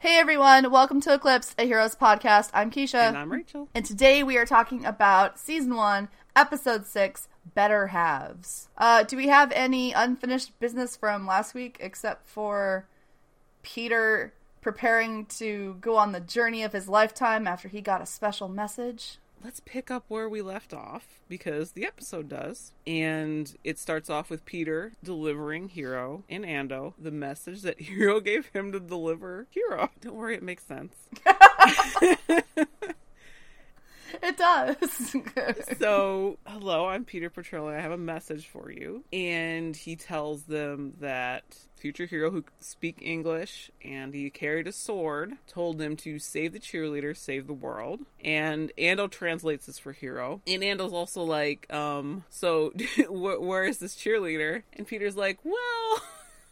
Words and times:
Hey 0.00 0.16
everyone, 0.16 0.70
welcome 0.70 1.00
to 1.00 1.14
Eclipse, 1.14 1.56
a 1.58 1.64
Heroes 1.64 1.96
podcast. 1.96 2.50
I'm 2.54 2.70
Keisha. 2.70 3.08
And 3.08 3.18
I'm 3.18 3.32
Rachel. 3.32 3.68
And 3.74 3.84
today 3.84 4.22
we 4.22 4.38
are 4.38 4.46
talking 4.46 4.84
about 4.84 5.40
season 5.40 5.74
one, 5.74 6.08
episode 6.36 6.86
six, 6.86 7.26
Better 7.56 7.88
Halves. 7.88 8.68
Uh, 8.78 9.02
do 9.02 9.16
we 9.16 9.26
have 9.26 9.50
any 9.50 9.92
unfinished 9.92 10.56
business 10.60 10.94
from 10.94 11.26
last 11.26 11.52
week 11.52 11.78
except 11.80 12.28
for 12.28 12.86
Peter 13.64 14.32
preparing 14.60 15.26
to 15.26 15.76
go 15.80 15.96
on 15.96 16.12
the 16.12 16.20
journey 16.20 16.62
of 16.62 16.72
his 16.72 16.88
lifetime 16.88 17.48
after 17.48 17.66
he 17.66 17.80
got 17.80 18.00
a 18.00 18.06
special 18.06 18.48
message? 18.48 19.18
Let's 19.42 19.60
pick 19.60 19.90
up 19.90 20.04
where 20.08 20.28
we 20.28 20.42
left 20.42 20.74
off 20.74 21.20
because 21.28 21.72
the 21.72 21.86
episode 21.86 22.28
does. 22.28 22.72
And 22.86 23.54
it 23.62 23.78
starts 23.78 24.10
off 24.10 24.30
with 24.30 24.44
Peter 24.44 24.92
delivering 25.02 25.68
Hiro 25.68 26.24
and 26.28 26.44
Ando 26.44 26.94
the 26.98 27.10
message 27.10 27.62
that 27.62 27.80
Hiro 27.82 28.20
gave 28.20 28.46
him 28.46 28.72
to 28.72 28.80
deliver 28.80 29.46
Hiro. 29.50 29.90
Don't 30.00 30.16
worry, 30.16 30.34
it 30.34 30.42
makes 30.42 30.64
sense. 30.64 30.94
It 34.22 34.36
does. 34.36 35.16
so, 35.78 36.38
hello, 36.46 36.86
I'm 36.86 37.04
Peter 37.04 37.30
Petrelli. 37.30 37.76
I 37.76 37.80
have 37.80 37.92
a 37.92 37.98
message 37.98 38.46
for 38.46 38.70
you. 38.70 39.04
And 39.12 39.76
he 39.76 39.96
tells 39.96 40.44
them 40.44 40.94
that 41.00 41.44
future 41.76 42.06
Hiro 42.06 42.30
who 42.30 42.44
speak 42.58 42.98
English 43.00 43.70
and 43.84 44.12
he 44.12 44.30
carried 44.30 44.66
a 44.66 44.72
sword 44.72 45.34
told 45.46 45.78
them 45.78 45.96
to 45.96 46.18
save 46.18 46.52
the 46.52 46.58
cheerleader, 46.58 47.16
save 47.16 47.46
the 47.46 47.52
world. 47.52 48.00
And 48.24 48.72
Ando 48.76 49.10
translates 49.10 49.66
this 49.66 49.78
for 49.78 49.92
Hiro. 49.92 50.40
And 50.46 50.62
Ando's 50.62 50.92
also 50.92 51.22
like, 51.22 51.72
um, 51.72 52.24
so 52.30 52.72
where 53.08 53.64
is 53.64 53.78
this 53.78 53.94
cheerleader? 53.94 54.62
And 54.72 54.86
Peter's 54.86 55.16
like, 55.16 55.38
well, 55.44 56.02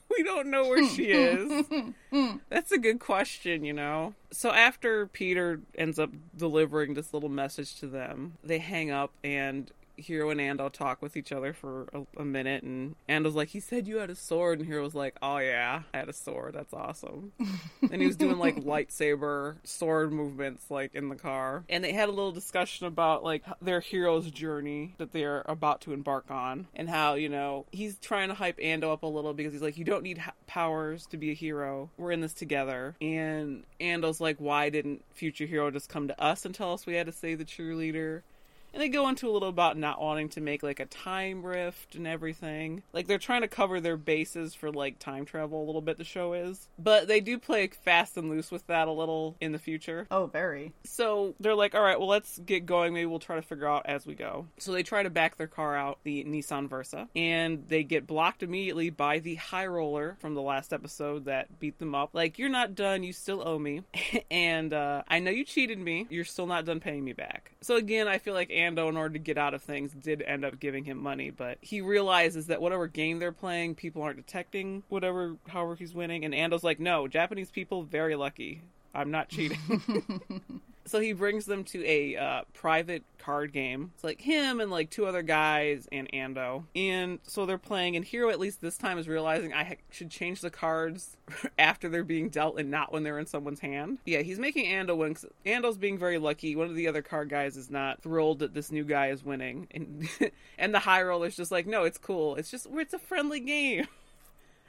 we 0.16 0.22
don't 0.22 0.48
know 0.48 0.68
where 0.68 0.86
she 0.88 1.04
is. 1.04 1.66
That's 2.48 2.72
a 2.72 2.78
good 2.78 3.00
question, 3.00 3.64
you 3.64 3.72
know. 3.72 4.14
So 4.30 4.50
after 4.50 5.06
Peter 5.06 5.60
ends 5.76 5.98
up 5.98 6.10
delivering 6.36 6.94
this 6.94 7.12
little 7.12 7.28
message 7.28 7.78
to 7.80 7.86
them, 7.86 8.34
they 8.42 8.58
hang 8.58 8.90
up 8.90 9.12
and 9.24 9.70
Hiro 9.96 10.30
and 10.30 10.40
Ando 10.40 10.70
talk 10.70 11.02
with 11.02 11.16
each 11.16 11.32
other 11.32 11.52
for 11.52 11.88
a, 11.92 12.20
a, 12.20 12.24
minute, 12.24 12.62
and 12.62 12.94
Ando's 13.08 13.34
like, 13.34 13.48
"He 13.48 13.60
said 13.60 13.86
you 13.86 13.98
had 13.98 14.10
a 14.10 14.14
sword," 14.14 14.58
and 14.58 14.68
Hiro 14.68 14.82
was 14.82 14.94
like, 14.94 15.16
"Oh 15.22 15.38
yeah, 15.38 15.82
I 15.92 15.98
had 15.98 16.08
a 16.08 16.12
sword. 16.12 16.54
That's 16.54 16.74
awesome." 16.74 17.32
and 17.90 18.00
he 18.00 18.06
was 18.06 18.16
doing 18.16 18.38
like 18.38 18.56
lightsaber 18.56 19.56
sword 19.64 20.12
movements, 20.12 20.70
like 20.70 20.94
in 20.94 21.08
the 21.08 21.16
car, 21.16 21.64
and 21.68 21.82
they 21.82 21.92
had 21.92 22.08
a 22.08 22.12
little 22.12 22.32
discussion 22.32 22.86
about 22.86 23.24
like 23.24 23.44
their 23.60 23.80
hero's 23.80 24.30
journey 24.30 24.94
that 24.98 25.12
they're 25.12 25.42
about 25.46 25.80
to 25.82 25.92
embark 25.92 26.30
on, 26.30 26.66
and 26.74 26.88
how 26.88 27.14
you 27.14 27.28
know 27.28 27.66
he's 27.72 27.96
trying 27.98 28.28
to 28.28 28.34
hype 28.34 28.58
Ando 28.58 28.92
up 28.92 29.02
a 29.02 29.06
little 29.06 29.34
because 29.34 29.52
he's 29.52 29.62
like, 29.62 29.78
"You 29.78 29.84
don't 29.84 30.02
need 30.02 30.18
ha- 30.18 30.32
powers 30.46 31.06
to 31.06 31.16
be 31.16 31.30
a 31.30 31.34
hero. 31.34 31.90
We're 31.96 32.12
in 32.12 32.20
this 32.20 32.34
together." 32.34 32.94
And 33.00 33.64
Ando's 33.80 34.20
like, 34.20 34.36
"Why 34.38 34.70
didn't 34.70 35.04
future 35.14 35.46
Hiro 35.46 35.70
just 35.70 35.88
come 35.88 36.08
to 36.08 36.20
us 36.20 36.44
and 36.44 36.54
tell 36.54 36.72
us 36.72 36.86
we 36.86 36.94
had 36.94 37.06
to 37.06 37.12
save 37.12 37.38
the 37.38 37.44
cheerleader?" 37.44 38.22
And 38.76 38.82
they 38.82 38.90
go 38.90 39.08
into 39.08 39.26
a 39.26 39.32
little 39.32 39.48
about 39.48 39.78
not 39.78 40.02
wanting 40.02 40.28
to 40.28 40.42
make 40.42 40.62
like 40.62 40.80
a 40.80 40.84
time 40.84 41.42
rift 41.42 41.94
and 41.94 42.06
everything. 42.06 42.82
Like 42.92 43.06
they're 43.06 43.16
trying 43.16 43.40
to 43.40 43.48
cover 43.48 43.80
their 43.80 43.96
bases 43.96 44.52
for 44.52 44.70
like 44.70 44.98
time 44.98 45.24
travel 45.24 45.62
a 45.62 45.64
little 45.64 45.80
bit, 45.80 45.96
the 45.96 46.04
show 46.04 46.34
is. 46.34 46.68
But 46.78 47.08
they 47.08 47.20
do 47.20 47.38
play 47.38 47.68
fast 47.68 48.18
and 48.18 48.28
loose 48.28 48.50
with 48.50 48.66
that 48.66 48.86
a 48.86 48.92
little 48.92 49.34
in 49.40 49.52
the 49.52 49.58
future. 49.58 50.06
Oh, 50.10 50.26
very. 50.26 50.74
So 50.84 51.34
they're 51.40 51.54
like, 51.54 51.74
all 51.74 51.80
right, 51.80 51.98
well, 51.98 52.10
let's 52.10 52.38
get 52.40 52.66
going. 52.66 52.92
Maybe 52.92 53.06
we'll 53.06 53.18
try 53.18 53.36
to 53.36 53.40
figure 53.40 53.66
out 53.66 53.86
as 53.86 54.04
we 54.04 54.14
go. 54.14 54.46
So 54.58 54.72
they 54.72 54.82
try 54.82 55.02
to 55.02 55.08
back 55.08 55.38
their 55.38 55.46
car 55.46 55.74
out, 55.74 56.00
the 56.04 56.22
Nissan 56.24 56.68
Versa, 56.68 57.08
and 57.16 57.66
they 57.68 57.82
get 57.82 58.06
blocked 58.06 58.42
immediately 58.42 58.90
by 58.90 59.20
the 59.20 59.36
high 59.36 59.66
roller 59.66 60.18
from 60.20 60.34
the 60.34 60.42
last 60.42 60.74
episode 60.74 61.24
that 61.24 61.58
beat 61.58 61.78
them 61.78 61.94
up. 61.94 62.10
Like, 62.12 62.38
you're 62.38 62.50
not 62.50 62.74
done. 62.74 63.02
You 63.04 63.14
still 63.14 63.42
owe 63.42 63.58
me. 63.58 63.84
and 64.30 64.74
uh, 64.74 65.02
I 65.08 65.20
know 65.20 65.30
you 65.30 65.46
cheated 65.46 65.78
me. 65.78 66.06
You're 66.10 66.26
still 66.26 66.46
not 66.46 66.66
done 66.66 66.80
paying 66.80 67.02
me 67.02 67.14
back. 67.14 67.52
So 67.62 67.76
again, 67.76 68.06
I 68.06 68.18
feel 68.18 68.34
like 68.34 68.50
Ando, 68.66 68.88
in 68.88 68.96
order 68.96 69.12
to 69.14 69.18
get 69.18 69.38
out 69.38 69.54
of 69.54 69.62
things, 69.62 69.92
did 69.92 70.22
end 70.22 70.44
up 70.44 70.58
giving 70.60 70.84
him 70.84 70.98
money, 70.98 71.30
but 71.30 71.58
he 71.60 71.80
realizes 71.80 72.46
that 72.46 72.60
whatever 72.60 72.86
game 72.86 73.18
they're 73.18 73.32
playing, 73.32 73.74
people 73.74 74.02
aren't 74.02 74.16
detecting 74.16 74.82
whatever, 74.88 75.36
however 75.48 75.74
he's 75.74 75.94
winning, 75.94 76.24
and 76.24 76.34
Ando's 76.34 76.64
like, 76.64 76.80
no, 76.80 77.08
Japanese 77.08 77.50
people, 77.50 77.82
very 77.82 78.16
lucky. 78.16 78.62
I'm 78.94 79.10
not 79.10 79.28
cheating. 79.28 79.58
so 80.86 81.00
he 81.00 81.12
brings 81.12 81.46
them 81.46 81.64
to 81.64 81.84
a 81.84 82.16
uh, 82.16 82.42
private 82.52 83.04
card 83.18 83.52
game. 83.52 83.90
It's 83.94 84.04
like 84.04 84.20
him 84.20 84.60
and 84.60 84.70
like 84.70 84.90
two 84.90 85.06
other 85.06 85.22
guys 85.22 85.88
and 85.90 86.10
Ando. 86.12 86.64
And 86.74 87.18
so 87.24 87.44
they're 87.44 87.58
playing, 87.58 87.96
and 87.96 88.04
Hiro 88.04 88.30
at 88.30 88.38
least 88.38 88.60
this 88.60 88.78
time 88.78 88.98
is 88.98 89.08
realizing 89.08 89.52
I 89.52 89.64
ha- 89.64 89.74
should 89.90 90.10
change 90.10 90.40
the 90.40 90.50
cards 90.50 91.16
after 91.58 91.88
they're 91.88 92.04
being 92.04 92.28
dealt 92.28 92.58
and 92.58 92.70
not 92.70 92.92
when 92.92 93.02
they're 93.02 93.18
in 93.18 93.26
someone's 93.26 93.60
hand. 93.60 93.98
Yeah, 94.04 94.22
he's 94.22 94.38
making 94.38 94.66
Ando 94.66 94.96
win. 94.96 95.16
Ando's 95.44 95.76
being 95.76 95.98
very 95.98 96.18
lucky. 96.18 96.56
One 96.56 96.68
of 96.68 96.76
the 96.76 96.88
other 96.88 97.02
card 97.02 97.28
guys 97.28 97.56
is 97.56 97.70
not 97.70 98.02
thrilled 98.02 98.38
that 98.38 98.54
this 98.54 98.70
new 98.70 98.84
guy 98.84 99.08
is 99.08 99.24
winning, 99.24 99.66
and 99.72 100.08
and 100.58 100.74
the 100.74 100.78
high 100.78 101.02
roller's 101.02 101.36
just 101.36 101.50
like, 101.50 101.66
no, 101.66 101.84
it's 101.84 101.98
cool. 101.98 102.36
It's 102.36 102.50
just 102.50 102.66
it's 102.72 102.94
a 102.94 102.98
friendly 102.98 103.40
game. 103.40 103.86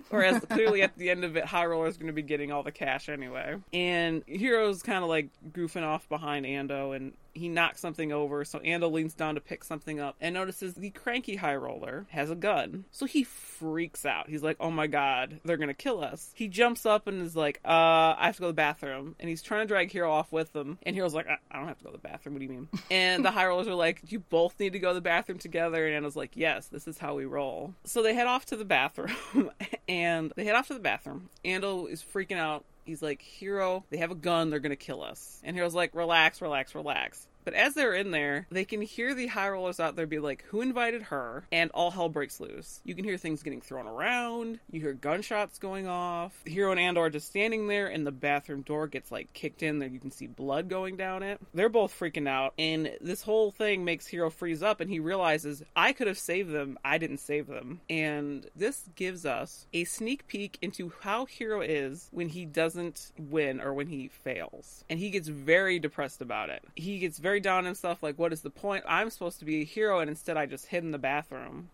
Whereas 0.09 0.43
clearly 0.49 0.81
at 0.81 0.97
the 0.97 1.09
end 1.09 1.23
of 1.23 1.35
it, 1.35 1.45
High 1.45 1.65
Roller 1.65 1.87
is 1.87 1.97
going 1.97 2.07
to 2.07 2.13
be 2.13 2.21
getting 2.21 2.51
all 2.51 2.63
the 2.63 2.71
cash 2.71 3.09
anyway. 3.09 3.57
And 3.73 4.23
Hiro's 4.27 4.81
kind 4.81 5.03
of 5.03 5.09
like 5.09 5.29
goofing 5.51 5.83
off 5.83 6.07
behind 6.07 6.45
Ando, 6.45 6.95
and 6.95 7.13
he 7.37 7.49
knocks 7.49 7.79
something 7.79 8.11
over, 8.11 8.43
so 8.43 8.59
Ando 8.59 8.91
leans 8.91 9.13
down 9.13 9.35
to 9.35 9.41
pick 9.41 9.63
something 9.63 9.99
up 9.99 10.15
and 10.19 10.33
notices 10.33 10.73
the 10.73 10.89
cranky 10.91 11.35
high 11.35 11.55
roller 11.55 12.05
has 12.09 12.29
a 12.29 12.35
gun. 12.35 12.85
So 12.91 13.05
he 13.05 13.23
freaks 13.23 14.05
out. 14.05 14.29
He's 14.29 14.43
like, 14.43 14.57
oh 14.59 14.71
my 14.71 14.87
god, 14.87 15.39
they're 15.45 15.57
gonna 15.57 15.73
kill 15.73 16.03
us. 16.03 16.31
He 16.35 16.47
jumps 16.47 16.85
up 16.85 17.07
and 17.07 17.21
is 17.21 17.35
like, 17.35 17.59
uh, 17.65 18.15
I 18.17 18.25
have 18.25 18.35
to 18.35 18.41
go 18.41 18.47
to 18.47 18.51
the 18.51 18.55
bathroom. 18.55 19.15
And 19.19 19.29
he's 19.29 19.41
trying 19.41 19.61
to 19.61 19.67
drag 19.67 19.91
Hiro 19.91 20.11
off 20.11 20.31
with 20.31 20.55
him. 20.55 20.77
And 20.83 20.95
Hiro's 20.95 21.13
like, 21.13 21.27
I, 21.27 21.37
I 21.51 21.57
don't 21.57 21.67
have 21.67 21.77
to 21.79 21.83
go 21.83 21.91
to 21.91 21.97
the 21.97 22.07
bathroom. 22.07 22.35
What 22.35 22.39
do 22.39 22.45
you 22.45 22.51
mean? 22.51 22.67
and 22.91 23.23
the 23.23 23.31
high 23.31 23.45
rollers 23.45 23.67
are 23.67 23.75
like, 23.75 24.01
you 24.11 24.19
both 24.19 24.59
need 24.59 24.73
to 24.73 24.79
go 24.79 24.89
to 24.89 24.95
the 24.95 25.01
bathroom 25.01 25.39
together. 25.39 25.87
And 25.87 26.05
Ando's 26.05 26.15
like, 26.15 26.31
yes, 26.35 26.67
this 26.67 26.87
is 26.87 26.97
how 26.97 27.15
we 27.15 27.25
roll. 27.25 27.73
So 27.83 28.01
they 28.01 28.13
head 28.13 28.27
off 28.27 28.45
to 28.47 28.55
the 28.55 28.65
bathroom. 28.65 29.51
and 29.89 30.33
they 30.35 30.45
head 30.45 30.55
off 30.55 30.67
to 30.67 30.73
the 30.73 30.79
bathroom. 30.79 31.29
Ando 31.45 31.89
is 31.89 32.03
freaking 32.03 32.37
out 32.37 32.65
he's 32.87 33.01
like, 33.01 33.21
Hiro, 33.21 33.83
they 33.91 33.97
have 33.97 34.11
a 34.11 34.15
gun, 34.15 34.49
they're 34.49 34.59
gonna 34.59 34.75
kill 34.75 35.03
us. 35.03 35.39
And 35.43 35.55
Hiro's 35.55 35.75
like, 35.75 35.93
relax, 35.93 36.41
relax, 36.41 36.73
relax. 36.73 37.27
But 37.47 37.53
as 37.53 37.75
they're 37.75 37.93
in 37.93 38.11
there, 38.11 38.45
they 38.51 38.65
can 38.65 38.81
hear 38.81 39.13
the 39.13 39.27
high 39.27 39.47
rollers 39.47 39.79
out 39.79 39.95
there 39.95 40.05
be 40.05 40.19
like, 40.19 40.43
Who 40.49 40.59
invited 40.59 41.03
her? 41.03 41.45
And 41.49 41.71
all 41.71 41.91
hell 41.91 42.09
breaks 42.09 42.41
loose. 42.41 42.81
You 42.83 42.93
can 42.93 43.05
hear 43.05 43.15
things 43.15 43.41
getting 43.41 43.61
thrown 43.61 43.87
around. 43.87 44.59
You 44.69 44.81
hear 44.81 44.91
gunshots 44.91 45.57
going 45.57 45.87
off. 45.87 46.41
Hiro 46.43 46.73
and 46.73 46.97
Ando 46.97 47.09
just 47.09 47.29
standing 47.29 47.67
there, 47.67 47.87
and 47.87 48.05
the 48.05 48.11
bathroom 48.11 48.63
door 48.63 48.87
gets 48.87 49.13
like 49.13 49.31
kicked 49.31 49.63
in. 49.63 49.79
There 49.79 49.87
you 49.87 50.01
can 50.01 50.11
see 50.11 50.27
blood 50.27 50.67
going 50.67 50.97
down 50.97 51.23
it. 51.23 51.39
They're 51.53 51.69
both 51.69 51.97
freaking 51.97 52.27
out. 52.27 52.53
And 52.59 52.91
this 52.99 53.21
whole 53.21 53.51
thing 53.51 53.85
makes 53.85 54.07
Hiro 54.07 54.29
freeze 54.29 54.61
up, 54.61 54.81
and 54.81 54.89
he 54.89 54.99
realizes, 54.99 55.63
I 55.73 55.93
could 55.93 56.07
have 56.07 56.19
saved 56.19 56.51
them. 56.51 56.77
I 56.83 56.97
didn't 56.97 57.19
save 57.19 57.47
them. 57.47 57.79
And 57.89 58.45
this 58.57 58.89
gives 58.95 59.25
us 59.25 59.67
a 59.71 59.85
sneak 59.85 60.27
peek 60.27 60.57
into 60.61 60.91
how 60.99 61.23
Hiro 61.23 61.61
is 61.61 62.09
when 62.11 62.27
he 62.27 62.43
doesn't 62.43 63.13
win 63.17 63.61
or 63.61 63.73
when 63.73 63.87
he 63.87 64.09
fails. 64.09 64.83
And 64.89 64.99
he 64.99 65.11
gets 65.11 65.29
very 65.29 65.79
depressed 65.79 66.21
about 66.21 66.49
it. 66.49 66.65
He 66.75 66.99
gets 66.99 67.19
very 67.19 67.36
down 67.39 67.59
on 67.59 67.65
himself, 67.65 68.01
like, 68.01 68.17
what 68.17 68.33
is 68.33 68.41
the 68.41 68.49
point? 68.49 68.83
I'm 68.87 69.09
supposed 69.09 69.39
to 69.39 69.45
be 69.45 69.61
a 69.61 69.65
hero, 69.65 69.99
and 69.99 70.09
instead 70.09 70.37
I 70.37 70.45
just 70.45 70.65
hid 70.67 70.83
in 70.83 70.91
the 70.91 70.97
bathroom. 70.97 71.69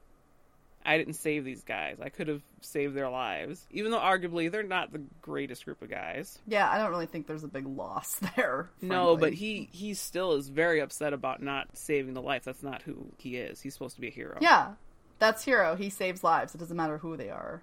I 0.86 0.98
didn't 0.98 1.14
save 1.14 1.46
these 1.46 1.64
guys. 1.64 1.98
I 2.02 2.10
could 2.10 2.28
have 2.28 2.42
saved 2.62 2.94
their 2.94 3.10
lives. 3.10 3.66
Even 3.72 3.92
though 3.92 4.00
arguably 4.00 4.52
they're 4.52 4.64
not 4.64 4.92
the 4.92 5.02
greatest 5.22 5.64
group 5.64 5.82
of 5.82 5.90
guys. 5.90 6.40
Yeah, 6.46 6.70
I 6.70 6.78
don't 6.78 6.90
really 6.92 7.06
think 7.06 7.26
there's 7.26 7.46
a 7.46 7.48
big 7.48 7.66
loss 7.66 8.16
there. 8.36 8.70
Frankly. 8.80 8.90
No, 8.90 9.16
but 9.16 9.34
he 9.34 9.70
he 9.72 9.94
still 9.94 10.34
is 10.34 10.50
very 10.50 10.82
upset 10.82 11.14
about 11.14 11.42
not 11.42 11.68
saving 11.78 12.14
the 12.14 12.22
life. 12.22 12.44
That's 12.44 12.64
not 12.64 12.82
who 12.82 13.08
he 13.18 13.38
is. 13.38 13.62
He's 13.62 13.74
supposed 13.74 13.96
to 13.96 14.02
be 14.02 14.10
a 14.10 14.12
hero. 14.12 14.38
Yeah. 14.42 14.74
That's 15.20 15.46
hero. 15.46 15.76
He 15.76 15.90
saves 15.90 16.22
lives. 16.22 16.54
It 16.54 16.58
doesn't 16.58 16.76
matter 16.76 16.98
who 16.98 17.16
they 17.16 17.30
are. 17.30 17.62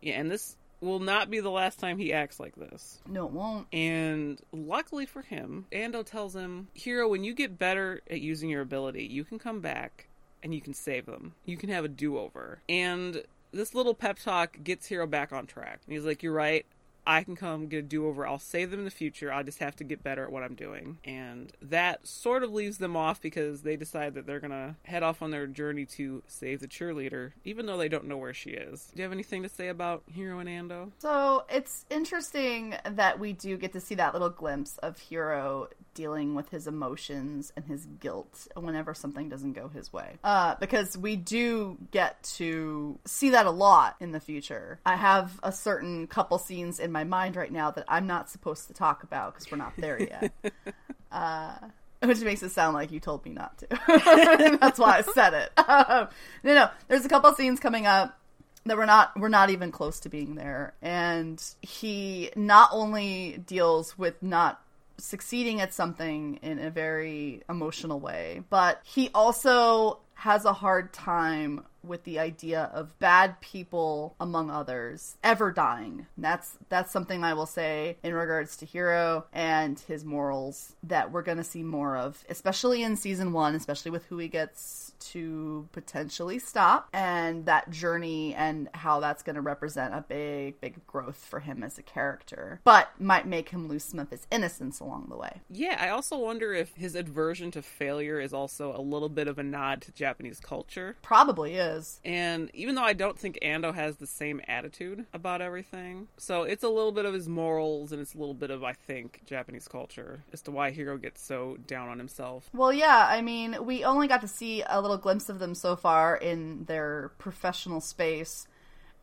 Yeah, 0.00 0.14
and 0.14 0.28
this 0.30 0.56
will 0.80 1.00
not 1.00 1.30
be 1.30 1.40
the 1.40 1.50
last 1.50 1.78
time 1.78 1.98
he 1.98 2.12
acts 2.12 2.38
like 2.38 2.56
this. 2.56 3.00
No, 3.06 3.26
it 3.26 3.32
won't. 3.32 3.66
And 3.72 4.40
luckily 4.52 5.06
for 5.06 5.22
him, 5.22 5.66
Ando 5.72 6.04
tells 6.04 6.34
him, 6.34 6.68
Hiro, 6.74 7.08
when 7.08 7.24
you 7.24 7.34
get 7.34 7.58
better 7.58 8.00
at 8.10 8.20
using 8.20 8.48
your 8.48 8.62
ability, 8.62 9.04
you 9.04 9.24
can 9.24 9.38
come 9.38 9.60
back 9.60 10.08
and 10.42 10.54
you 10.54 10.60
can 10.60 10.74
save 10.74 11.06
them. 11.06 11.34
You 11.44 11.56
can 11.56 11.68
have 11.70 11.84
a 11.84 11.88
do 11.88 12.18
over. 12.18 12.62
And 12.68 13.22
this 13.52 13.74
little 13.74 13.94
pep 13.94 14.18
talk 14.18 14.58
gets 14.62 14.86
Hiro 14.86 15.06
back 15.06 15.32
on 15.32 15.46
track. 15.46 15.80
And 15.86 15.94
he's 15.94 16.04
like, 16.04 16.22
You're 16.22 16.32
right. 16.32 16.66
I 17.08 17.24
can 17.24 17.36
come 17.36 17.68
get 17.68 17.78
a 17.78 17.82
do 17.82 18.06
over. 18.06 18.26
I'll 18.26 18.38
save 18.38 18.70
them 18.70 18.80
in 18.80 18.84
the 18.84 18.90
future. 18.90 19.32
I 19.32 19.42
just 19.42 19.60
have 19.60 19.74
to 19.76 19.84
get 19.84 20.04
better 20.04 20.24
at 20.24 20.30
what 20.30 20.42
I'm 20.42 20.54
doing. 20.54 20.98
And 21.04 21.50
that 21.62 22.06
sort 22.06 22.42
of 22.42 22.52
leaves 22.52 22.76
them 22.76 22.96
off 22.96 23.22
because 23.22 23.62
they 23.62 23.76
decide 23.76 24.12
that 24.14 24.26
they're 24.26 24.40
going 24.40 24.50
to 24.50 24.74
head 24.84 25.02
off 25.02 25.22
on 25.22 25.30
their 25.30 25.46
journey 25.46 25.86
to 25.86 26.22
save 26.26 26.60
the 26.60 26.68
cheerleader, 26.68 27.32
even 27.44 27.64
though 27.64 27.78
they 27.78 27.88
don't 27.88 28.04
know 28.04 28.18
where 28.18 28.34
she 28.34 28.50
is. 28.50 28.92
Do 28.94 29.00
you 29.00 29.04
have 29.04 29.12
anything 29.12 29.42
to 29.42 29.48
say 29.48 29.68
about 29.68 30.02
Hiro 30.06 30.38
and 30.38 30.48
Ando? 30.50 30.90
So 30.98 31.46
it's 31.48 31.86
interesting 31.88 32.74
that 32.84 33.18
we 33.18 33.32
do 33.32 33.56
get 33.56 33.72
to 33.72 33.80
see 33.80 33.94
that 33.94 34.12
little 34.12 34.28
glimpse 34.28 34.76
of 34.78 34.98
Hiro 34.98 35.68
dealing 35.98 36.36
with 36.36 36.48
his 36.48 36.68
emotions 36.68 37.52
and 37.56 37.64
his 37.64 37.84
guilt 37.84 38.46
whenever 38.54 38.94
something 38.94 39.28
doesn't 39.28 39.54
go 39.54 39.66
his 39.66 39.92
way. 39.92 40.14
Uh, 40.22 40.54
because 40.60 40.96
we 40.96 41.16
do 41.16 41.76
get 41.90 42.22
to 42.22 42.96
see 43.04 43.30
that 43.30 43.46
a 43.46 43.50
lot 43.50 43.96
in 43.98 44.12
the 44.12 44.20
future. 44.20 44.78
I 44.86 44.94
have 44.94 45.40
a 45.42 45.50
certain 45.50 46.06
couple 46.06 46.38
scenes 46.38 46.78
in 46.78 46.92
my 46.92 47.02
mind 47.02 47.34
right 47.34 47.50
now 47.50 47.72
that 47.72 47.84
I'm 47.88 48.06
not 48.06 48.30
supposed 48.30 48.68
to 48.68 48.74
talk 48.74 49.02
about 49.02 49.34
because 49.34 49.50
we're 49.50 49.58
not 49.58 49.72
there 49.76 50.00
yet. 50.00 50.32
uh, 51.10 51.56
which 52.04 52.20
makes 52.20 52.44
it 52.44 52.52
sound 52.52 52.74
like 52.74 52.92
you 52.92 53.00
told 53.00 53.24
me 53.24 53.32
not 53.32 53.58
to. 53.58 53.66
That's 54.60 54.78
why 54.78 54.98
I 54.98 55.02
said 55.02 55.34
it. 55.34 55.50
Um, 55.68 56.08
no, 56.44 56.54
no. 56.54 56.70
There's 56.86 57.04
a 57.04 57.08
couple 57.08 57.32
scenes 57.34 57.60
coming 57.60 57.86
up 57.86 58.18
that 58.66 58.76
we're 58.76 58.86
not 58.86 59.18
we're 59.18 59.28
not 59.28 59.50
even 59.50 59.70
close 59.70 60.00
to 60.00 60.08
being 60.08 60.34
there, 60.34 60.74
and 60.80 61.42
he 61.60 62.30
not 62.36 62.70
only 62.72 63.42
deals 63.46 63.98
with 63.98 64.22
not 64.22 64.62
succeeding 64.98 65.60
at 65.60 65.72
something 65.72 66.38
in 66.42 66.58
a 66.58 66.70
very 66.70 67.42
emotional 67.48 68.00
way, 68.00 68.42
but 68.50 68.80
he 68.84 69.10
also 69.14 70.00
has 70.14 70.44
a 70.44 70.52
hard 70.52 70.92
time 70.92 71.64
with 71.84 72.02
the 72.04 72.18
idea 72.18 72.70
of 72.74 72.98
bad 72.98 73.40
people 73.40 74.16
among 74.18 74.50
others 74.50 75.16
ever 75.22 75.52
dying. 75.52 76.06
That's 76.16 76.58
that's 76.68 76.90
something 76.92 77.22
I 77.22 77.34
will 77.34 77.46
say 77.46 77.96
in 78.02 78.14
regards 78.14 78.56
to 78.58 78.66
Hiro 78.66 79.26
and 79.32 79.78
his 79.78 80.04
morals 80.04 80.74
that 80.82 81.12
we're 81.12 81.22
going 81.22 81.38
to 81.38 81.44
see 81.44 81.62
more 81.62 81.96
of, 81.96 82.24
especially 82.28 82.82
in 82.82 82.96
season 82.96 83.32
1, 83.32 83.54
especially 83.54 83.92
with 83.92 84.04
who 84.06 84.18
he 84.18 84.28
gets 84.28 84.92
to 85.00 85.68
potentially 85.72 86.38
stop 86.38 86.88
and 86.92 87.46
that 87.46 87.70
journey 87.70 88.34
and 88.34 88.68
how 88.74 89.00
that's 89.00 89.22
going 89.22 89.36
to 89.36 89.40
represent 89.42 89.94
a 89.94 90.04
big 90.08 90.60
big 90.60 90.86
growth 90.86 91.16
for 91.28 91.40
him 91.40 91.62
as 91.62 91.78
a 91.78 91.82
character 91.82 92.60
but 92.64 92.88
might 92.98 93.26
make 93.26 93.50
him 93.50 93.68
lose 93.68 93.84
some 93.84 93.98
of 94.00 94.10
his 94.10 94.26
innocence 94.30 94.80
along 94.80 95.06
the 95.08 95.16
way. 95.16 95.40
Yeah 95.50 95.76
i 95.80 95.88
also 95.88 96.18
wonder 96.18 96.52
if 96.52 96.74
his 96.74 96.94
aversion 96.94 97.50
to 97.52 97.62
failure 97.62 98.20
is 98.20 98.32
also 98.32 98.74
a 98.74 98.80
little 98.80 99.08
bit 99.08 99.28
of 99.28 99.38
a 99.38 99.42
nod 99.42 99.82
to 99.82 99.92
japanese 99.92 100.40
culture. 100.40 100.96
Probably 101.02 101.54
is. 101.54 102.00
And 102.04 102.50
even 102.54 102.74
though 102.74 102.82
i 102.82 102.92
don't 102.92 103.18
think 103.18 103.38
ando 103.42 103.74
has 103.74 103.96
the 103.96 104.06
same 104.06 104.40
attitude 104.48 105.06
about 105.12 105.40
everything 105.40 106.08
so 106.16 106.42
it's 106.42 106.64
a 106.64 106.68
little 106.68 106.92
bit 106.92 107.04
of 107.04 107.14
his 107.14 107.28
morals 107.28 107.92
and 107.92 108.00
it's 108.00 108.14
a 108.14 108.18
little 108.18 108.34
bit 108.34 108.50
of 108.50 108.64
i 108.64 108.72
think 108.72 109.22
japanese 109.26 109.68
culture 109.68 110.24
as 110.32 110.42
to 110.42 110.50
why 110.50 110.70
hiro 110.70 110.96
gets 110.96 111.22
so 111.22 111.56
down 111.66 111.88
on 111.88 111.98
himself. 111.98 112.48
Well 112.52 112.72
yeah 112.72 113.06
i 113.08 113.20
mean 113.20 113.56
we 113.64 113.84
only 113.84 114.08
got 114.08 114.20
to 114.22 114.28
see 114.28 114.62
a 114.66 114.80
little 114.80 114.87
glimpse 114.96 115.28
of 115.28 115.38
them 115.38 115.54
so 115.54 115.76
far 115.76 116.16
in 116.16 116.64
their 116.64 117.12
professional 117.18 117.80
space. 117.80 118.46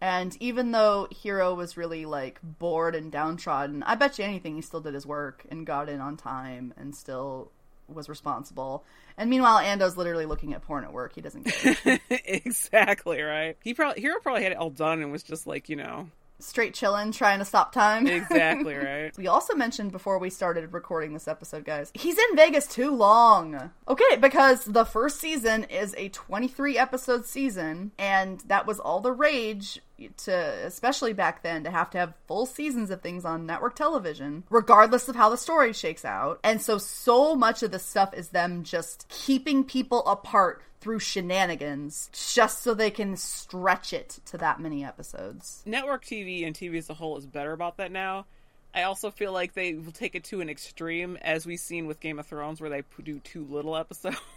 And 0.02 0.36
even 0.40 0.72
though 0.72 1.08
Hiro 1.12 1.54
was 1.54 1.78
really 1.78 2.06
like 2.06 2.40
bored 2.44 2.96
and 2.96 3.12
downtrodden, 3.12 3.84
I 3.84 3.96
bet 3.96 4.20
you 4.20 4.26
anything 4.26 4.56
he 4.56 4.62
still 4.62 4.82
did 4.82 4.94
his 4.94 5.06
work 5.06 5.46
and 5.50 5.66
got 5.66 5.90
in 5.90 6.02
on 6.02 6.18
time 6.18 6.74
and 6.78 6.96
still 6.96 7.52
was 7.88 8.10
responsible. 8.10 8.84
And 9.18 9.30
meanwhile, 9.30 9.60
Ando's 9.60 9.96
literally 9.98 10.26
looking 10.26 10.54
at 10.54 10.62
porn 10.64 10.84
at 10.84 10.92
work. 10.92 11.14
He 11.14 11.22
doesn't 11.22 11.44
care. 11.44 12.00
exactly 12.10 13.22
right. 13.22 13.58
He 13.64 13.74
probably 13.74 14.02
Hiro 14.02 14.20
probably 14.20 14.44
had 14.44 14.52
it 14.52 14.58
all 14.58 14.70
done 14.70 15.02
and 15.02 15.12
was 15.12 15.24
just 15.24 15.48
like 15.48 15.70
you 15.70 15.76
know 15.76 16.10
straight 16.40 16.74
chilling, 16.74 17.12
trying 17.12 17.40
to 17.40 17.46
stop 17.46 17.72
time. 17.72 18.08
Exactly 18.08 18.76
right. 18.76 19.18
we 19.18 19.28
also 19.28 19.56
mentioned 19.56 19.92
before 19.92 20.20
we 20.20 20.30
started 20.30 20.74
recording 20.74 21.14
this 21.14 21.28
episode, 21.28 21.66
guys, 21.66 21.92
he's 21.94 22.18
in 22.18 22.36
Vegas 22.36 22.68
too 22.68 22.92
long. 22.92 23.72
Okay, 23.88 24.18
because 24.20 24.66
the 24.66 24.86
first 24.86 25.20
season 25.20 25.66
is 25.66 25.94
a 25.98 26.10
23 26.10 26.78
episode 26.78 27.26
season, 27.26 27.92
and 27.98 28.40
that 28.42 28.66
was 28.66 28.80
all 28.80 29.00
the 29.00 29.12
rage 29.12 29.82
to 30.18 30.66
especially 30.66 31.14
back 31.14 31.42
then 31.42 31.64
to 31.64 31.72
have 31.72 31.90
to 31.90 31.98
have 31.98 32.14
full 32.28 32.46
seasons 32.46 32.92
of 32.92 33.02
things 33.02 33.24
on 33.24 33.46
network 33.46 33.76
television 33.76 34.44
regardless 34.50 35.08
of 35.08 35.16
how 35.16 35.30
the 35.30 35.38
story 35.38 35.72
shakes 35.72 36.04
out 36.04 36.38
and 36.44 36.62
so 36.62 36.78
so 36.78 37.34
much 37.34 37.64
of 37.64 37.72
the 37.72 37.80
stuff 37.80 38.14
is 38.14 38.30
them 38.30 38.64
just 38.64 39.08
keeping 39.08 39.64
people 39.64 40.06
apart 40.06 40.62
through 40.86 41.00
shenanigans 41.00 42.12
just 42.14 42.62
so 42.62 42.76
they 42.76 42.92
can 42.92 43.18
stretch 43.18 43.92
it 43.92 44.20
to 44.24 44.38
that 44.38 44.60
many 44.60 44.86
episodes. 44.86 45.64
Network 45.66 46.06
TV 46.06 46.46
and 46.46 46.56
TV 46.56 46.78
as 46.78 46.92
a 46.92 46.94
whole 46.94 47.18
is 47.18 47.26
better 47.26 47.54
about 47.54 47.78
that 47.78 47.92
now. 47.92 48.28
I 48.72 48.84
also 48.84 49.10
feel 49.10 49.32
like 49.32 49.56
they 49.56 49.74
will 49.74 49.92
take 49.92 50.14
it 50.14 50.26
to 50.26 50.42
an 50.42 50.50
extreme, 50.50 51.18
as 51.24 51.44
we've 51.44 51.60
seen 51.60 51.88
with 51.88 52.00
Game 52.00 52.20
of 52.20 52.28
Thrones, 52.28 52.62
where 52.62 52.70
they 52.70 52.84
do 53.04 53.18
too 53.18 53.48
little 53.50 53.76
episodes. 53.76 54.18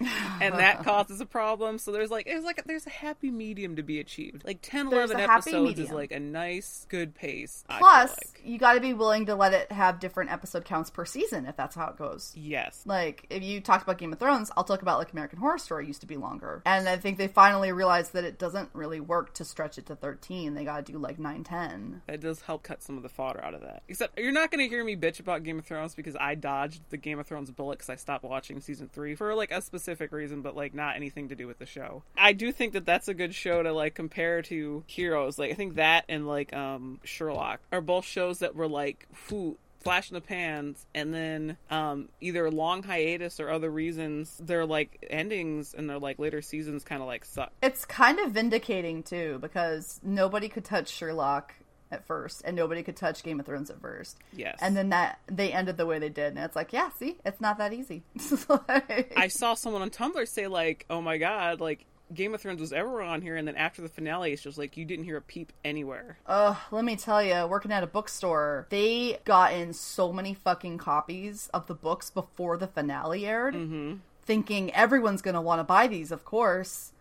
and 0.40 0.54
that 0.54 0.84
causes 0.84 1.20
a 1.20 1.26
problem. 1.26 1.78
So 1.78 1.92
there's 1.92 2.10
like 2.10 2.26
there's 2.26 2.44
like 2.44 2.62
there's 2.66 2.86
a 2.86 2.90
happy 2.90 3.30
medium 3.30 3.76
to 3.76 3.82
be 3.82 4.00
achieved. 4.00 4.44
Like 4.44 4.58
10, 4.62 4.90
there's 4.90 5.10
11 5.10 5.30
episodes 5.30 5.78
is 5.78 5.90
like 5.90 6.12
a 6.12 6.20
nice, 6.20 6.86
good 6.88 7.14
pace. 7.14 7.64
Plus, 7.68 8.10
like. 8.10 8.42
you 8.44 8.58
got 8.58 8.74
to 8.74 8.80
be 8.80 8.92
willing 8.92 9.26
to 9.26 9.34
let 9.34 9.52
it 9.52 9.70
have 9.70 10.00
different 10.00 10.32
episode 10.32 10.64
counts 10.64 10.90
per 10.90 11.04
season 11.04 11.46
if 11.46 11.56
that's 11.56 11.76
how 11.76 11.88
it 11.88 11.96
goes. 11.96 12.32
Yes. 12.34 12.82
Like 12.84 13.26
if 13.30 13.42
you 13.42 13.60
talked 13.60 13.84
about 13.84 13.98
Game 13.98 14.12
of 14.12 14.18
Thrones, 14.18 14.50
I'll 14.56 14.64
talk 14.64 14.82
about 14.82 14.98
like 14.98 15.12
American 15.12 15.38
Horror 15.38 15.58
Story 15.58 15.86
used 15.86 16.00
to 16.00 16.06
be 16.06 16.16
longer, 16.16 16.62
and 16.66 16.88
I 16.88 16.96
think 16.96 17.18
they 17.18 17.28
finally 17.28 17.72
realized 17.72 18.12
that 18.14 18.24
it 18.24 18.38
doesn't 18.38 18.70
really 18.72 19.00
work 19.00 19.34
to 19.34 19.44
stretch 19.44 19.78
it 19.78 19.86
to 19.86 19.96
13. 19.96 20.54
They 20.54 20.64
got 20.64 20.84
to 20.84 20.92
do 20.92 20.98
like 20.98 21.18
9, 21.18 21.44
10. 21.44 22.02
That 22.06 22.20
does 22.20 22.42
help 22.42 22.62
cut 22.62 22.82
some 22.82 22.96
of 22.96 23.02
the 23.02 23.08
fodder 23.08 23.42
out 23.42 23.54
of 23.54 23.60
that. 23.62 23.82
Except 23.88 24.18
you're 24.18 24.32
not 24.32 24.50
going 24.50 24.64
to 24.64 24.68
hear 24.68 24.84
me 24.84 24.96
bitch 24.96 25.20
about 25.20 25.42
Game 25.42 25.58
of 25.58 25.64
Thrones 25.64 25.94
because 25.94 26.16
I 26.16 26.34
dodged 26.34 26.82
the 26.90 26.96
Game 26.96 27.18
of 27.18 27.26
Thrones 27.26 27.50
bullet 27.50 27.78
because 27.78 27.90
I 27.90 27.96
stopped 27.96 28.24
watching 28.24 28.60
season 28.60 28.88
three 28.92 29.14
for 29.14 29.34
like 29.34 29.50
a 29.50 29.62
specific 29.62 29.83
reason, 30.12 30.42
but 30.42 30.56
like 30.56 30.74
not 30.74 30.96
anything 30.96 31.28
to 31.28 31.34
do 31.34 31.46
with 31.46 31.58
the 31.58 31.66
show. 31.66 32.02
I 32.16 32.32
do 32.32 32.52
think 32.52 32.72
that 32.74 32.86
that's 32.86 33.08
a 33.08 33.14
good 33.14 33.34
show 33.34 33.62
to 33.62 33.72
like 33.72 33.94
compare 33.94 34.42
to 34.42 34.84
Heroes. 34.86 35.38
Like 35.38 35.50
I 35.50 35.54
think 35.54 35.76
that 35.76 36.04
and 36.08 36.26
like 36.26 36.52
um 36.54 37.00
Sherlock 37.04 37.60
are 37.72 37.80
both 37.80 38.04
shows 38.04 38.40
that 38.40 38.54
were 38.54 38.68
like 38.68 39.06
who 39.28 39.56
flash 39.84 40.10
in 40.10 40.14
the 40.14 40.20
pans 40.20 40.86
and 40.94 41.12
then 41.12 41.56
um, 41.70 42.08
either 42.20 42.50
long 42.50 42.82
hiatus 42.82 43.38
or 43.38 43.50
other 43.50 43.70
reasons 43.70 44.34
their 44.42 44.64
like 44.64 45.06
endings 45.10 45.74
and 45.74 45.88
their 45.88 45.98
like 45.98 46.18
later 46.18 46.40
seasons 46.40 46.82
kind 46.82 47.02
of 47.02 47.06
like 47.06 47.22
suck 47.24 47.52
it's 47.62 47.84
kind 47.84 48.18
of 48.18 48.32
vindicating 48.32 49.02
too 49.02 49.38
because 49.42 50.00
nobody 50.02 50.48
could 50.48 50.64
touch 50.64 50.88
sherlock 50.88 51.54
at 51.94 52.06
first, 52.06 52.42
and 52.44 52.54
nobody 52.54 52.82
could 52.82 52.96
touch 52.96 53.22
Game 53.22 53.40
of 53.40 53.46
Thrones 53.46 53.70
at 53.70 53.80
first. 53.80 54.18
Yes. 54.36 54.58
And 54.60 54.76
then 54.76 54.90
that 54.90 55.18
they 55.26 55.52
ended 55.52 55.76
the 55.76 55.86
way 55.86 55.98
they 55.98 56.10
did, 56.10 56.34
and 56.34 56.38
it's 56.38 56.56
like, 56.56 56.72
yeah, 56.72 56.90
see, 56.90 57.18
it's 57.24 57.40
not 57.40 57.58
that 57.58 57.72
easy. 57.72 58.02
like... 58.48 59.14
I 59.16 59.28
saw 59.28 59.54
someone 59.54 59.82
on 59.82 59.90
Tumblr 59.90 60.28
say 60.28 60.46
like, 60.46 60.84
"Oh 60.90 61.00
my 61.00 61.16
god, 61.16 61.60
like 61.60 61.86
Game 62.12 62.34
of 62.34 62.40
Thrones 62.40 62.60
was 62.60 62.72
ever 62.72 63.00
on 63.00 63.22
here, 63.22 63.36
and 63.36 63.48
then 63.48 63.56
after 63.56 63.80
the 63.80 63.88
finale, 63.88 64.32
it's 64.32 64.42
just 64.42 64.58
like 64.58 64.76
you 64.76 64.84
didn't 64.84 65.04
hear 65.04 65.16
a 65.16 65.22
peep 65.22 65.52
anywhere. 65.64 66.18
Ugh, 66.26 66.56
let 66.70 66.84
me 66.84 66.96
tell 66.96 67.22
you, 67.22 67.46
working 67.46 67.72
at 67.72 67.82
a 67.82 67.86
bookstore, 67.86 68.66
they 68.70 69.18
got 69.24 69.54
in 69.54 69.72
so 69.72 70.12
many 70.12 70.34
fucking 70.34 70.78
copies 70.78 71.48
of 71.54 71.66
the 71.66 71.74
books 71.74 72.10
before 72.10 72.56
the 72.58 72.66
finale 72.66 73.26
aired, 73.26 73.54
mm-hmm. 73.54 73.94
thinking 74.22 74.72
everyone's 74.74 75.22
gonna 75.22 75.40
want 75.40 75.60
to 75.60 75.64
buy 75.64 75.86
these, 75.86 76.12
of 76.12 76.24
course. 76.24 76.92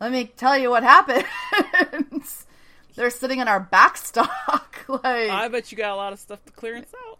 Let 0.00 0.12
me 0.12 0.24
tell 0.36 0.58
you 0.58 0.70
what 0.70 0.82
happened. 0.82 1.24
They're 2.96 3.10
sitting 3.10 3.40
in 3.40 3.48
our 3.48 3.64
backstock. 3.64 4.88
like 4.88 5.30
I 5.30 5.48
bet 5.48 5.70
you 5.70 5.78
got 5.78 5.92
a 5.92 5.96
lot 5.96 6.12
of 6.12 6.18
stuff 6.18 6.44
to 6.46 6.52
clearance 6.52 6.92
out. 7.08 7.18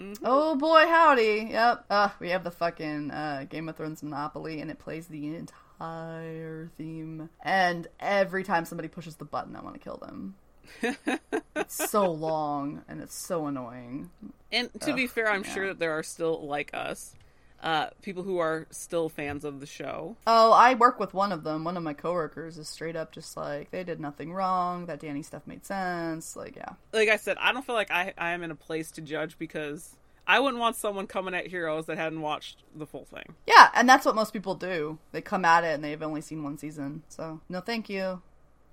Mm-hmm. 0.00 0.24
Oh 0.26 0.56
boy, 0.56 0.86
howdy! 0.88 1.48
Yep. 1.50 1.84
Uh, 1.88 2.08
we 2.18 2.30
have 2.30 2.44
the 2.44 2.50
fucking 2.50 3.10
uh, 3.10 3.46
Game 3.48 3.68
of 3.68 3.76
Thrones 3.76 4.02
Monopoly, 4.02 4.60
and 4.60 4.70
it 4.70 4.78
plays 4.78 5.06
the 5.06 5.36
entire 5.36 6.70
theme. 6.76 7.28
And 7.42 7.86
every 8.00 8.42
time 8.42 8.64
somebody 8.64 8.88
pushes 8.88 9.16
the 9.16 9.24
button, 9.24 9.54
I 9.54 9.62
want 9.62 9.74
to 9.74 9.80
kill 9.80 9.98
them. 9.98 10.34
it's 11.56 11.90
so 11.90 12.10
long, 12.10 12.82
and 12.88 13.00
it's 13.00 13.14
so 13.14 13.46
annoying. 13.46 14.10
And 14.50 14.72
to 14.80 14.90
Ugh, 14.90 14.96
be 14.96 15.06
fair, 15.06 15.30
I'm 15.30 15.44
yeah. 15.44 15.54
sure 15.54 15.66
that 15.68 15.78
there 15.78 15.92
are 15.92 16.02
still 16.02 16.46
like 16.46 16.70
us 16.72 17.14
uh, 17.62 17.86
people 18.02 18.22
who 18.22 18.38
are 18.38 18.66
still 18.70 19.08
fans 19.08 19.44
of 19.44 19.60
the 19.60 19.66
show. 19.66 20.16
Oh, 20.26 20.52
I 20.52 20.74
work 20.74 20.98
with 20.98 21.14
one 21.14 21.32
of 21.32 21.44
them. 21.44 21.64
One 21.64 21.76
of 21.76 21.82
my 21.82 21.94
coworkers 21.94 22.58
is 22.58 22.68
straight 22.68 22.96
up 22.96 23.12
just 23.12 23.36
like 23.36 23.70
they 23.70 23.84
did 23.84 24.00
nothing 24.00 24.32
wrong. 24.32 24.86
That 24.86 25.00
Danny 25.00 25.22
stuff 25.22 25.46
made 25.46 25.64
sense. 25.64 26.36
Like, 26.36 26.56
yeah. 26.56 26.72
Like 26.92 27.08
I 27.08 27.16
said, 27.16 27.36
I 27.40 27.52
don't 27.52 27.64
feel 27.64 27.74
like 27.74 27.90
I 27.90 28.12
I 28.18 28.30
am 28.30 28.42
in 28.42 28.50
a 28.50 28.56
place 28.56 28.90
to 28.92 29.00
judge 29.00 29.38
because 29.38 29.96
I 30.26 30.40
wouldn't 30.40 30.60
want 30.60 30.76
someone 30.76 31.06
coming 31.06 31.34
at 31.34 31.46
Heroes 31.46 31.86
that 31.86 31.98
hadn't 31.98 32.20
watched 32.20 32.62
the 32.74 32.86
full 32.86 33.04
thing. 33.04 33.34
Yeah, 33.46 33.70
and 33.74 33.88
that's 33.88 34.06
what 34.06 34.14
most 34.14 34.32
people 34.32 34.54
do. 34.54 34.98
They 35.12 35.20
come 35.20 35.44
at 35.44 35.64
it 35.64 35.74
and 35.74 35.84
they've 35.84 36.02
only 36.02 36.20
seen 36.20 36.42
one 36.42 36.58
season. 36.58 37.02
So, 37.08 37.40
no, 37.48 37.60
thank 37.60 37.88
you 37.88 38.22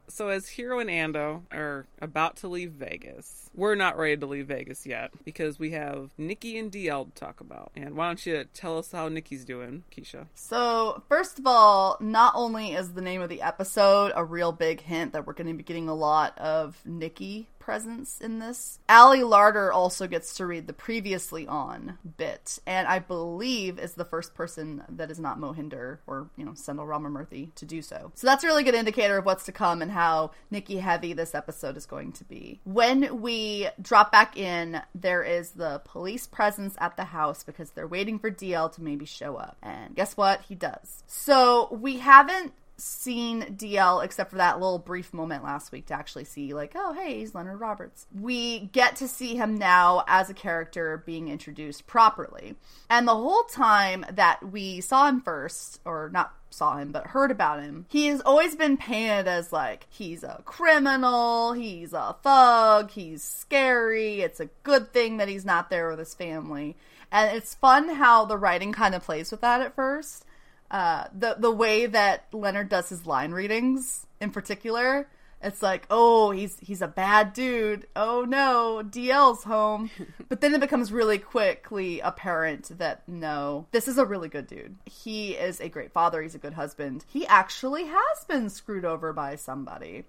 so 0.09 0.29
as 0.29 0.49
Hiro 0.49 0.79
and 0.79 0.89
Ando 0.89 1.43
are 1.51 1.85
about 2.01 2.35
to 2.37 2.47
leave 2.47 2.71
Vegas, 2.71 3.49
we're 3.55 3.75
not 3.75 3.97
ready 3.97 4.17
to 4.17 4.25
leave 4.25 4.47
Vegas 4.47 4.85
yet 4.85 5.11
because 5.23 5.59
we 5.59 5.71
have 5.71 6.09
Nikki 6.17 6.57
and 6.57 6.71
DL 6.71 7.05
to 7.05 7.11
talk 7.19 7.39
about. 7.39 7.71
And 7.75 7.95
why 7.95 8.07
don't 8.07 8.25
you 8.25 8.45
tell 8.53 8.77
us 8.77 8.91
how 8.91 9.07
Nikki's 9.07 9.45
doing, 9.45 9.83
Keisha? 9.95 10.27
So, 10.33 11.03
first 11.07 11.39
of 11.39 11.47
all, 11.47 11.97
not 11.99 12.33
only 12.35 12.73
is 12.73 12.93
the 12.93 13.01
name 13.01 13.21
of 13.21 13.29
the 13.29 13.41
episode 13.41 14.11
a 14.15 14.23
real 14.23 14.51
big 14.51 14.81
hint 14.81 15.13
that 15.13 15.25
we're 15.25 15.33
going 15.33 15.47
to 15.47 15.53
be 15.53 15.63
getting 15.63 15.89
a 15.89 15.95
lot 15.95 16.37
of 16.37 16.79
Nikki 16.85 17.47
presence 17.69 18.19
in 18.19 18.39
this. 18.39 18.79
Ali 18.89 19.19
Larter 19.19 19.71
also 19.71 20.07
gets 20.07 20.33
to 20.37 20.45
read 20.47 20.65
the 20.65 20.73
previously 20.73 21.45
on 21.45 21.99
bit, 22.17 22.57
and 22.65 22.87
I 22.87 22.97
believe 22.97 23.77
is 23.77 23.93
the 23.93 24.05
first 24.05 24.33
person 24.33 24.81
that 24.89 25.11
is 25.11 25.19
not 25.19 25.39
Mohinder 25.39 25.99
or, 26.07 26.31
you 26.35 26.45
know, 26.45 26.55
Sendhil 26.55 26.87
Ramamurthy 26.87 27.53
to 27.53 27.65
do 27.65 27.83
so. 27.83 28.11
So 28.15 28.25
that's 28.25 28.43
a 28.43 28.47
really 28.47 28.63
good 28.63 28.73
indicator 28.73 29.19
of 29.19 29.25
what's 29.25 29.45
to 29.45 29.51
come 29.51 29.83
and 29.83 29.91
how 29.91 30.31
Nikki 30.49 30.77
heavy 30.77 31.13
this 31.13 31.35
episode 31.35 31.77
is 31.77 31.85
going 31.85 32.13
to 32.13 32.23
be. 32.23 32.59
When 32.63 33.21
we 33.21 33.67
drop 33.79 34.11
back 34.11 34.35
in, 34.35 34.81
there 34.95 35.21
is 35.21 35.51
the 35.51 35.83
police 35.85 36.25
presence 36.25 36.75
at 36.79 36.97
the 36.97 37.03
house 37.05 37.43
because 37.43 37.69
they're 37.69 37.87
waiting 37.87 38.17
for 38.17 38.31
DL 38.31 38.73
to 38.73 38.81
maybe 38.81 39.05
show 39.05 39.35
up. 39.35 39.57
And 39.61 39.95
guess 39.95 40.17
what? 40.17 40.41
He 40.41 40.55
does. 40.55 41.03
So 41.05 41.67
we 41.71 41.99
haven't 41.99 42.53
seen 42.79 43.55
DL 43.57 44.03
except 44.03 44.31
for 44.31 44.37
that 44.37 44.59
little 44.59 44.79
brief 44.79 45.13
moment 45.13 45.43
last 45.43 45.71
week 45.71 45.87
to 45.87 45.93
actually 45.93 46.25
see, 46.25 46.53
like, 46.53 46.73
oh, 46.75 46.93
hey, 46.93 47.19
he's 47.19 47.35
Leonard 47.35 47.59
Roberts. 47.59 48.07
We 48.13 48.59
get 48.59 48.95
to 48.97 49.07
see 49.07 49.35
him 49.35 49.57
now 49.57 50.03
as 50.07 50.29
a 50.29 50.33
character 50.33 51.03
being 51.05 51.27
introduced 51.27 51.87
properly. 51.87 52.55
And 52.89 53.07
the 53.07 53.15
whole 53.15 53.43
time 53.43 54.05
that 54.11 54.51
we 54.51 54.81
saw 54.81 55.07
him 55.07 55.21
first, 55.21 55.79
or 55.85 56.09
not 56.11 56.33
saw 56.49 56.77
him, 56.77 56.91
but 56.91 57.07
heard 57.07 57.31
about 57.31 57.61
him, 57.61 57.85
he 57.89 58.07
has 58.07 58.21
always 58.21 58.55
been 58.55 58.77
painted 58.77 59.27
as 59.27 59.53
like 59.53 59.85
he's 59.89 60.23
a 60.23 60.41
criminal, 60.45 61.53
he's 61.53 61.93
a 61.93 62.15
thug, 62.21 62.91
he's 62.91 63.23
scary. 63.23 64.21
It's 64.21 64.39
a 64.39 64.49
good 64.63 64.93
thing 64.93 65.17
that 65.17 65.27
he's 65.27 65.45
not 65.45 65.69
there 65.69 65.89
with 65.89 65.99
his 65.99 66.13
family. 66.13 66.75
And 67.11 67.35
it's 67.35 67.55
fun 67.55 67.89
how 67.89 68.25
the 68.25 68.37
writing 68.37 68.71
kind 68.71 68.93
of 68.93 69.03
plays 69.03 69.31
with 69.31 69.41
that 69.41 69.61
at 69.61 69.75
first 69.75 70.25
uh, 70.71 71.05
the 71.17 71.35
the 71.39 71.51
way 71.51 71.85
that 71.85 72.25
Leonard 72.31 72.69
does 72.69 72.89
his 72.89 73.05
line 73.05 73.31
readings 73.31 74.05
in 74.19 74.31
particular. 74.31 75.07
It's 75.41 75.61
like, 75.61 75.85
oh, 75.89 76.31
he's 76.31 76.57
he's 76.59 76.81
a 76.81 76.87
bad 76.87 77.33
dude. 77.33 77.87
Oh 77.95 78.25
no, 78.27 78.83
DL's 78.83 79.43
home. 79.43 79.89
but 80.29 80.41
then 80.41 80.53
it 80.53 80.59
becomes 80.59 80.91
really 80.91 81.17
quickly 81.17 82.01
apparent 82.01 82.77
that 82.77 83.07
no, 83.07 83.67
this 83.71 83.87
is 83.87 83.97
a 83.97 84.05
really 84.05 84.27
good 84.27 84.47
dude. 84.47 84.75
He 84.85 85.31
is 85.31 85.61
a 85.61 85.69
great 85.69 85.93
father. 85.93 86.21
He's 86.21 86.35
a 86.35 86.39
good 86.39 86.53
husband. 86.53 87.05
He 87.07 87.25
actually 87.25 87.85
has 87.85 88.25
been 88.27 88.49
screwed 88.49 88.85
over 88.85 89.13
by 89.13 89.35
somebody 89.35 90.03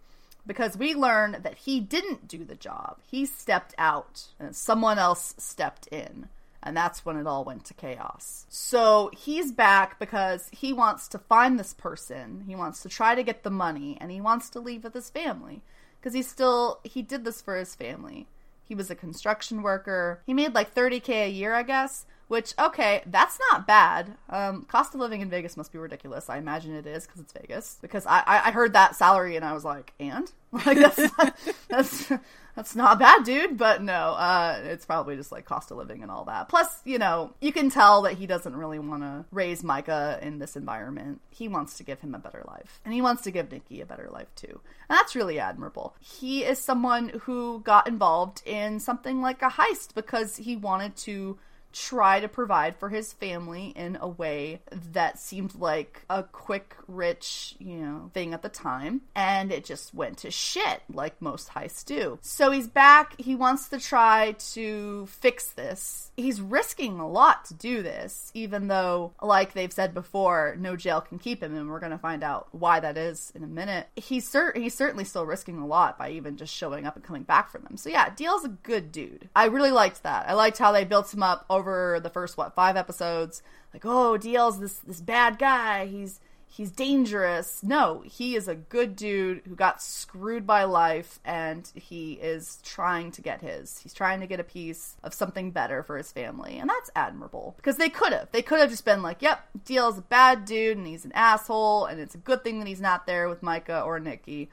because 0.47 0.77
we 0.77 0.95
learn 0.95 1.37
that 1.43 1.59
he 1.59 1.79
didn't 1.79 2.27
do 2.27 2.45
the 2.45 2.57
job. 2.57 2.99
He 3.09 3.25
stepped 3.25 3.75
out 3.79 4.27
and 4.41 4.57
someone 4.57 4.99
else 4.99 5.35
stepped 5.39 5.87
in. 5.89 6.29
And 6.63 6.77
that's 6.77 7.05
when 7.05 7.17
it 7.17 7.27
all 7.27 7.45
went 7.45 7.65
to 7.67 7.75
chaos. 7.75 8.47
So 8.49 9.11
he's 9.17 9.51
back 9.51 9.99
because 9.99 10.49
he 10.53 10.73
wants 10.73 11.09
to 11.09 11.19
find 11.19 11.59
this 11.59 11.73
person. 11.73 12.45
He 12.47 12.55
wants 12.55 12.83
to 12.83 12.89
try 12.89 13.15
to 13.15 13.23
get 13.23 13.43
the 13.43 13.51
money 13.51 13.97
and 14.01 14.11
he 14.11 14.21
wants 14.21 14.51
to 14.51 14.61
leave 14.61 14.85
with 14.85 14.95
his 14.95 15.09
family. 15.09 15.63
Because 15.99 16.15
he 16.15 16.23
still, 16.23 16.81
he 16.85 17.03
did 17.03 17.25
this 17.25 17.41
for 17.41 17.57
his 17.57 17.75
family. 17.75 18.27
He 18.65 18.75
was 18.75 18.91
a 18.91 18.95
construction 18.95 19.63
worker. 19.63 20.23
He 20.27 20.35
made 20.35 20.55
like 20.55 20.75
30K 20.75 21.27
a 21.27 21.31
year, 21.31 21.55
I 21.55 21.63
guess. 21.63 22.07
Which, 22.31 22.55
okay, 22.61 23.03
that's 23.07 23.41
not 23.51 23.67
bad. 23.67 24.17
Um, 24.29 24.63
cost 24.67 24.95
of 24.95 25.01
living 25.01 25.21
in 25.21 25.29
Vegas 25.29 25.57
must 25.57 25.73
be 25.73 25.81
ridiculous. 25.81 26.31
I 26.31 26.39
imagine 26.39 26.77
it 26.77 26.87
is 26.87 27.05
because 27.05 27.21
it's 27.21 27.33
Vegas. 27.33 27.77
Because 27.83 28.07
I, 28.07 28.23
I, 28.25 28.53
heard 28.53 28.73
that 28.75 28.95
salary 28.95 29.35
and 29.35 29.45
I 29.45 29.53
was 29.53 29.65
like, 29.65 29.93
and? 29.99 30.31
Like, 30.53 30.79
that's 30.79 30.99
not, 31.19 31.39
that's, 31.69 32.13
that's 32.57 32.77
not 32.77 32.99
bad, 33.01 33.25
dude. 33.25 33.57
But 33.59 33.83
no, 33.83 34.15
uh, 34.15 34.61
it's 34.65 34.87
probably 34.87 35.17
just 35.17 35.33
like 35.33 35.45
cost 35.45 35.73
of 35.73 35.77
living 35.77 36.03
and 36.03 36.11
all 36.11 36.25
that. 36.27 36.49
Plus, 36.49 36.81
you 36.85 36.99
know, 36.99 37.33
you 37.41 37.53
can 37.53 37.69
tell 37.69 38.03
that 38.03 38.15
he 38.15 38.27
doesn't 38.27 38.55
really 38.55 38.79
want 38.79 39.03
to 39.03 39.25
raise 39.33 39.65
Micah 39.65 40.21
in 40.23 40.39
this 40.39 40.55
environment. 40.55 41.21
He 41.31 41.49
wants 41.49 41.77
to 41.79 41.83
give 41.83 42.01
him 42.01 42.15
a 42.15 42.19
better 42.21 42.45
life. 42.47 42.81
And 42.85 42.95
he 42.95 43.03
wants 43.03 43.23
to 43.23 43.33
give 43.33 43.51
Nikki 43.51 43.81
a 43.81 43.87
better 43.87 44.09
life 44.09 44.33
too. 44.37 44.61
And 44.89 44.99
that's 44.99 45.17
really 45.17 45.41
admirable. 45.41 45.97
He 45.99 46.45
is 46.45 46.59
someone 46.59 47.09
who 47.23 47.61
got 47.61 47.89
involved 47.89 48.43
in 48.47 48.79
something 48.79 49.21
like 49.21 49.43
a 49.43 49.51
heist 49.51 49.95
because 49.95 50.37
he 50.37 50.55
wanted 50.55 50.95
to 50.99 51.39
try 51.73 52.21
to 52.21 52.29
provide 52.29 52.77
for 52.77 52.89
his 52.89 53.13
family 53.13 53.73
in 53.77 53.99
a 54.01 54.09
way 54.09 54.61
that 54.93 55.19
seemed 55.19 55.55
like 55.55 56.03
a 56.11 56.23
quick, 56.23 56.77
rich, 56.89 57.55
you 57.59 57.77
know, 57.77 58.11
thing 58.13 58.35
at 58.35 58.43
the 58.43 58.49
time. 58.49 59.03
And 59.15 59.53
it 59.53 59.65
just 59.65 59.95
went 59.95 60.19
to 60.19 60.31
shit, 60.31 60.83
like 60.93 61.21
most 61.21 61.51
heists 61.51 61.85
do. 61.85 62.19
So 62.23 62.51
he's 62.51 62.69
back. 62.69 63.21
He 63.21 63.35
wants 63.35 63.69
to 63.69 63.79
try 63.79 64.33
to 64.53 65.07
fix 65.07 65.49
this. 65.53 66.11
He's 66.17 66.41
risking 66.41 66.99
a 66.99 67.09
lot 67.09 67.47
to 67.47 67.55
do 67.55 67.83
this, 67.83 68.31
even 68.35 68.69
though, 68.69 69.13
like 69.23 69.53
they've 69.53 69.73
said 69.73 69.95
before, 69.95 70.57
no 70.59 70.77
jail 70.77 71.01
can 71.01 71.19
keep 71.19 71.43
him, 71.43 71.55
and 71.55 71.71
we're 71.71 71.81
going 71.81 71.93
to 71.93 71.99
find 71.99 72.23
out 72.23 72.49
why 72.53 72.81
that 72.81 72.99
is 72.99 73.33
in 73.35 73.45
a 73.45 73.47
minute. 73.47 73.89
He's, 73.97 74.29
cer- 74.29 74.53
he's 74.55 74.75
certainly 74.75 75.05
still 75.05 75.27
risking 75.27 75.59
a 75.59 75.67
lot 75.67 75.99
by 75.99 76.11
even 76.11 76.37
just 76.37 76.55
showing 76.55 76.87
up 76.87 76.97
and 76.97 77.05
coming 77.05 77.23
back 77.23 77.51
for 77.51 77.59
them. 77.59 77.77
So 77.77 77.89
yeah, 77.89 78.11
DL's 78.11 78.45
a 78.45 78.49
good 78.49 78.93
dude. 78.93 79.29
I 79.35 79.47
really 79.47 79.71
liked 79.71 80.03
that. 80.03 80.29
I 80.29 80.35
liked 80.35 80.59
how 80.59 80.73
they 80.73 80.85
built 80.85 81.13
him 81.13 81.23
up 81.23 81.47
over 81.61 82.01
the 82.01 82.11
first 82.11 82.37
what 82.37 82.55
five 82.55 82.77
episodes. 82.77 83.43
Like, 83.73 83.85
oh, 83.85 84.19
DL's 84.19 84.59
this 84.59 84.79
this 84.79 85.01
bad 85.01 85.39
guy. 85.39 85.87
He's 85.87 86.21
he's 86.51 86.71
dangerous. 86.71 87.63
No, 87.63 88.03
he 88.05 88.35
is 88.35 88.49
a 88.49 88.55
good 88.55 88.97
dude 88.97 89.43
who 89.47 89.55
got 89.55 89.81
screwed 89.81 90.47
by 90.47 90.65
life 90.65 91.21
and 91.25 91.71
he 91.75 92.15
is 92.15 92.59
trying 92.65 93.13
to 93.13 93.23
get 93.23 93.41
his. 93.41 93.79
He's 93.79 93.95
trying 93.95 94.21
to 94.21 94.27
get 94.27 94.41
a 94.41 94.45
piece 94.45 94.97
of 95.03 95.15
something 95.15 95.53
better 95.53 95.83
for 95.83 95.97
his 95.97 96.13
family. 96.13 96.59
And 96.59 96.69
that's 96.69 96.91
admirable. 96.97 97.55
Because 97.57 97.77
they 97.77 97.89
could 97.89 98.13
have. 98.13 98.29
They 98.33 98.43
could 98.43 98.59
have 98.59 98.71
just 98.71 98.85
been 98.85 99.03
like, 99.03 99.23
yep, 99.23 99.49
DL's 99.65 99.99
a 99.99 100.03
bad 100.03 100.45
dude 100.45 100.77
and 100.77 100.87
he's 100.87 101.05
an 101.05 101.13
asshole 101.15 101.87
and 101.87 102.01
it's 102.01 102.15
a 102.15 102.19
good 102.19 102.43
thing 102.43 102.59
that 102.59 102.69
he's 102.69 102.81
not 102.81 103.07
there 103.07 103.29
with 103.29 103.43
Micah 103.43 103.83
or 103.83 104.01
Nikki 104.01 104.51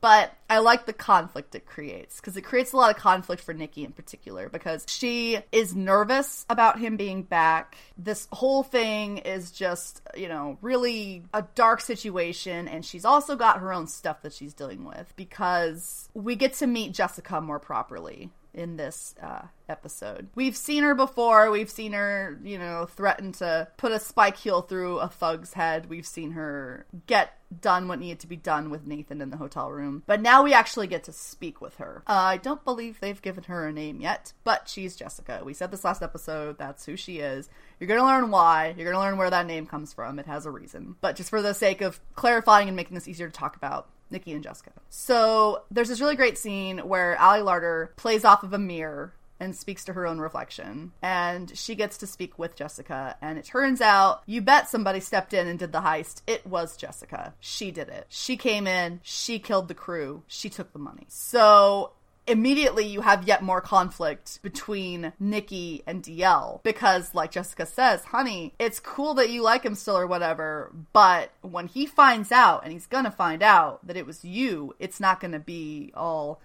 but 0.00 0.32
I 0.50 0.58
like 0.58 0.86
the 0.86 0.92
conflict 0.92 1.54
it 1.54 1.66
creates 1.66 2.20
because 2.20 2.36
it 2.36 2.42
creates 2.42 2.72
a 2.72 2.76
lot 2.76 2.94
of 2.94 3.00
conflict 3.00 3.42
for 3.42 3.54
Nikki 3.54 3.84
in 3.84 3.92
particular 3.92 4.48
because 4.48 4.84
she 4.88 5.38
is 5.50 5.74
nervous 5.74 6.44
about 6.50 6.78
him 6.78 6.96
being 6.96 7.22
back. 7.22 7.76
This 7.96 8.28
whole 8.32 8.62
thing 8.62 9.18
is 9.18 9.50
just, 9.50 10.02
you 10.16 10.28
know, 10.28 10.58
really 10.60 11.24
a 11.32 11.42
dark 11.54 11.80
situation, 11.80 12.68
and 12.68 12.84
she's 12.84 13.04
also 13.04 13.36
got 13.36 13.60
her 13.60 13.72
own 13.72 13.86
stuff 13.86 14.22
that 14.22 14.32
she's 14.32 14.54
dealing 14.54 14.84
with 14.84 15.12
because 15.16 16.08
we 16.14 16.36
get 16.36 16.54
to 16.54 16.66
meet 16.66 16.92
Jessica 16.92 17.40
more 17.40 17.58
properly 17.58 18.30
in 18.58 18.76
this 18.76 19.14
uh, 19.22 19.42
episode. 19.68 20.28
We've 20.34 20.56
seen 20.56 20.82
her 20.82 20.94
before. 20.94 21.50
We've 21.50 21.70
seen 21.70 21.92
her, 21.92 22.38
you 22.42 22.58
know, 22.58 22.86
threaten 22.86 23.30
to 23.34 23.68
put 23.76 23.92
a 23.92 24.00
spike 24.00 24.36
heel 24.36 24.62
through 24.62 24.98
a 24.98 25.08
thug's 25.08 25.52
head. 25.52 25.88
We've 25.88 26.06
seen 26.06 26.32
her 26.32 26.84
get 27.06 27.38
done 27.60 27.86
what 27.86 28.00
needed 28.00 28.18
to 28.20 28.26
be 28.26 28.36
done 28.36 28.68
with 28.68 28.86
Nathan 28.86 29.22
in 29.22 29.30
the 29.30 29.36
hotel 29.36 29.70
room. 29.70 30.02
But 30.06 30.20
now 30.20 30.42
we 30.42 30.52
actually 30.52 30.88
get 30.88 31.04
to 31.04 31.12
speak 31.12 31.60
with 31.60 31.76
her. 31.76 32.02
Uh, 32.06 32.12
I 32.12 32.36
don't 32.36 32.64
believe 32.64 32.98
they've 33.00 33.22
given 33.22 33.44
her 33.44 33.68
a 33.68 33.72
name 33.72 34.00
yet, 34.00 34.32
but 34.42 34.68
she's 34.68 34.96
Jessica. 34.96 35.42
We 35.44 35.54
said 35.54 35.70
this 35.70 35.84
last 35.84 36.02
episode. 36.02 36.58
That's 36.58 36.84
who 36.84 36.96
she 36.96 37.20
is. 37.20 37.48
You're 37.78 37.88
going 37.88 38.00
to 38.00 38.06
learn 38.06 38.30
why. 38.32 38.74
You're 38.76 38.90
going 38.90 38.96
to 38.96 39.00
learn 39.00 39.18
where 39.18 39.30
that 39.30 39.46
name 39.46 39.66
comes 39.66 39.92
from. 39.92 40.18
It 40.18 40.26
has 40.26 40.46
a 40.46 40.50
reason. 40.50 40.96
But 41.00 41.14
just 41.14 41.30
for 41.30 41.40
the 41.40 41.54
sake 41.54 41.80
of 41.80 42.00
clarifying 42.16 42.68
and 42.68 42.76
making 42.76 42.96
this 42.96 43.08
easier 43.08 43.28
to 43.28 43.32
talk 43.32 43.54
about, 43.54 43.88
Nikki 44.10 44.32
and 44.32 44.42
Jessica. 44.42 44.72
So 44.90 45.62
there's 45.70 45.88
this 45.88 46.00
really 46.00 46.16
great 46.16 46.38
scene 46.38 46.78
where 46.78 47.20
Ali 47.20 47.40
Larter 47.40 47.94
plays 47.96 48.24
off 48.24 48.42
of 48.42 48.52
a 48.52 48.58
mirror 48.58 49.14
and 49.40 49.54
speaks 49.54 49.84
to 49.84 49.92
her 49.92 50.06
own 50.06 50.18
reflection. 50.18 50.92
And 51.02 51.56
she 51.56 51.74
gets 51.74 51.98
to 51.98 52.06
speak 52.06 52.38
with 52.38 52.56
Jessica. 52.56 53.16
And 53.22 53.38
it 53.38 53.44
turns 53.44 53.80
out, 53.80 54.22
you 54.26 54.40
bet 54.40 54.68
somebody 54.68 55.00
stepped 55.00 55.32
in 55.32 55.46
and 55.46 55.58
did 55.58 55.72
the 55.72 55.80
heist. 55.80 56.22
It 56.26 56.46
was 56.46 56.76
Jessica. 56.76 57.34
She 57.38 57.70
did 57.70 57.88
it. 57.88 58.06
She 58.08 58.36
came 58.36 58.66
in, 58.66 59.00
she 59.02 59.38
killed 59.38 59.68
the 59.68 59.74
crew, 59.74 60.22
she 60.26 60.48
took 60.48 60.72
the 60.72 60.78
money. 60.78 61.06
So 61.08 61.92
immediately 62.28 62.86
you 62.86 63.00
have 63.00 63.26
yet 63.26 63.42
more 63.42 63.60
conflict 63.60 64.40
between 64.42 65.12
Nikki 65.18 65.82
and 65.86 66.02
DL 66.02 66.62
because, 66.62 67.14
like 67.14 67.32
Jessica 67.32 67.66
says, 67.66 68.04
honey, 68.04 68.54
it's 68.58 68.80
cool 68.80 69.14
that 69.14 69.30
you 69.30 69.42
like 69.42 69.64
him 69.64 69.74
still 69.74 69.98
or 69.98 70.06
whatever, 70.06 70.72
but 70.92 71.30
when 71.40 71.66
he 71.66 71.86
finds 71.86 72.30
out, 72.30 72.64
and 72.64 72.72
he's 72.72 72.86
gonna 72.86 73.10
find 73.10 73.42
out 73.42 73.86
that 73.86 73.96
it 73.96 74.06
was 74.06 74.24
you, 74.24 74.74
it's 74.78 75.00
not 75.00 75.20
gonna 75.20 75.38
be 75.38 75.92
all 75.94 76.40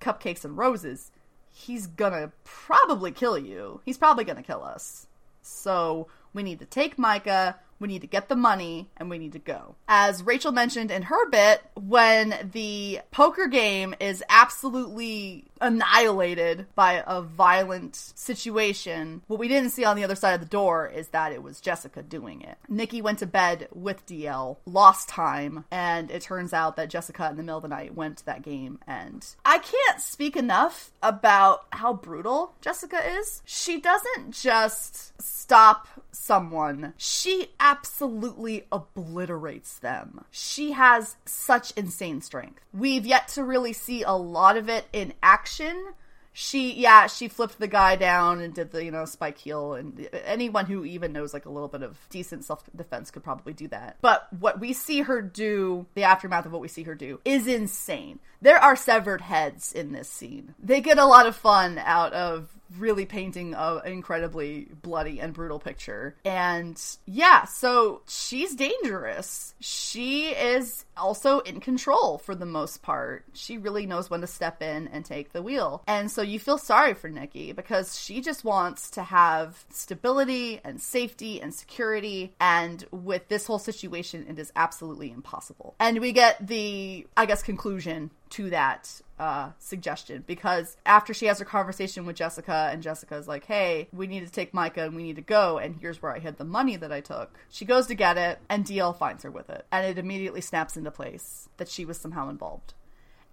cupcakes 0.00 0.44
and 0.44 0.56
roses. 0.56 1.10
He's 1.50 1.86
gonna 1.86 2.32
probably 2.44 3.12
kill 3.12 3.38
you. 3.38 3.80
He's 3.84 3.98
probably 3.98 4.24
gonna 4.24 4.42
kill 4.42 4.62
us. 4.62 5.06
So 5.42 6.08
we 6.32 6.42
need 6.42 6.58
to 6.58 6.66
take 6.66 6.98
Micah, 6.98 7.56
we 7.84 7.88
need 7.88 8.00
to 8.00 8.06
get 8.06 8.30
the 8.30 8.36
money, 8.36 8.88
and 8.96 9.10
we 9.10 9.18
need 9.18 9.32
to 9.32 9.38
go. 9.38 9.74
As 9.86 10.22
Rachel 10.22 10.52
mentioned 10.52 10.90
in 10.90 11.02
her 11.02 11.28
bit, 11.28 11.60
when 11.74 12.48
the 12.52 13.00
poker 13.10 13.46
game 13.46 13.94
is 14.00 14.24
absolutely 14.30 15.44
annihilated 15.60 16.64
by 16.74 17.04
a 17.06 17.20
violent 17.20 17.94
situation, 17.94 19.20
what 19.26 19.38
we 19.38 19.48
didn't 19.48 19.68
see 19.68 19.84
on 19.84 19.96
the 19.96 20.04
other 20.04 20.14
side 20.14 20.32
of 20.32 20.40
the 20.40 20.46
door 20.46 20.88
is 20.88 21.08
that 21.08 21.32
it 21.32 21.42
was 21.42 21.60
Jessica 21.60 22.02
doing 22.02 22.40
it. 22.40 22.56
Nikki 22.70 23.02
went 23.02 23.18
to 23.18 23.26
bed 23.26 23.68
with 23.74 24.06
DL, 24.06 24.56
lost 24.64 25.10
time, 25.10 25.66
and 25.70 26.10
it 26.10 26.22
turns 26.22 26.54
out 26.54 26.76
that 26.76 26.88
Jessica 26.88 27.28
in 27.28 27.36
the 27.36 27.42
middle 27.42 27.58
of 27.58 27.62
the 27.62 27.68
night 27.68 27.94
went 27.94 28.16
to 28.16 28.26
that 28.26 28.40
game. 28.40 28.78
And 28.86 29.26
I 29.44 29.58
can't 29.58 30.00
speak 30.00 30.36
enough 30.36 30.90
about 31.02 31.66
how 31.70 31.92
brutal 31.92 32.54
Jessica 32.62 32.98
is. 33.18 33.42
She 33.44 33.78
doesn't 33.78 34.32
just 34.32 35.12
stop 35.20 35.86
someone, 36.12 36.94
she 36.96 37.48
absolutely 37.60 37.73
absolutely 37.74 38.66
obliterates 38.70 39.78
them. 39.78 40.24
She 40.30 40.72
has 40.72 41.16
such 41.24 41.72
insane 41.72 42.20
strength. 42.20 42.60
We've 42.72 43.06
yet 43.06 43.28
to 43.28 43.44
really 43.44 43.72
see 43.72 44.02
a 44.02 44.12
lot 44.12 44.56
of 44.56 44.68
it 44.68 44.86
in 44.92 45.14
action 45.22 45.94
she 46.36 46.74
yeah 46.74 47.06
she 47.06 47.28
flipped 47.28 47.60
the 47.60 47.68
guy 47.68 47.94
down 47.94 48.40
and 48.40 48.52
did 48.52 48.72
the 48.72 48.84
you 48.84 48.90
know 48.90 49.04
spike 49.04 49.38
heel 49.38 49.74
and 49.74 50.08
anyone 50.24 50.66
who 50.66 50.84
even 50.84 51.12
knows 51.12 51.32
like 51.32 51.46
a 51.46 51.50
little 51.50 51.68
bit 51.68 51.82
of 51.82 51.96
decent 52.10 52.44
self-defense 52.44 53.12
could 53.12 53.22
probably 53.22 53.52
do 53.52 53.68
that 53.68 53.96
but 54.02 54.26
what 54.40 54.58
we 54.58 54.72
see 54.72 55.02
her 55.02 55.22
do 55.22 55.86
the 55.94 56.02
aftermath 56.02 56.44
of 56.44 56.50
what 56.50 56.60
we 56.60 56.66
see 56.66 56.82
her 56.82 56.96
do 56.96 57.20
is 57.24 57.46
insane 57.46 58.18
there 58.42 58.58
are 58.58 58.74
severed 58.74 59.20
heads 59.20 59.72
in 59.72 59.92
this 59.92 60.08
scene 60.08 60.56
they 60.58 60.80
get 60.80 60.98
a 60.98 61.06
lot 61.06 61.28
of 61.28 61.36
fun 61.36 61.78
out 61.78 62.12
of 62.12 62.52
really 62.78 63.06
painting 63.06 63.54
an 63.54 63.80
incredibly 63.84 64.68
bloody 64.82 65.20
and 65.20 65.32
brutal 65.32 65.58
picture. 65.58 66.16
And 66.24 66.80
yeah, 67.06 67.44
so 67.44 68.02
she's 68.06 68.54
dangerous. 68.54 69.54
She 69.60 70.28
is 70.28 70.84
also 70.96 71.40
in 71.40 71.60
control 71.60 72.18
for 72.18 72.34
the 72.34 72.46
most 72.46 72.82
part. 72.82 73.24
She 73.32 73.58
really 73.58 73.86
knows 73.86 74.10
when 74.10 74.20
to 74.20 74.26
step 74.26 74.62
in 74.62 74.88
and 74.88 75.04
take 75.04 75.32
the 75.32 75.42
wheel. 75.42 75.82
And 75.86 76.10
so 76.10 76.22
you 76.22 76.38
feel 76.38 76.58
sorry 76.58 76.94
for 76.94 77.08
Nikki 77.08 77.52
because 77.52 77.98
she 77.98 78.20
just 78.20 78.44
wants 78.44 78.90
to 78.90 79.02
have 79.02 79.64
stability 79.70 80.60
and 80.64 80.80
safety 80.80 81.40
and 81.40 81.54
security. 81.54 82.34
And 82.40 82.84
with 82.90 83.28
this 83.28 83.46
whole 83.46 83.58
situation, 83.58 84.26
it 84.28 84.38
is 84.38 84.52
absolutely 84.56 85.10
impossible. 85.10 85.74
And 85.78 86.00
we 86.00 86.12
get 86.12 86.46
the, 86.46 87.06
I 87.16 87.26
guess, 87.26 87.42
conclusion 87.42 88.10
to 88.30 88.50
that 88.50 89.00
uh, 89.18 89.50
suggestion 89.58 90.24
because 90.26 90.76
after 90.84 91.14
she 91.14 91.26
has 91.26 91.38
her 91.38 91.44
conversation 91.44 92.04
with 92.04 92.16
Jessica 92.16 92.68
and 92.72 92.82
Jessica's 92.82 93.28
like, 93.28 93.44
hey, 93.44 93.88
we 93.92 94.06
need 94.06 94.24
to 94.24 94.32
take 94.32 94.52
Micah 94.52 94.84
and 94.84 94.96
we 94.96 95.02
need 95.02 95.16
to 95.16 95.22
go, 95.22 95.58
and 95.58 95.76
here's 95.80 96.02
where 96.02 96.14
I 96.14 96.18
hid 96.18 96.36
the 96.36 96.44
money 96.44 96.76
that 96.76 96.92
I 96.92 97.00
took. 97.00 97.38
She 97.48 97.64
goes 97.64 97.86
to 97.86 97.94
get 97.94 98.16
it, 98.16 98.40
and 98.48 98.64
DL 98.64 98.96
finds 98.96 99.22
her 99.22 99.30
with 99.30 99.50
it. 99.50 99.66
And 99.70 99.86
it 99.86 99.98
immediately 99.98 100.40
snaps 100.40 100.76
into 100.76 100.90
place 100.90 101.48
that 101.58 101.68
she 101.68 101.84
was 101.84 101.98
somehow 101.98 102.28
involved. 102.28 102.74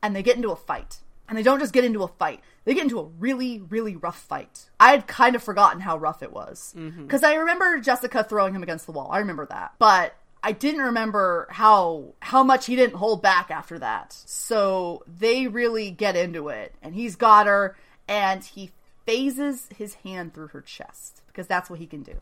And 0.04 0.16
they 0.16 0.24
get 0.24 0.36
into 0.36 0.52
a 0.52 0.56
fight. 0.56 1.00
And 1.28 1.38
they 1.38 1.44
don't 1.44 1.60
just 1.60 1.74
get 1.74 1.86
into 1.86 2.04
a 2.04 2.10
fight, 2.10 2.42
they 2.66 2.74
get 2.74 2.84
into 2.84 3.00
a 3.00 3.06
really, 3.06 3.60
really 3.60 3.96
rough 3.96 4.20
fight. 4.20 4.70
I 4.80 4.92
had 4.92 5.08
kind 5.08 5.36
of 5.36 5.42
forgotten 5.42 5.80
how 5.80 5.98
rough 5.98 6.22
it 6.22 6.34
was. 6.34 6.74
Because 6.76 7.22
mm-hmm. 7.22 7.26
I 7.26 7.36
remember 7.36 7.80
Jessica 7.80 8.24
throwing 8.24 8.54
him 8.54 8.64
against 8.64 8.86
the 8.86 8.92
wall. 8.92 9.10
I 9.10 9.20
remember 9.20 9.46
that. 9.46 9.74
But 9.80 10.14
I 10.44 10.54
didn't 10.54 10.82
remember 10.82 11.48
how 11.52 12.14
how 12.20 12.44
much 12.44 12.66
he 12.66 12.76
didn't 12.76 12.96
hold 12.96 13.22
back 13.22 13.52
after 13.52 13.78
that. 13.80 14.14
So 14.14 15.04
they 15.08 15.48
really 15.48 15.92
get 15.92 16.16
into 16.16 16.50
it, 16.50 16.74
and 16.82 16.96
he's 16.96 17.16
got 17.16 17.46
her, 17.46 17.76
and 18.08 18.44
he 18.44 18.72
phases 19.06 19.68
his 19.76 19.96
hand 19.96 20.34
through 20.34 20.48
her 20.48 20.62
chest 20.62 21.22
because 21.28 21.48
that's 21.48 21.70
what 21.70 21.80
he 21.80 21.86
can 21.86 22.02
do. 22.02 22.16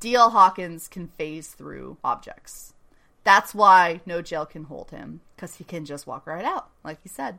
D.L. 0.00 0.30
Hawkins 0.30 0.88
can 0.88 1.08
phase 1.08 1.48
through 1.48 1.96
objects. 2.04 2.74
That's 3.22 3.54
why 3.54 4.02
no 4.04 4.20
jail 4.20 4.44
can 4.44 4.64
hold 4.64 4.90
him 4.90 5.22
because 5.34 5.54
he 5.54 5.64
can 5.64 5.86
just 5.86 6.06
walk 6.06 6.26
right 6.26 6.44
out, 6.44 6.68
like 6.82 6.98
he 7.02 7.08
said. 7.08 7.38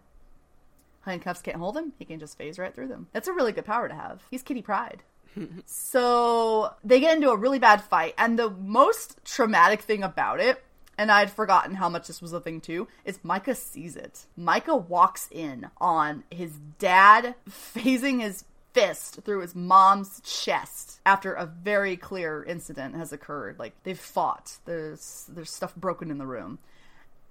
Handcuffs 1.01 1.43
can't 1.43 1.57
hold 1.57 1.77
him; 1.77 1.93
he 1.99 2.05
can 2.05 2.19
just 2.19 2.39
phase 2.39 2.57
right 2.57 2.73
through 2.73 2.87
them. 2.87 3.07
That's 3.13 3.27
a 3.27 3.33
really 3.33 3.51
good 3.51 3.65
power 3.65 3.87
to 3.87 3.93
have. 3.93 4.23
He's 4.31 4.41
Kitty 4.41 4.63
Pryde 4.63 5.03
so 5.65 6.73
they 6.83 6.99
get 6.99 7.15
into 7.15 7.29
a 7.29 7.37
really 7.37 7.59
bad 7.59 7.81
fight, 7.81 8.13
and 8.17 8.37
the 8.37 8.49
most 8.49 9.23
traumatic 9.25 9.81
thing 9.81 10.03
about 10.03 10.39
it 10.39 10.61
and 10.97 11.11
I'd 11.11 11.31
forgotten 11.31 11.75
how 11.75 11.89
much 11.89 12.07
this 12.07 12.21
was 12.21 12.33
a 12.33 12.39
thing 12.39 12.61
too, 12.61 12.87
is 13.03 13.19
Micah 13.23 13.55
sees 13.55 13.95
it. 13.95 14.25
Micah 14.37 14.75
walks 14.75 15.27
in 15.31 15.67
on 15.77 16.23
his 16.29 16.53
dad 16.79 17.35
phasing 17.49 18.21
his 18.21 18.45
fist 18.73 19.19
through 19.23 19.41
his 19.41 19.55
mom's 19.55 20.21
chest 20.21 20.99
after 21.05 21.33
a 21.33 21.45
very 21.45 21.95
clear 21.95 22.43
incident 22.43 22.95
has 22.95 23.13
occurred. 23.13 23.59
Like 23.59 23.73
they've 23.83 23.99
fought. 23.99 24.57
There's 24.65 25.25
there's 25.29 25.51
stuff 25.51 25.75
broken 25.75 26.11
in 26.11 26.17
the 26.17 26.27
room. 26.27 26.59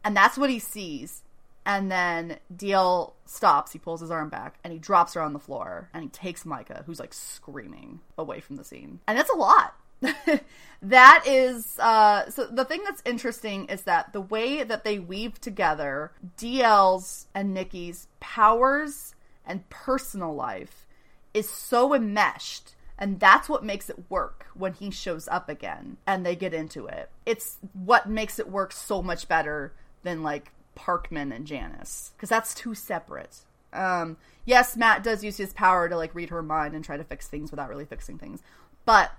And 0.04 0.16
that's 0.16 0.36
what 0.36 0.50
he 0.50 0.58
sees. 0.58 1.22
And 1.66 1.90
then 1.90 2.38
DL 2.54 3.14
stops, 3.24 3.72
he 3.72 3.78
pulls 3.78 4.00
his 4.00 4.10
arm 4.10 4.28
back, 4.28 4.58
and 4.62 4.72
he 4.72 4.78
drops 4.78 5.14
her 5.14 5.22
on 5.22 5.32
the 5.32 5.38
floor, 5.38 5.88
and 5.94 6.02
he 6.02 6.08
takes 6.10 6.44
Micah, 6.44 6.82
who's 6.84 7.00
like 7.00 7.14
screaming, 7.14 8.00
away 8.18 8.40
from 8.40 8.56
the 8.56 8.64
scene. 8.64 9.00
And 9.08 9.16
that's 9.18 9.30
a 9.30 9.36
lot. 9.36 9.74
that 10.82 11.24
is 11.26 11.78
uh 11.78 12.28
so 12.28 12.46
the 12.46 12.64
thing 12.64 12.82
that's 12.84 13.00
interesting 13.06 13.64
is 13.66 13.82
that 13.82 14.12
the 14.12 14.20
way 14.20 14.62
that 14.62 14.84
they 14.84 14.98
weave 14.98 15.40
together 15.40 16.12
DL's 16.36 17.26
and 17.34 17.54
Nikki's 17.54 18.08
powers 18.20 19.14
and 19.46 19.66
personal 19.70 20.34
life 20.34 20.86
is 21.32 21.48
so 21.48 21.94
enmeshed 21.94 22.74
and 22.98 23.18
that's 23.18 23.48
what 23.48 23.64
makes 23.64 23.90
it 23.90 24.10
work 24.10 24.46
when 24.54 24.72
he 24.72 24.90
shows 24.90 25.26
up 25.28 25.48
again 25.48 25.96
and 26.06 26.24
they 26.24 26.36
get 26.36 26.54
into 26.54 26.86
it. 26.86 27.10
It's 27.26 27.58
what 27.72 28.08
makes 28.08 28.38
it 28.38 28.48
work 28.48 28.72
so 28.72 29.02
much 29.02 29.26
better 29.26 29.74
than 30.04 30.22
like 30.22 30.52
Parkman 30.74 31.34
and 31.34 31.46
Janice 31.46 32.12
because 32.16 32.28
that's 32.28 32.54
too 32.54 32.74
separate. 32.74 33.40
Um, 33.72 34.16
yes, 34.44 34.76
Matt 34.76 35.02
does 35.02 35.24
use 35.24 35.36
his 35.36 35.52
power 35.52 35.88
to 35.88 35.96
like 35.96 36.14
read 36.14 36.30
her 36.30 36.42
mind 36.42 36.74
and 36.74 36.84
try 36.84 36.96
to 36.96 37.04
fix 37.04 37.26
things 37.26 37.50
without 37.50 37.68
really 37.68 37.84
fixing 37.84 38.18
things, 38.18 38.42
but 38.84 39.12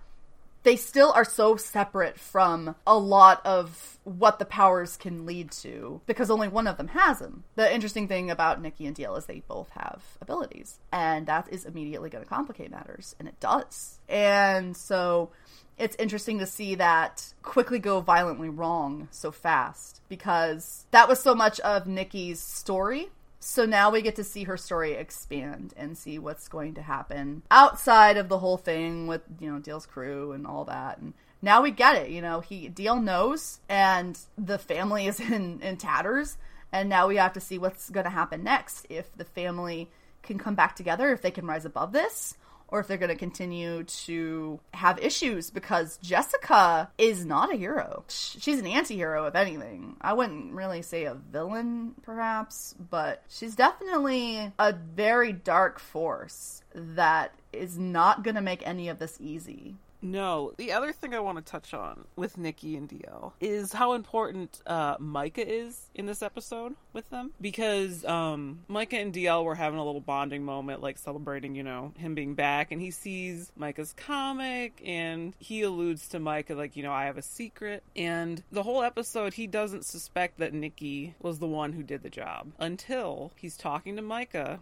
they 0.65 0.75
still 0.75 1.11
are 1.13 1.23
so 1.23 1.55
separate 1.55 2.19
from 2.19 2.75
a 2.87 2.97
lot 2.97 3.39
of 3.45 3.99
what 4.03 4.39
the 4.39 4.45
powers 4.45 4.97
can 4.97 5.25
lead 5.25 5.51
to 5.51 6.01
because 6.07 6.31
only 6.31 6.47
one 6.47 6.65
of 6.65 6.77
them 6.77 6.87
has 6.89 7.19
them. 7.19 7.43
The 7.55 7.73
interesting 7.73 8.07
thing 8.07 8.31
about 8.31 8.59
Nikki 8.59 8.87
and 8.87 8.95
DL 8.95 9.15
is 9.15 9.27
they 9.27 9.43
both 9.47 9.69
have 9.69 10.01
abilities, 10.21 10.79
and 10.91 11.27
that 11.27 11.47
is 11.51 11.65
immediately 11.65 12.09
going 12.09 12.23
to 12.23 12.29
complicate 12.29 12.71
matters, 12.71 13.15
and 13.19 13.27
it 13.27 13.39
does. 13.39 13.99
And 14.09 14.75
so 14.75 15.29
it's 15.77 15.95
interesting 15.97 16.39
to 16.39 16.47
see 16.47 16.73
that 16.75 17.33
quickly 17.43 17.77
go 17.77 18.01
violently 18.01 18.49
wrong 18.49 19.07
so 19.11 19.31
fast 19.31 20.01
because 20.09 20.87
that 20.89 21.07
was 21.07 21.19
so 21.19 21.35
much 21.35 21.59
of 21.59 21.85
Nikki's 21.85 22.39
story. 22.39 23.09
So 23.47 23.67
now 23.67 23.91
we 23.91 24.01
get 24.01 24.15
to 24.15 24.23
see 24.23 24.45
her 24.45 24.57
story 24.57 24.93
expand 24.93 25.75
and 25.77 25.95
see 25.95 26.17
what's 26.17 26.47
going 26.47 26.73
to 26.73 26.81
happen 26.81 27.43
outside 27.51 28.17
of 28.17 28.27
the 28.27 28.39
whole 28.39 28.57
thing 28.57 29.05
with, 29.05 29.21
you 29.39 29.51
know, 29.51 29.59
DL's 29.59 29.85
crew 29.85 30.31
and 30.31 30.47
all 30.47 30.65
that. 30.65 30.97
And 30.97 31.13
now 31.43 31.61
we 31.61 31.69
get 31.69 31.95
it, 31.95 32.09
you 32.09 32.23
know, 32.23 32.39
he 32.39 32.69
Dale 32.69 32.99
knows 32.99 33.59
and 33.69 34.17
the 34.35 34.57
family 34.57 35.05
is 35.05 35.19
in, 35.31 35.61
in 35.61 35.77
tatters. 35.77 36.39
And 36.71 36.89
now 36.89 37.07
we 37.07 37.17
have 37.17 37.33
to 37.33 37.39
see 37.39 37.59
what's 37.59 37.91
going 37.91 38.05
to 38.05 38.09
happen 38.09 38.43
next. 38.43 38.87
If 38.89 39.15
the 39.15 39.25
family 39.25 39.91
can 40.23 40.39
come 40.39 40.55
back 40.55 40.75
together, 40.75 41.13
if 41.13 41.21
they 41.21 41.29
can 41.29 41.45
rise 41.45 41.65
above 41.65 41.91
this, 41.91 42.35
or 42.75 42.81
if 42.81 42.87
they're 42.87 42.97
going 42.97 43.07
to 43.07 43.15
continue 43.15 43.83
to 43.83 44.59
have 44.73 44.99
issues 44.99 45.49
because 45.49 45.97
Jessica 46.03 46.91
is 46.97 47.25
not 47.25 47.53
a 47.53 47.55
hero. 47.55 48.03
She's 48.09 48.59
an 48.59 48.67
anti 48.67 48.95
hero, 48.95 49.27
if 49.27 49.35
anything. 49.35 49.95
I 50.01 50.11
wouldn't 50.11 50.53
really 50.53 50.81
say 50.81 51.05
a 51.05 51.13
villain, 51.13 51.95
perhaps, 52.03 52.75
but 52.77 53.23
she's 53.29 53.55
definitely 53.55 54.51
a 54.59 54.73
very 54.73 55.31
dark 55.31 55.79
force 55.79 56.63
that 56.73 57.31
is 57.53 57.79
not 57.79 58.23
going 58.23 58.35
to 58.35 58.41
make 58.41 58.67
any 58.67 58.89
of 58.89 58.99
this 58.99 59.17
easy. 59.21 59.75
No. 60.05 60.53
The 60.57 60.71
other 60.71 60.91
thing 60.91 61.15
I 61.15 61.19
want 61.19 61.43
to 61.43 61.43
touch 61.43 61.73
on 61.73 62.05
with 62.15 62.37
Nikki 62.37 62.77
and 62.77 62.87
DL 62.87 63.33
is 63.41 63.73
how 63.73 63.93
important 63.93 64.61
uh, 64.67 64.97
Micah 64.99 65.47
is 65.47 65.89
in 65.95 66.05
this 66.05 66.21
episode 66.21 66.75
with 66.93 67.09
them. 67.09 67.31
Because 67.41 68.05
um, 68.05 68.59
Micah 68.67 68.97
and 68.97 69.11
DL 69.11 69.43
were 69.43 69.55
having 69.55 69.79
a 69.79 69.83
little 69.83 70.01
bonding 70.01 70.43
moment, 70.43 70.81
like 70.83 70.99
celebrating, 70.99 71.55
you 71.55 71.63
know, 71.63 71.91
him 71.97 72.13
being 72.13 72.35
back. 72.35 72.71
And 72.71 72.79
he 72.79 72.91
sees 72.91 73.51
Micah's 73.57 73.93
comic 73.93 74.79
and 74.85 75.33
he 75.39 75.63
alludes 75.63 76.07
to 76.09 76.19
Micah, 76.19 76.53
like, 76.53 76.75
you 76.75 76.83
know, 76.83 76.93
I 76.93 77.05
have 77.05 77.17
a 77.17 77.23
secret. 77.23 77.83
And 77.95 78.43
the 78.51 78.63
whole 78.63 78.83
episode, 78.83 79.33
he 79.33 79.47
doesn't 79.47 79.85
suspect 79.85 80.37
that 80.37 80.53
Nikki 80.53 81.15
was 81.19 81.39
the 81.39 81.47
one 81.47 81.73
who 81.73 81.81
did 81.81 82.03
the 82.03 82.09
job 82.11 82.51
until 82.59 83.31
he's 83.35 83.57
talking 83.57 83.95
to 83.95 84.03
Micah 84.03 84.59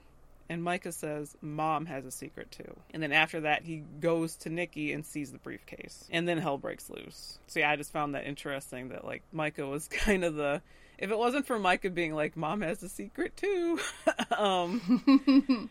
and 0.50 0.64
Micah 0.64 0.92
says, 0.92 1.36
Mom 1.42 1.86
has 1.86 2.06
a 2.06 2.12
secret 2.12 2.52
too. 2.52 2.76
And 2.94 3.02
then 3.02 3.12
after 3.12 3.42
that, 3.42 3.64
he 3.64 3.84
goes 4.00 4.36
to 4.38 4.50
Nikki 4.50 4.92
and 4.92 5.06
sees 5.06 5.32
the 5.32 5.38
briefcase. 5.38 6.08
And 6.12 6.28
then 6.28 6.38
hell 6.38 6.58
breaks 6.58 6.90
loose. 6.90 7.40
So 7.48 7.60
yeah, 7.60 7.72
I 7.72 7.76
just 7.76 7.92
found 7.92 8.16
that 8.16 8.26
interesting 8.26 8.90
that 8.90 9.06
like 9.06 9.24
Micah 9.32 9.66
was 9.66 9.88
kind 9.92 10.24
of 10.24 10.36
the. 10.36 10.62
If 10.98 11.12
it 11.12 11.18
wasn't 11.18 11.48
for 11.48 11.58
Micah 11.58 11.90
being 11.90 12.14
like, 12.14 12.38
Mom 12.38 12.62
has 12.62 12.84
a 12.84 12.90
secret 12.90 13.36
too, 13.36 13.80
um, 14.38 15.70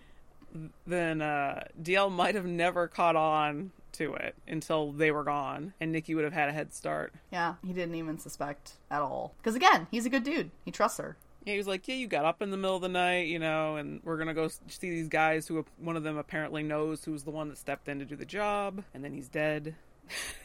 then 0.87 1.23
uh, 1.23 1.65
DL 1.81 2.11
might 2.11 2.35
have 2.35 2.45
never 2.45 2.89
caught 2.89 3.17
on 3.17 3.71
to 3.93 4.15
it 4.15 4.35
until 4.49 4.93
they 4.93 5.11
were 5.11 5.25
gone, 5.25 5.75
and 5.81 5.93
Nikki 5.93 6.15
would 6.15 6.25
have 6.25 6.33
had 6.33 6.49
a 6.49 6.53
head 6.53 6.75
start. 6.75 7.13
Yeah, 7.31 7.55
he 7.65 7.73
didn't 7.73 7.95
even 7.95 8.19
suspect 8.19 8.73
at 8.91 9.01
all. 9.01 9.35
Because 9.39 9.55
again, 9.55 9.87
he's 9.91 10.07
a 10.07 10.11
good 10.11 10.25
dude. 10.25 10.51
He 10.65 10.71
trusts 10.71 10.99
her. 10.99 11.17
He 11.45 11.57
was 11.57 11.67
like, 11.67 11.89
"Yeah, 11.89 11.97
you 11.97 12.07
got 12.07 12.25
up 12.25 12.41
in 12.41 12.51
the 12.51 12.57
middle 12.57 12.77
of 12.77 12.83
the 12.83 12.89
night, 12.89 13.27
you 13.27 13.39
know, 13.39 13.77
and 13.77 14.01
we're 14.05 14.17
gonna 14.17 14.35
go 14.35 14.49
see 14.49 14.91
these 14.91 15.09
guys 15.09 15.47
who 15.49 15.65
one 15.79 15.97
of 15.97 16.03
them 16.03 16.17
apparently 16.17 16.63
knows 16.63 17.05
who's 17.05 17.25
the 17.25 17.31
one 17.31 17.49
that 17.49 17.59
stepped 17.59 17.89
in 17.89 17.99
to 17.99 18.05
do 18.05 18.17
the 18.17 18.25
job, 18.25 18.85
and 18.95 19.05
then 19.05 19.13
he's 19.13 19.29
dead." 19.29 19.75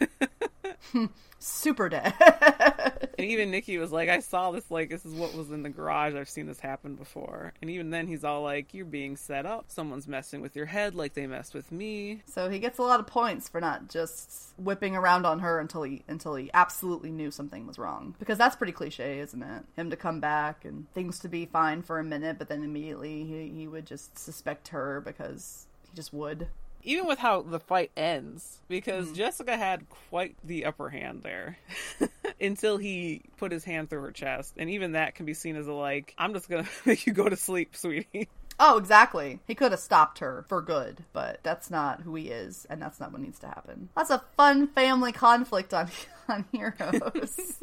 Super 1.40 1.90
dead. 1.90 2.14
And 3.18 3.26
even 3.26 3.50
Nikki 3.50 3.80
was 3.80 3.92
like, 3.92 4.10
I 4.10 4.20
saw 4.20 4.52
this, 4.52 4.70
like, 4.70 4.90
this 4.92 5.04
is 5.04 5.12
what 5.12 5.34
was 5.34 5.50
in 5.50 5.64
the 5.64 5.70
garage. 5.70 6.14
I've 6.14 6.30
seen 6.30 6.46
this 6.46 6.60
happen 6.60 6.94
before. 6.94 7.52
And 7.62 7.72
even 7.72 7.90
then, 7.90 8.06
he's 8.06 8.24
all 8.24 8.44
like, 8.44 8.76
You're 8.76 8.86
being 8.86 9.18
set 9.18 9.46
up. 9.46 9.66
Someone's 9.70 10.08
messing 10.08 10.40
with 10.40 10.56
your 10.56 10.68
head 10.68 10.94
like 10.94 11.16
they 11.16 11.26
messed 11.26 11.56
with 11.56 11.72
me. 11.72 12.22
so 12.28 12.48
he 12.48 12.60
gets 12.60 12.78
a 12.78 12.84
lot 12.84 13.00
of 13.00 13.08
points 13.08 13.50
for 13.50 13.60
not 13.60 13.90
just 13.90 14.54
whipping 14.58 14.96
around 14.96 15.26
on 15.26 15.40
her 15.40 15.60
until 15.60 15.82
he 15.82 16.04
until 16.08 16.36
he 16.36 16.52
absolutely 16.54 17.10
knew 17.10 17.32
something 17.32 17.66
was 17.66 17.80
wrong. 17.80 18.14
Because 18.20 18.38
that's 18.38 18.56
pretty 18.56 18.74
cliche, 18.74 19.20
isn't 19.20 19.42
it? 19.42 19.64
Him 19.76 19.90
to 19.90 19.96
come 19.96 20.20
back 20.20 20.64
and 20.64 20.86
things 20.94 21.18
to 21.22 21.28
be 21.28 21.48
fine 21.48 21.82
for 21.82 21.98
a 21.98 22.04
minute, 22.04 22.38
but 22.38 22.50
then 22.50 22.64
immediately 22.64 23.24
he, 23.26 23.50
he 23.50 23.68
would 23.68 23.88
just 23.88 24.20
suspect 24.20 24.68
her 24.68 25.02
because 25.02 25.66
he 25.90 25.96
just 25.96 26.14
would. 26.14 26.50
Even 26.88 27.06
with 27.06 27.20
how 27.20 27.42
the 27.42 27.60
fight 27.60 27.92
ends, 27.98 28.62
because 28.70 29.08
mm-hmm. 29.08 29.16
Jessica 29.16 29.58
had 29.58 29.90
quite 30.10 30.36
the 30.42 30.64
upper 30.64 30.90
hand 30.90 31.22
there. 31.22 31.58
Until 32.42 32.78
he 32.78 33.24
put 33.36 33.52
his 33.52 33.66
hand 33.66 33.90
through 33.90 34.04
her 34.04 34.12
chest. 34.12 34.54
And 34.58 34.70
even 34.70 34.94
that 34.94 35.14
can 35.14 35.26
be 35.26 35.34
seen 35.34 35.58
as 35.58 35.68
a, 35.68 35.74
like, 35.74 36.14
I'm 36.18 36.34
just 36.34 36.50
gonna 36.50 36.68
make 36.86 37.06
you 37.06 37.12
go 37.12 37.28
to 37.28 37.36
sleep, 37.36 37.76
sweetie. 37.76 38.30
Oh, 38.60 38.78
exactly. 38.78 39.40
He 39.46 39.54
could 39.54 39.72
have 39.72 39.82
stopped 39.82 40.20
her 40.20 40.46
for 40.48 40.62
good, 40.62 41.04
but 41.14 41.42
that's 41.44 41.70
not 41.70 42.02
who 42.02 42.16
he 42.16 42.30
is, 42.30 42.66
and 42.70 42.82
that's 42.82 43.00
not 43.00 43.12
what 43.12 43.22
needs 43.22 43.40
to 43.40 43.48
happen. 43.48 43.90
That's 43.96 44.10
a 44.10 44.24
fun 44.36 44.68
family 44.68 45.12
conflict 45.12 45.74
on 45.74 45.90
on 46.30 46.46
Heroes. 46.52 47.60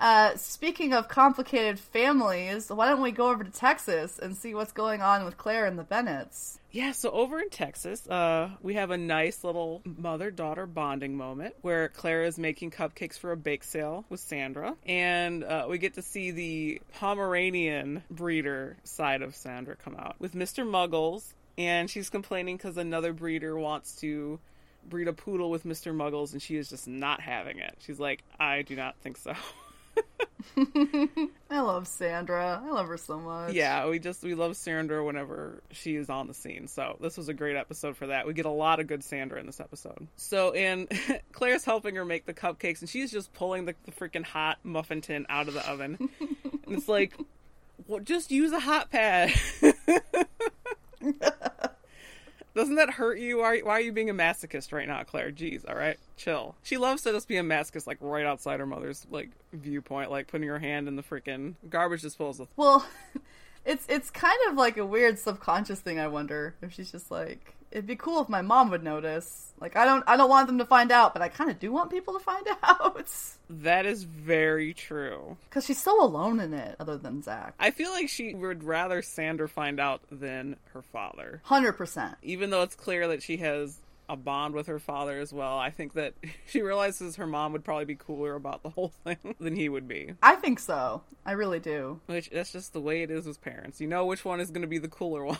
Uh, 0.00 0.34
speaking 0.34 0.94
of 0.94 1.08
complicated 1.08 1.78
families, 1.78 2.70
why 2.70 2.88
don't 2.88 3.02
we 3.02 3.12
go 3.12 3.28
over 3.28 3.44
to 3.44 3.50
Texas 3.50 4.18
and 4.18 4.34
see 4.34 4.54
what's 4.54 4.72
going 4.72 5.02
on 5.02 5.26
with 5.26 5.36
Claire 5.36 5.66
and 5.66 5.78
the 5.78 5.84
Bennets? 5.84 6.58
Yeah, 6.72 6.92
so 6.92 7.10
over 7.10 7.38
in 7.38 7.50
Texas, 7.50 8.08
uh, 8.08 8.50
we 8.62 8.74
have 8.74 8.90
a 8.90 8.96
nice 8.96 9.44
little 9.44 9.82
mother 9.84 10.30
daughter 10.30 10.66
bonding 10.66 11.16
moment 11.16 11.54
where 11.60 11.88
Claire 11.88 12.24
is 12.24 12.38
making 12.38 12.70
cupcakes 12.70 13.18
for 13.18 13.32
a 13.32 13.36
bake 13.36 13.62
sale 13.62 14.06
with 14.08 14.20
Sandra. 14.20 14.74
And 14.86 15.44
uh, 15.44 15.66
we 15.68 15.76
get 15.76 15.94
to 15.94 16.02
see 16.02 16.30
the 16.30 16.80
Pomeranian 16.94 18.02
breeder 18.10 18.78
side 18.84 19.20
of 19.20 19.36
Sandra 19.36 19.76
come 19.76 19.96
out 19.96 20.16
with 20.18 20.34
Mr. 20.34 20.64
Muggles. 20.64 21.34
And 21.58 21.90
she's 21.90 22.08
complaining 22.08 22.56
because 22.56 22.78
another 22.78 23.12
breeder 23.12 23.54
wants 23.54 23.96
to 23.96 24.38
breed 24.88 25.08
a 25.08 25.12
poodle 25.12 25.50
with 25.50 25.64
Mr. 25.64 25.94
Muggles, 25.94 26.32
and 26.32 26.40
she 26.40 26.56
is 26.56 26.70
just 26.70 26.88
not 26.88 27.20
having 27.20 27.58
it. 27.58 27.76
She's 27.80 28.00
like, 28.00 28.22
I 28.38 28.62
do 28.62 28.76
not 28.76 28.96
think 29.02 29.18
so. 29.18 29.34
I 31.50 31.60
love 31.60 31.86
Sandra. 31.86 32.62
I 32.64 32.70
love 32.70 32.88
her 32.88 32.96
so 32.96 33.18
much. 33.18 33.52
Yeah, 33.54 33.88
we 33.88 33.98
just 33.98 34.22
we 34.22 34.34
love 34.34 34.56
Sandra 34.56 35.04
whenever 35.04 35.62
she 35.70 35.94
is 35.96 36.10
on 36.10 36.26
the 36.28 36.34
scene. 36.34 36.66
So 36.68 36.96
this 37.00 37.16
was 37.16 37.28
a 37.28 37.34
great 37.34 37.56
episode 37.56 37.96
for 37.96 38.08
that. 38.08 38.26
We 38.26 38.34
get 38.34 38.46
a 38.46 38.50
lot 38.50 38.80
of 38.80 38.86
good 38.86 39.04
Sandra 39.04 39.38
in 39.40 39.46
this 39.46 39.60
episode. 39.60 40.08
So 40.16 40.52
and 40.52 40.88
Claire's 41.32 41.64
helping 41.64 41.94
her 41.96 42.04
make 42.04 42.26
the 42.26 42.34
cupcakes, 42.34 42.80
and 42.80 42.88
she's 42.88 43.10
just 43.10 43.32
pulling 43.32 43.64
the, 43.66 43.74
the 43.84 43.92
freaking 43.92 44.24
hot 44.24 44.58
muffin 44.62 45.00
tin 45.00 45.26
out 45.28 45.48
of 45.48 45.54
the 45.54 45.68
oven. 45.68 46.08
and 46.20 46.76
it's 46.76 46.88
like, 46.88 47.14
well, 47.86 48.00
just 48.00 48.30
use 48.30 48.52
a 48.52 48.60
hot 48.60 48.90
pad. 48.90 49.32
Doesn't 52.54 52.74
that 52.74 52.90
hurt 52.90 53.18
you? 53.18 53.38
Why, 53.38 53.60
are 53.64 53.80
you 53.80 53.92
being 53.92 54.10
a 54.10 54.14
masochist 54.14 54.72
right 54.72 54.88
now, 54.88 55.02
Claire? 55.04 55.30
Jeez, 55.30 55.68
all 55.68 55.76
right, 55.76 55.98
chill. 56.16 56.56
She 56.62 56.76
loves 56.78 57.02
to 57.02 57.12
just 57.12 57.28
be 57.28 57.36
a 57.36 57.42
masochist, 57.42 57.86
like 57.86 57.98
right 58.00 58.26
outside 58.26 58.60
her 58.60 58.66
mother's 58.66 59.06
like 59.10 59.30
viewpoint, 59.52 60.10
like 60.10 60.26
putting 60.26 60.48
her 60.48 60.58
hand 60.58 60.88
in 60.88 60.96
the 60.96 61.02
freaking 61.02 61.54
garbage 61.68 62.02
disposal. 62.02 62.48
Well, 62.56 62.84
it's 63.64 63.86
it's 63.88 64.10
kind 64.10 64.38
of 64.48 64.56
like 64.56 64.76
a 64.76 64.86
weird 64.86 65.18
subconscious 65.18 65.80
thing. 65.80 66.00
I 66.00 66.08
wonder 66.08 66.54
if 66.60 66.72
she's 66.72 66.90
just 66.90 67.10
like, 67.10 67.54
it'd 67.70 67.86
be 67.86 67.96
cool 67.96 68.20
if 68.22 68.28
my 68.28 68.42
mom 68.42 68.70
would 68.70 68.82
notice. 68.82 69.52
Like, 69.60 69.76
I 69.76 69.84
don't 69.84 70.02
I 70.06 70.16
don't 70.16 70.30
want 70.30 70.46
them 70.46 70.58
to 70.58 70.64
find 70.64 70.90
out, 70.90 71.12
but 71.12 71.22
I 71.22 71.28
kind 71.28 71.50
of 71.50 71.58
do 71.58 71.70
want 71.70 71.90
people 71.90 72.14
to 72.14 72.20
find 72.20 72.46
out 72.62 73.10
That 73.50 73.84
is 73.86 74.04
very 74.04 74.72
true. 74.74 75.36
because 75.48 75.66
she's 75.66 75.82
so 75.82 76.02
alone 76.02 76.40
in 76.40 76.54
it, 76.54 76.76
other 76.80 76.96
than 76.96 77.22
Zach. 77.22 77.54
I 77.60 77.70
feel 77.70 77.90
like 77.90 78.08
she 78.08 78.34
would 78.34 78.64
rather 78.64 79.02
Sandra 79.02 79.48
find 79.48 79.78
out 79.78 80.00
than 80.10 80.56
her 80.72 80.82
father. 80.82 81.42
Hundred 81.44 81.74
percent. 81.74 82.16
Even 82.22 82.50
though 82.50 82.62
it's 82.62 82.74
clear 82.74 83.08
that 83.08 83.22
she 83.22 83.36
has 83.38 83.78
a 84.08 84.16
bond 84.16 84.54
with 84.54 84.66
her 84.66 84.78
father 84.80 85.20
as 85.20 85.32
well, 85.32 85.56
I 85.58 85.70
think 85.70 85.92
that 85.92 86.14
she 86.46 86.62
realizes 86.62 87.16
her 87.16 87.26
mom 87.26 87.52
would 87.52 87.62
probably 87.64 87.84
be 87.84 87.94
cooler 87.96 88.34
about 88.34 88.62
the 88.62 88.70
whole 88.70 88.92
thing 89.04 89.18
than 89.40 89.54
he 89.54 89.68
would 89.68 89.86
be. 89.86 90.14
I 90.22 90.36
think 90.36 90.58
so. 90.58 91.02
I 91.26 91.32
really 91.32 91.60
do. 91.60 92.00
Which 92.06 92.30
that's 92.30 92.50
just 92.50 92.72
the 92.72 92.80
way 92.80 93.02
it 93.02 93.10
is 93.10 93.26
with 93.26 93.42
parents. 93.42 93.80
You 93.80 93.86
know 93.88 94.06
which 94.06 94.24
one 94.24 94.40
is 94.40 94.50
going 94.50 94.62
to 94.62 94.68
be 94.68 94.78
the 94.78 94.88
cooler 94.88 95.24
one. 95.26 95.38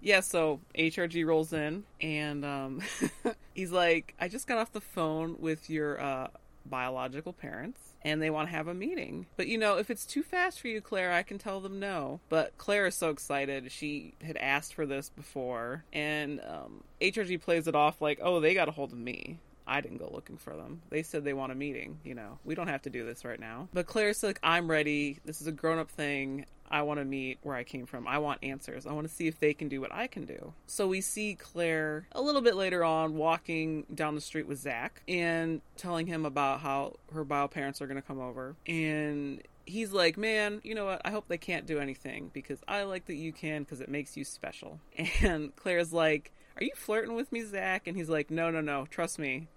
Yeah, 0.00 0.20
so 0.20 0.60
HRG 0.76 1.26
rolls 1.26 1.52
in 1.52 1.84
and 2.00 2.44
um, 2.44 2.82
he's 3.54 3.72
like, 3.72 4.14
I 4.20 4.28
just 4.28 4.46
got 4.46 4.58
off 4.58 4.72
the 4.72 4.80
phone 4.80 5.36
with 5.38 5.68
your 5.68 6.00
uh, 6.00 6.28
biological 6.66 7.32
parents 7.32 7.80
and 8.02 8.22
they 8.22 8.30
want 8.30 8.48
to 8.48 8.54
have 8.54 8.68
a 8.68 8.74
meeting. 8.74 9.26
But 9.36 9.48
you 9.48 9.58
know, 9.58 9.76
if 9.78 9.90
it's 9.90 10.06
too 10.06 10.22
fast 10.22 10.60
for 10.60 10.68
you, 10.68 10.80
Claire, 10.80 11.12
I 11.12 11.22
can 11.22 11.38
tell 11.38 11.60
them 11.60 11.80
no. 11.80 12.20
But 12.28 12.56
Claire 12.58 12.86
is 12.86 12.94
so 12.94 13.10
excited. 13.10 13.70
She 13.72 14.14
had 14.22 14.36
asked 14.36 14.74
for 14.74 14.86
this 14.86 15.10
before, 15.10 15.84
and 15.92 16.40
um, 16.40 16.84
HRG 17.00 17.40
plays 17.40 17.66
it 17.66 17.74
off 17.74 18.00
like, 18.00 18.20
oh, 18.22 18.40
they 18.40 18.54
got 18.54 18.68
a 18.68 18.72
hold 18.72 18.92
of 18.92 18.98
me. 18.98 19.38
I 19.66 19.82
didn't 19.82 19.98
go 19.98 20.08
looking 20.10 20.38
for 20.38 20.56
them. 20.56 20.80
They 20.88 21.02
said 21.02 21.24
they 21.24 21.34
want 21.34 21.52
a 21.52 21.54
meeting. 21.54 21.98
You 22.02 22.14
know, 22.14 22.38
we 22.44 22.54
don't 22.54 22.68
have 22.68 22.82
to 22.82 22.90
do 22.90 23.04
this 23.04 23.24
right 23.24 23.38
now. 23.38 23.68
But 23.74 23.86
Claire's 23.86 24.22
like, 24.22 24.40
I'm 24.42 24.70
ready. 24.70 25.18
This 25.26 25.42
is 25.42 25.46
a 25.46 25.52
grown 25.52 25.78
up 25.78 25.90
thing. 25.90 26.46
I 26.70 26.82
want 26.82 27.00
to 27.00 27.04
meet 27.04 27.38
where 27.42 27.54
I 27.54 27.64
came 27.64 27.86
from. 27.86 28.06
I 28.06 28.18
want 28.18 28.42
answers. 28.42 28.86
I 28.86 28.92
want 28.92 29.08
to 29.08 29.14
see 29.14 29.26
if 29.26 29.38
they 29.40 29.54
can 29.54 29.68
do 29.68 29.80
what 29.80 29.92
I 29.92 30.06
can 30.06 30.24
do. 30.24 30.52
So 30.66 30.86
we 30.86 31.00
see 31.00 31.34
Claire 31.34 32.06
a 32.12 32.20
little 32.20 32.40
bit 32.40 32.56
later 32.56 32.84
on 32.84 33.14
walking 33.14 33.84
down 33.94 34.14
the 34.14 34.20
street 34.20 34.46
with 34.46 34.58
Zach 34.58 35.02
and 35.08 35.60
telling 35.76 36.06
him 36.06 36.24
about 36.24 36.60
how 36.60 36.96
her 37.12 37.24
bio 37.24 37.48
parents 37.48 37.80
are 37.80 37.86
going 37.86 38.00
to 38.00 38.06
come 38.06 38.20
over. 38.20 38.56
And 38.66 39.42
he's 39.66 39.92
like, 39.92 40.16
man, 40.16 40.60
you 40.64 40.74
know 40.74 40.86
what? 40.86 41.02
I 41.04 41.10
hope 41.10 41.28
they 41.28 41.38
can't 41.38 41.66
do 41.66 41.78
anything 41.78 42.30
because 42.32 42.60
I 42.66 42.82
like 42.84 43.06
that 43.06 43.16
you 43.16 43.32
can 43.32 43.62
because 43.62 43.80
it 43.80 43.88
makes 43.88 44.16
you 44.16 44.24
special. 44.24 44.80
And 45.22 45.54
Claire's 45.56 45.92
like, 45.92 46.32
are 46.56 46.64
you 46.64 46.72
flirting 46.74 47.14
with 47.14 47.30
me, 47.32 47.44
Zach? 47.44 47.86
And 47.86 47.96
he's 47.96 48.08
like, 48.08 48.30
no, 48.30 48.50
no, 48.50 48.60
no. 48.60 48.86
Trust 48.86 49.18
me 49.18 49.48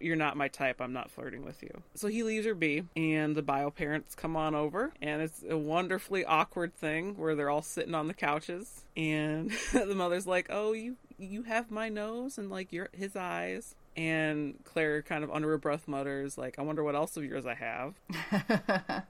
you're 0.00 0.16
not 0.16 0.36
my 0.36 0.48
type. 0.48 0.80
I'm 0.80 0.92
not 0.92 1.10
flirting 1.10 1.44
with 1.44 1.62
you. 1.62 1.82
So 1.94 2.08
he 2.08 2.22
leaves 2.22 2.46
her 2.46 2.54
be, 2.54 2.84
and 2.96 3.34
the 3.34 3.42
bio 3.42 3.70
parents 3.70 4.14
come 4.14 4.36
on 4.36 4.54
over, 4.54 4.92
and 5.00 5.22
it's 5.22 5.42
a 5.48 5.56
wonderfully 5.56 6.24
awkward 6.24 6.74
thing 6.74 7.16
where 7.16 7.34
they're 7.34 7.50
all 7.50 7.62
sitting 7.62 7.94
on 7.94 8.08
the 8.08 8.14
couches, 8.14 8.84
and 8.96 9.50
the 9.72 9.94
mother's 9.94 10.26
like, 10.26 10.46
"Oh, 10.50 10.72
you 10.72 10.96
you 11.18 11.42
have 11.42 11.70
my 11.70 11.88
nose 11.88 12.38
and 12.38 12.50
like 12.50 12.72
your 12.72 12.88
his 12.92 13.16
eyes." 13.16 13.74
And 13.96 14.58
Claire 14.64 15.02
kind 15.02 15.24
of 15.24 15.30
under 15.30 15.48
her 15.48 15.58
breath 15.58 15.88
mutters, 15.88 16.38
like, 16.38 16.58
I 16.58 16.62
wonder 16.62 16.84
what 16.84 16.94
else 16.94 17.16
of 17.16 17.24
yours 17.24 17.44
I 17.44 17.54
have. 17.54 17.94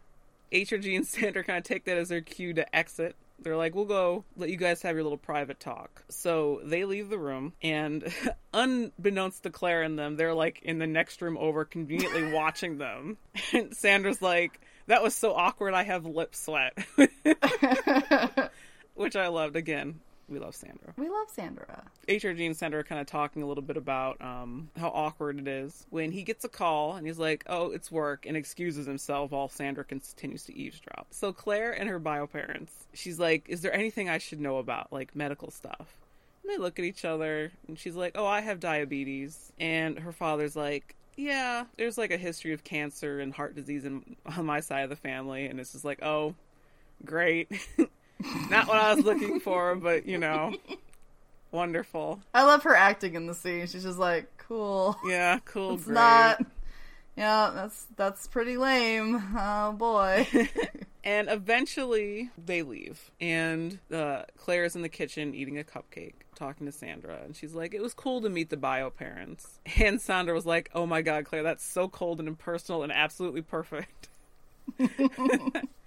HRG 0.52 0.96
and 0.96 1.06
Sandra 1.06 1.44
kind 1.44 1.58
of 1.58 1.64
take 1.64 1.84
that 1.84 1.96
as 1.96 2.08
their 2.08 2.22
cue 2.22 2.52
to 2.54 2.74
exit. 2.74 3.14
They're 3.42 3.56
like, 3.56 3.74
we'll 3.74 3.86
go 3.86 4.24
let 4.36 4.50
you 4.50 4.56
guys 4.56 4.82
have 4.82 4.94
your 4.94 5.02
little 5.02 5.18
private 5.18 5.60
talk. 5.60 6.04
So 6.08 6.60
they 6.64 6.84
leave 6.84 7.08
the 7.08 7.18
room, 7.18 7.54
and 7.62 8.12
unbeknownst 8.52 9.42
to 9.44 9.50
Claire 9.50 9.82
and 9.82 9.98
them, 9.98 10.16
they're 10.16 10.34
like 10.34 10.60
in 10.62 10.78
the 10.78 10.86
next 10.86 11.22
room 11.22 11.38
over, 11.38 11.64
conveniently 11.64 12.32
watching 12.32 12.78
them. 12.78 13.16
And 13.52 13.74
Sandra's 13.74 14.20
like, 14.20 14.60
that 14.86 15.02
was 15.02 15.14
so 15.14 15.34
awkward, 15.34 15.74
I 15.74 15.84
have 15.84 16.04
lip 16.04 16.34
sweat. 16.34 16.76
Which 18.94 19.16
I 19.16 19.28
loved. 19.28 19.56
Again, 19.56 20.00
we 20.30 20.38
love 20.38 20.54
Sandra. 20.54 20.94
we 20.96 21.08
love 21.08 21.28
Sandra. 21.28 21.82
HRG 22.08 22.46
and 22.46 22.56
Sandra 22.56 22.80
are 22.80 22.84
kind 22.84 23.00
of 23.00 23.06
talking 23.06 23.42
a 23.42 23.46
little 23.46 23.62
bit 23.62 23.76
about 23.76 24.20
um, 24.20 24.70
how 24.78 24.88
awkward 24.88 25.38
it 25.38 25.48
is 25.48 25.86
when 25.90 26.12
he 26.12 26.22
gets 26.22 26.44
a 26.44 26.48
call 26.48 26.94
and 26.94 27.06
he's 27.06 27.18
like, 27.18 27.44
"Oh, 27.48 27.72
it's 27.72 27.90
work," 27.90 28.26
and 28.26 28.36
excuses 28.36 28.86
himself 28.86 29.32
while 29.32 29.48
Sandra 29.48 29.84
continues 29.84 30.44
to 30.44 30.54
eavesdrop. 30.56 31.08
So 31.10 31.32
Claire 31.32 31.72
and 31.72 31.88
her 31.88 31.98
bio 31.98 32.26
parents, 32.26 32.72
she's 32.94 33.18
like, 33.18 33.48
"Is 33.48 33.60
there 33.60 33.74
anything 33.74 34.08
I 34.08 34.18
should 34.18 34.40
know 34.40 34.58
about, 34.58 34.92
like 34.92 35.14
medical 35.16 35.50
stuff?" 35.50 35.96
And 36.42 36.52
they 36.52 36.56
look 36.56 36.78
at 36.78 36.84
each 36.84 37.04
other, 37.04 37.52
and 37.68 37.78
she's 37.78 37.96
like, 37.96 38.12
"Oh, 38.14 38.26
I 38.26 38.40
have 38.40 38.60
diabetes," 38.60 39.52
and 39.58 39.98
her 39.98 40.12
father's 40.12 40.56
like. 40.56 40.94
Yeah, 41.16 41.64
there's 41.76 41.98
like 41.98 42.12
a 42.12 42.16
history 42.16 42.54
of 42.54 42.64
cancer 42.64 43.20
and 43.20 43.34
heart 43.34 43.54
disease 43.54 43.84
in, 43.84 44.16
on 44.24 44.46
my 44.46 44.60
side 44.60 44.84
of 44.84 44.90
the 44.90 44.96
family, 44.96 45.46
and 45.46 45.60
it's 45.60 45.72
just 45.72 45.84
like, 45.84 46.02
oh, 46.02 46.34
great. 47.04 47.50
Not 48.50 48.68
what 48.68 48.76
I 48.78 48.94
was 48.94 49.04
looking 49.04 49.40
for, 49.40 49.74
but 49.74 50.06
you 50.06 50.18
know, 50.18 50.54
wonderful. 51.52 52.20
I 52.34 52.44
love 52.44 52.62
her 52.64 52.74
acting 52.74 53.14
in 53.14 53.26
the 53.26 53.34
scene. 53.34 53.66
She's 53.66 53.82
just 53.82 53.98
like, 53.98 54.28
cool. 54.38 54.96
Yeah, 55.04 55.38
cool. 55.44 55.74
It's 55.74 55.84
great. 55.84 55.94
not. 55.94 56.46
Yeah, 57.16 57.50
that's 57.54 57.86
that's 57.96 58.26
pretty 58.26 58.56
lame. 58.56 59.22
Oh 59.36 59.72
boy. 59.72 60.28
And 61.02 61.30
eventually 61.30 62.28
they 62.36 62.60
leave, 62.60 63.10
and 63.22 63.78
uh, 63.90 64.24
Claire's 64.36 64.76
in 64.76 64.82
the 64.82 64.90
kitchen 64.90 65.34
eating 65.34 65.58
a 65.58 65.64
cupcake, 65.64 66.12
talking 66.34 66.66
to 66.66 66.72
Sandra, 66.72 67.20
and 67.24 67.34
she's 67.34 67.54
like, 67.54 67.72
"It 67.72 67.80
was 67.80 67.94
cool 67.94 68.20
to 68.20 68.28
meet 68.28 68.50
the 68.50 68.58
bio 68.58 68.90
parents." 68.90 69.60
And 69.78 69.98
Sandra 69.98 70.34
was 70.34 70.44
like, 70.44 70.68
"Oh 70.74 70.84
my 70.84 71.00
god, 71.00 71.24
Claire, 71.24 71.42
that's 71.42 71.64
so 71.64 71.88
cold 71.88 72.18
and 72.18 72.28
impersonal 72.28 72.82
and 72.82 72.92
absolutely 72.92 73.40
perfect." 73.40 74.08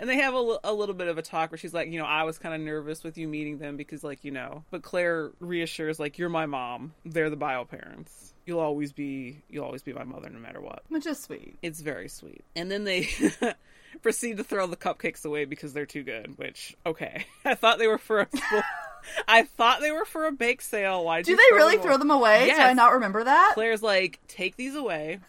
And 0.00 0.08
they 0.08 0.16
have 0.18 0.32
a, 0.34 0.58
a 0.64 0.72
little 0.72 0.94
bit 0.94 1.08
of 1.08 1.18
a 1.18 1.22
talk 1.22 1.50
where 1.50 1.58
she's 1.58 1.74
like, 1.74 1.90
you 1.90 1.98
know, 1.98 2.04
I 2.06 2.22
was 2.22 2.38
kind 2.38 2.54
of 2.54 2.60
nervous 2.60 3.02
with 3.02 3.18
you 3.18 3.26
meeting 3.26 3.58
them 3.58 3.76
because, 3.76 4.04
like, 4.04 4.24
you 4.24 4.30
know, 4.30 4.64
but 4.70 4.82
Claire 4.82 5.32
reassures, 5.40 5.98
like, 5.98 6.18
you're 6.18 6.28
my 6.28 6.46
mom. 6.46 6.94
They're 7.04 7.30
the 7.30 7.36
bio 7.36 7.64
parents. 7.64 8.32
You'll 8.46 8.60
always 8.60 8.92
be, 8.92 9.42
you'll 9.50 9.64
always 9.64 9.82
be 9.82 9.92
my 9.92 10.04
mother 10.04 10.30
no 10.30 10.38
matter 10.38 10.60
what. 10.60 10.82
Which 10.88 11.04
is 11.06 11.18
sweet. 11.18 11.58
It's 11.62 11.80
very 11.80 12.08
sweet. 12.08 12.44
And 12.56 12.70
then 12.70 12.84
they 12.84 13.08
proceed 14.02 14.36
to 14.38 14.44
throw 14.44 14.66
the 14.68 14.76
cupcakes 14.76 15.24
away 15.24 15.44
because 15.44 15.72
they're 15.72 15.84
too 15.86 16.02
good, 16.04 16.38
which, 16.38 16.76
okay. 16.86 17.26
I 17.44 17.54
thought 17.56 17.78
they 17.78 17.88
were 17.88 17.98
for 17.98 18.20
a. 18.20 18.28
I 19.28 19.42
thought 19.44 19.80
they 19.80 19.90
were 19.90 20.04
for 20.04 20.26
a 20.26 20.32
bake 20.32 20.60
sale. 20.60 21.04
Why 21.04 21.22
Do 21.22 21.30
you 21.30 21.36
they 21.36 21.42
throw 21.50 21.56
really 21.58 21.76
them 21.76 21.86
throw 21.86 21.96
them 21.98 22.10
away? 22.10 22.46
Did 22.46 22.54
I 22.56 22.68
Yes. 22.68 22.76
not 22.76 22.92
remember 22.94 23.24
that? 23.24 23.52
Claire's 23.54 23.82
like, 23.82 24.18
take 24.28 24.56
these 24.56 24.74
away. 24.74 25.20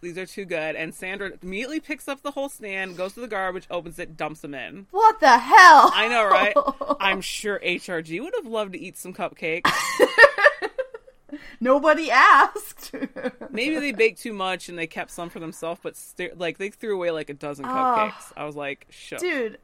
These 0.00 0.18
are 0.18 0.26
too 0.26 0.44
good. 0.44 0.76
And 0.76 0.94
Sandra 0.94 1.32
immediately 1.42 1.80
picks 1.80 2.08
up 2.08 2.22
the 2.22 2.32
whole 2.32 2.48
stand, 2.48 2.96
goes 2.96 3.14
to 3.14 3.20
the 3.20 3.28
garbage, 3.28 3.66
opens 3.70 3.98
it, 3.98 4.16
dumps 4.16 4.40
them 4.40 4.54
in. 4.54 4.86
What 4.90 5.20
the 5.20 5.38
hell? 5.38 5.90
I 5.94 6.08
know, 6.08 6.24
right? 6.24 6.54
I'm 7.00 7.20
sure 7.20 7.60
HRG 7.64 8.20
would 8.20 8.34
have 8.36 8.46
loved 8.46 8.72
to 8.74 8.78
eat 8.78 8.96
some 8.96 9.12
cupcakes. 9.12 9.70
Nobody 11.60 12.10
asked. 12.10 12.94
Maybe 13.50 13.78
they 13.78 13.92
baked 13.92 14.22
too 14.22 14.32
much 14.32 14.68
and 14.68 14.78
they 14.78 14.86
kept 14.86 15.10
some 15.10 15.28
for 15.28 15.40
themselves, 15.40 15.80
but 15.82 15.96
st- 15.96 16.38
like 16.38 16.58
they 16.58 16.70
threw 16.70 16.94
away 16.94 17.10
like 17.10 17.30
a 17.30 17.34
dozen 17.34 17.64
ah. 17.66 18.10
cupcakes. 18.10 18.32
I 18.36 18.44
was 18.44 18.56
like, 18.56 18.86
shut. 18.90 19.20
Dude, 19.20 19.58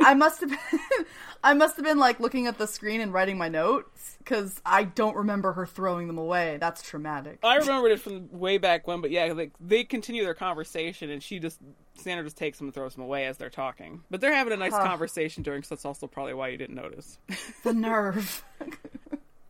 I 0.00 0.14
must 0.14 0.40
have 0.40 0.50
been 0.50 0.58
I 1.44 1.54
must 1.54 1.76
have 1.76 1.84
been 1.84 1.98
like 1.98 2.18
looking 2.18 2.46
at 2.46 2.58
the 2.58 2.66
screen 2.66 3.00
and 3.00 3.12
writing 3.12 3.36
my 3.38 3.48
notes 3.48 4.16
cuz 4.24 4.60
I 4.64 4.84
don't 4.84 5.16
remember 5.16 5.52
her 5.52 5.66
throwing 5.66 6.06
them 6.06 6.18
away. 6.18 6.56
That's 6.60 6.82
traumatic. 6.82 7.38
I 7.42 7.56
remembered 7.56 7.92
it 7.92 8.00
from 8.00 8.28
way 8.32 8.58
back 8.58 8.86
when, 8.86 9.00
but 9.00 9.10
yeah, 9.10 9.32
they, 9.32 9.50
they 9.60 9.84
continue 9.84 10.24
their 10.24 10.34
conversation, 10.34 11.10
and 11.10 11.22
she 11.22 11.38
just 11.38 11.60
Sandra 11.94 12.24
just 12.24 12.36
takes 12.36 12.58
them 12.58 12.66
and 12.68 12.74
throws 12.74 12.94
them 12.94 13.04
away 13.04 13.26
as 13.26 13.36
they're 13.38 13.50
talking. 13.50 14.02
But 14.10 14.20
they're 14.20 14.34
having 14.34 14.52
a 14.52 14.56
nice 14.56 14.72
Huh. 14.72 14.82
conversation 14.82 15.42
during, 15.42 15.62
so 15.62 15.74
that's 15.74 15.84
also 15.84 16.06
probably 16.06 16.34
why 16.34 16.48
you 16.48 16.56
didn't 16.56 16.76
notice. 16.76 17.18
the 17.62 17.72
nerve. 17.72 18.44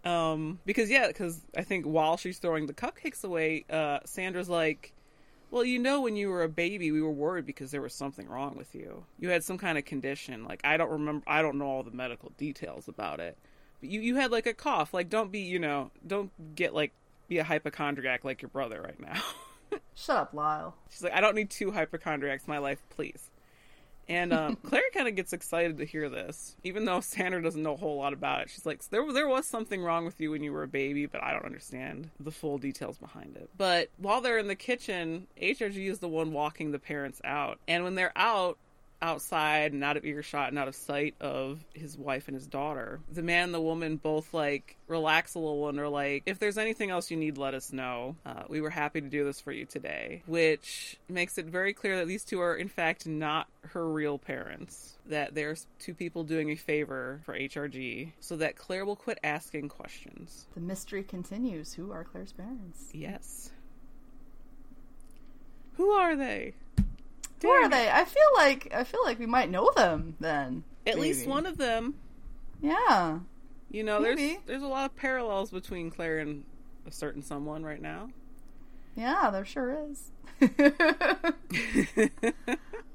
Um, 0.05 0.61
because 0.65 0.89
yeah, 0.89 1.09
because 1.09 1.41
I 1.57 1.63
think 1.63 1.85
while 1.85 2.17
she's 2.17 2.39
throwing 2.39 2.67
the 2.67 2.73
cupcakes 2.73 3.25
away, 3.25 3.65
uh, 3.69 3.99
Sandra's 4.05 4.49
like, 4.49 4.93
"Well, 5.57 5.65
you 5.65 5.79
know, 5.79 6.03
when 6.03 6.17
you 6.17 6.29
were 6.29 6.43
a 6.43 6.51
baby, 6.51 6.93
we 6.93 7.01
were 7.01 7.11
worried 7.11 7.47
because 7.47 7.71
there 7.71 7.81
was 7.81 7.95
something 7.95 8.29
wrong 8.29 8.57
with 8.59 8.75
you. 8.75 9.07
You 9.19 9.31
had 9.31 9.43
some 9.43 9.57
kind 9.57 9.79
of 9.79 9.87
condition. 9.87 10.45
Like 10.45 10.61
I 10.65 10.77
don't 10.77 10.91
remember, 10.91 11.25
I 11.27 11.41
don't 11.41 11.57
know 11.57 11.65
all 11.65 11.83
the 11.83 11.91
medical 11.91 12.31
details 12.37 12.89
about 12.89 13.21
it, 13.21 13.39
but 13.81 13.89
you 13.89 14.03
you 14.03 14.17
had 14.17 14.31
like 14.31 14.45
a 14.45 14.53
cough. 14.53 14.93
Like 14.93 15.09
don't 15.09 15.33
be, 15.33 15.39
you 15.39 15.59
know, 15.59 15.93
don't 16.07 16.31
get 16.55 16.75
like 16.75 16.93
be 17.27 17.39
a 17.39 17.45
hypochondriac 17.45 18.23
like 18.23 18.43
your 18.43 18.51
brother 18.51 18.83
right 18.83 19.01
now." 19.01 19.23
Shut 19.95 20.17
up, 20.19 20.35
Lyle. 20.35 20.75
She's 20.91 21.03
like, 21.03 21.15
"I 21.15 21.23
don't 21.23 21.35
need 21.35 21.49
two 21.49 21.71
hypochondriacs 21.71 22.45
in 22.47 22.51
my 22.51 22.59
life, 22.59 22.83
please." 22.91 23.31
And 24.09 24.33
um, 24.33 24.57
Claire 24.63 24.83
kind 24.95 25.09
of 25.09 25.17
gets 25.17 25.33
excited 25.33 25.79
to 25.79 25.85
hear 25.85 26.09
this, 26.09 26.57
even 26.63 26.85
though 26.85 27.01
Sandra 27.01 27.43
doesn't 27.43 27.63
know 27.63 27.75
a 27.75 27.77
whole 27.77 27.97
lot 27.97 28.13
about 28.13 28.43
it. 28.43 28.51
She's 28.51 28.67
like, 28.67 28.89
"There, 28.91 29.13
there 29.13 29.29
was 29.29 29.47
something 29.47 29.83
wrong 29.83 30.05
with 30.05 30.21
you 30.21 30.31
when 30.31 30.43
you 30.43 30.53
were 30.53 30.63
a 30.63 30.69
baby, 30.69 31.07
but 31.07 31.23
I 31.23 31.33
don't 31.33 31.45
understand 31.45 32.11
the 32.21 32.31
full 32.31 32.59
details 32.59 32.99
behind 32.99 33.37
it." 33.37 33.51
But 33.57 33.91
while 33.97 34.21
they're 34.21 34.39
in 34.39 34.49
the 34.49 34.55
kitchen, 34.55 35.27
HRG 35.41 35.89
is 35.91 35.99
the 35.99 36.09
one 36.09 36.33
walking 36.33 36.73
the 36.73 36.79
parents 36.79 37.21
out, 37.25 37.59
and 37.67 37.85
when 37.85 37.95
they're 37.95 38.17
out, 38.17 38.59
outside 39.03 39.73
and 39.73 39.85
out 39.85 39.97
of 39.97 40.05
earshot 40.05 40.49
and 40.49 40.59
out 40.59 40.69
of 40.69 40.75
sight 40.75 41.15
of 41.21 41.65
his 41.75 41.97
wife 41.99 42.29
and 42.29 42.35
his 42.35 42.47
daughter, 42.47 43.01
the 43.13 43.23
man 43.23 43.45
and 43.45 43.55
the 43.55 43.61
woman 43.61 43.97
both 43.97 44.33
like 44.33 44.77
relax 44.89 45.35
a 45.35 45.39
little 45.39 45.69
and 45.69 45.79
are 45.79 45.89
like, 45.89 46.23
"If 46.27 46.39
there's 46.39 46.59
anything 46.59 46.91
else 46.91 47.11
you 47.11 47.17
need, 47.17 47.39
let 47.39 47.55
us 47.55 47.73
know. 47.73 48.17
Uh, 48.25 48.45
we 48.49 48.61
were 48.61 48.71
happy 48.71 49.01
to 49.01 49.09
do 49.09 49.25
this 49.25 49.41
for 49.41 49.53
you 49.53 49.67
today," 49.67 50.23
which 50.27 50.99
makes 51.09 51.39
it 51.39 51.47
very 51.47 51.73
clear 51.73 51.99
that 51.99 52.09
these 52.09 52.25
two 52.25 52.41
are 52.41 52.57
in 52.57 52.69
fact 52.69 53.07
not 53.07 53.49
her 53.73 53.87
real 53.89 54.19
parents. 54.19 54.95
That 55.07 55.35
there's 55.35 55.67
two 55.79 55.95
people 55.95 56.25
doing 56.25 56.51
a 56.51 56.57
favor 56.57 57.21
for 57.25 57.35
HRG 57.35 58.13
so 58.21 58.37
that 58.37 58.57
Claire 58.57 58.85
will 58.85 58.97
quit 58.97 59.19
asking 59.23 59.69
questions. 59.69 60.47
The 60.55 60.61
mystery 60.61 61.05
continues. 61.05 61.75
Who 61.75 61.93
are 61.93 62.05
Claire's 62.05 62.33
parents? 62.33 62.91
Yes. 62.93 63.51
Who 65.75 65.91
are 65.91 66.17
they? 66.17 66.55
Who 67.43 67.49
are 67.49 67.69
they? 67.69 67.91
I 67.91 68.05
feel 68.05 68.23
like 68.37 68.73
I 68.75 68.85
feel 68.85 69.01
like 69.05 69.19
we 69.19 69.27
might 69.27 69.51
know 69.51 69.71
them 69.77 70.17
then. 70.21 70.65
At 70.87 70.99
least 70.99 71.27
one 71.27 71.47
of 71.47 71.57
them 71.59 71.95
Yeah. 72.63 73.19
You 73.71 73.83
know, 73.83 74.01
Maybe. 74.01 74.27
there's 74.29 74.39
there's 74.47 74.63
a 74.63 74.67
lot 74.69 74.91
of 74.91 74.97
parallels 74.97 75.51
between 75.51 75.91
Claire 75.91 76.19
and 76.19 76.45
a 76.87 76.93
certain 76.93 77.23
someone 77.23 77.65
right 77.65 77.83
now. 77.83 78.09
Yeah, 78.95 79.31
there 79.31 79.45
sure 79.45 79.77
is. 79.91 80.11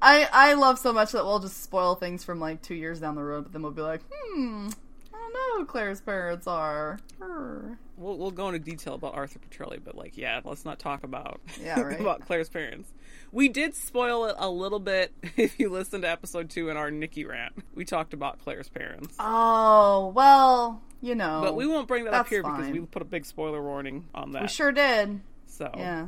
I 0.02 0.28
I 0.32 0.54
love 0.54 0.78
so 0.78 0.92
much 0.92 1.12
that 1.12 1.24
we'll 1.24 1.38
just 1.38 1.62
spoil 1.62 1.94
things 1.94 2.24
from 2.24 2.40
like 2.40 2.62
two 2.62 2.74
years 2.74 2.98
down 3.00 3.14
the 3.14 3.22
road, 3.22 3.44
but 3.44 3.52
then 3.52 3.62
we'll 3.62 3.70
be 3.72 3.82
like, 3.82 4.00
hmm, 4.10 4.68
I 5.14 5.18
don't 5.18 5.32
know 5.32 5.58
who 5.58 5.66
Claire's 5.66 6.00
parents 6.00 6.46
are. 6.46 6.98
Brr. 7.18 7.78
We'll 8.02 8.18
we'll 8.18 8.30
go 8.30 8.48
into 8.48 8.58
detail 8.58 8.94
about 8.94 9.14
Arthur 9.14 9.38
Petrelli, 9.38 9.78
but 9.82 9.94
like, 9.96 10.16
yeah, 10.18 10.40
let's 10.44 10.64
not 10.64 10.78
talk 10.78 11.04
about 11.04 11.40
Yeah, 11.60 11.80
right. 11.82 12.00
about 12.00 12.26
Claire's 12.26 12.48
parents. 12.48 12.92
We 13.30 13.48
did 13.48 13.74
spoil 13.74 14.26
it 14.26 14.34
a 14.38 14.50
little 14.50 14.80
bit 14.80 15.12
if 15.36 15.58
you 15.58 15.68
listened 15.70 16.02
to 16.02 16.10
episode 16.10 16.50
two 16.50 16.68
in 16.68 16.76
our 16.76 16.90
Nikki 16.90 17.24
rant. 17.24 17.54
We 17.74 17.84
talked 17.84 18.12
about 18.14 18.40
Claire's 18.40 18.68
parents. 18.68 19.14
Oh 19.18 20.12
well, 20.14 20.82
you 21.00 21.14
know. 21.14 21.40
But 21.42 21.56
we 21.56 21.66
won't 21.66 21.88
bring 21.88 22.04
that 22.04 22.14
up 22.14 22.28
here 22.28 22.42
because 22.42 22.68
we 22.70 22.80
put 22.80 23.02
a 23.02 23.06
big 23.06 23.24
spoiler 23.24 23.62
warning 23.62 24.08
on 24.14 24.32
that. 24.32 24.42
we 24.42 24.48
sure 24.48 24.72
did. 24.72 25.20
so, 25.46 25.70
Yeah. 25.76 26.06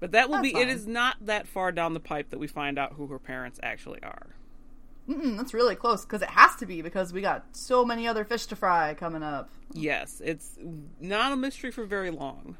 but 0.00 0.12
that 0.12 0.28
will 0.28 0.36
That's 0.36 0.52
be. 0.52 0.58
It 0.60 0.66
fine. 0.66 0.68
is 0.68 0.86
not 0.86 1.16
that 1.26 1.46
far 1.46 1.72
down 1.72 1.94
the 1.94 2.00
pipe 2.00 2.30
that 2.30 2.38
we 2.38 2.46
find 2.46 2.78
out 2.78 2.94
who 2.94 3.06
her 3.08 3.18
parents 3.18 3.58
actually 3.62 4.02
are. 4.02 4.28
Mm-mm, 5.08 5.36
that's 5.36 5.52
really 5.52 5.74
close 5.74 6.04
because 6.04 6.22
it 6.22 6.30
has 6.30 6.54
to 6.56 6.66
be 6.66 6.80
because 6.80 7.12
we 7.12 7.20
got 7.20 7.44
so 7.52 7.84
many 7.84 8.06
other 8.06 8.24
fish 8.24 8.46
to 8.46 8.56
fry 8.56 8.94
coming 8.94 9.22
up. 9.22 9.50
Yes, 9.72 10.22
it's 10.24 10.56
not 11.00 11.32
a 11.32 11.36
mystery 11.36 11.72
for 11.72 11.84
very 11.84 12.10
long. 12.10 12.56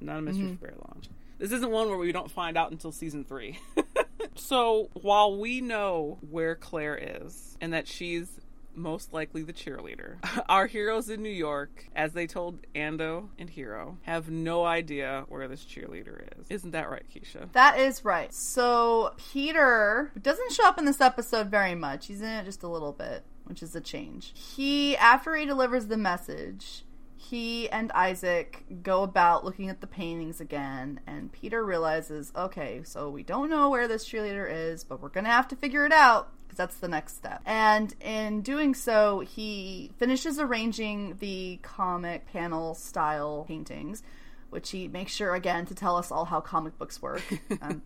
Not 0.00 0.18
a 0.18 0.22
mystery 0.22 0.44
mm-hmm. 0.44 0.54
for 0.54 0.66
very 0.66 0.78
long. 0.78 1.02
This 1.38 1.52
isn't 1.52 1.70
one 1.70 1.88
where 1.88 1.98
we 1.98 2.12
don't 2.12 2.30
find 2.30 2.56
out 2.56 2.70
until 2.70 2.92
season 2.92 3.24
three. 3.24 3.58
so 4.34 4.88
while 4.94 5.38
we 5.38 5.60
know 5.60 6.18
where 6.30 6.54
Claire 6.54 6.98
is 7.22 7.56
and 7.60 7.72
that 7.74 7.86
she's 7.86 8.39
most 8.74 9.12
likely 9.12 9.42
the 9.42 9.52
cheerleader, 9.52 10.16
our 10.48 10.66
heroes 10.66 11.08
in 11.08 11.22
New 11.22 11.28
York, 11.28 11.88
as 11.94 12.12
they 12.12 12.26
told 12.26 12.58
Ando 12.74 13.28
and 13.38 13.50
Hiro, 13.50 13.98
have 14.02 14.30
no 14.30 14.64
idea 14.64 15.24
where 15.28 15.48
this 15.48 15.64
cheerleader 15.64 16.26
is. 16.38 16.46
Isn't 16.50 16.72
that 16.72 16.90
right, 16.90 17.04
Keisha? 17.12 17.52
That 17.52 17.78
is 17.78 18.04
right. 18.04 18.32
So 18.32 19.14
Peter 19.32 20.12
doesn't 20.20 20.52
show 20.52 20.66
up 20.66 20.78
in 20.78 20.84
this 20.84 21.00
episode 21.00 21.48
very 21.48 21.74
much. 21.74 22.06
He's 22.06 22.20
in 22.20 22.28
it 22.28 22.44
just 22.44 22.62
a 22.62 22.68
little 22.68 22.92
bit, 22.92 23.24
which 23.44 23.62
is 23.62 23.74
a 23.74 23.80
change. 23.80 24.32
He 24.34 24.96
after 24.96 25.34
he 25.36 25.46
delivers 25.46 25.86
the 25.86 25.96
message, 25.96 26.84
he 27.16 27.68
and 27.68 27.92
Isaac 27.92 28.64
go 28.82 29.02
about 29.02 29.44
looking 29.44 29.68
at 29.68 29.80
the 29.80 29.86
paintings 29.86 30.40
again, 30.40 31.00
and 31.06 31.30
Peter 31.30 31.64
realizes, 31.64 32.32
okay, 32.34 32.80
so 32.82 33.10
we 33.10 33.22
don't 33.22 33.50
know 33.50 33.68
where 33.68 33.86
this 33.86 34.08
cheerleader 34.08 34.50
is, 34.50 34.84
but 34.84 35.02
we're 35.02 35.10
gonna 35.10 35.28
have 35.28 35.46
to 35.48 35.56
figure 35.56 35.84
it 35.84 35.92
out 35.92 36.32
because 36.50 36.58
that's 36.58 36.78
the 36.78 36.88
next 36.88 37.16
step. 37.16 37.40
And 37.46 37.94
in 38.00 38.42
doing 38.42 38.74
so, 38.74 39.20
he 39.20 39.92
finishes 39.98 40.40
arranging 40.40 41.16
the 41.20 41.60
comic 41.62 42.26
panel 42.26 42.74
style 42.74 43.44
paintings, 43.46 44.02
which 44.50 44.70
he 44.70 44.88
makes 44.88 45.12
sure 45.12 45.36
again 45.36 45.64
to 45.66 45.76
tell 45.76 45.94
us 45.94 46.10
all 46.10 46.24
how 46.24 46.40
comic 46.40 46.76
books 46.76 47.00
work. 47.00 47.22
I'm 47.62 47.82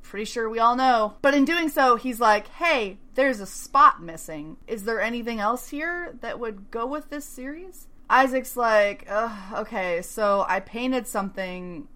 pretty 0.00 0.24
sure 0.24 0.48
we 0.48 0.60
all 0.60 0.76
know. 0.76 1.16
But 1.20 1.34
in 1.34 1.44
doing 1.44 1.68
so, 1.68 1.96
he's 1.96 2.18
like, 2.18 2.48
hey, 2.48 2.96
there's 3.16 3.40
a 3.40 3.46
spot 3.46 4.02
missing. 4.02 4.56
Is 4.66 4.84
there 4.84 5.02
anything 5.02 5.38
else 5.38 5.68
here 5.68 6.16
that 6.22 6.40
would 6.40 6.70
go 6.70 6.86
with 6.86 7.10
this 7.10 7.26
series? 7.26 7.86
Isaac's 8.08 8.56
like, 8.56 9.04
Ugh, 9.10 9.58
okay, 9.58 10.00
so 10.00 10.46
I 10.48 10.60
painted 10.60 11.06
something 11.06 11.86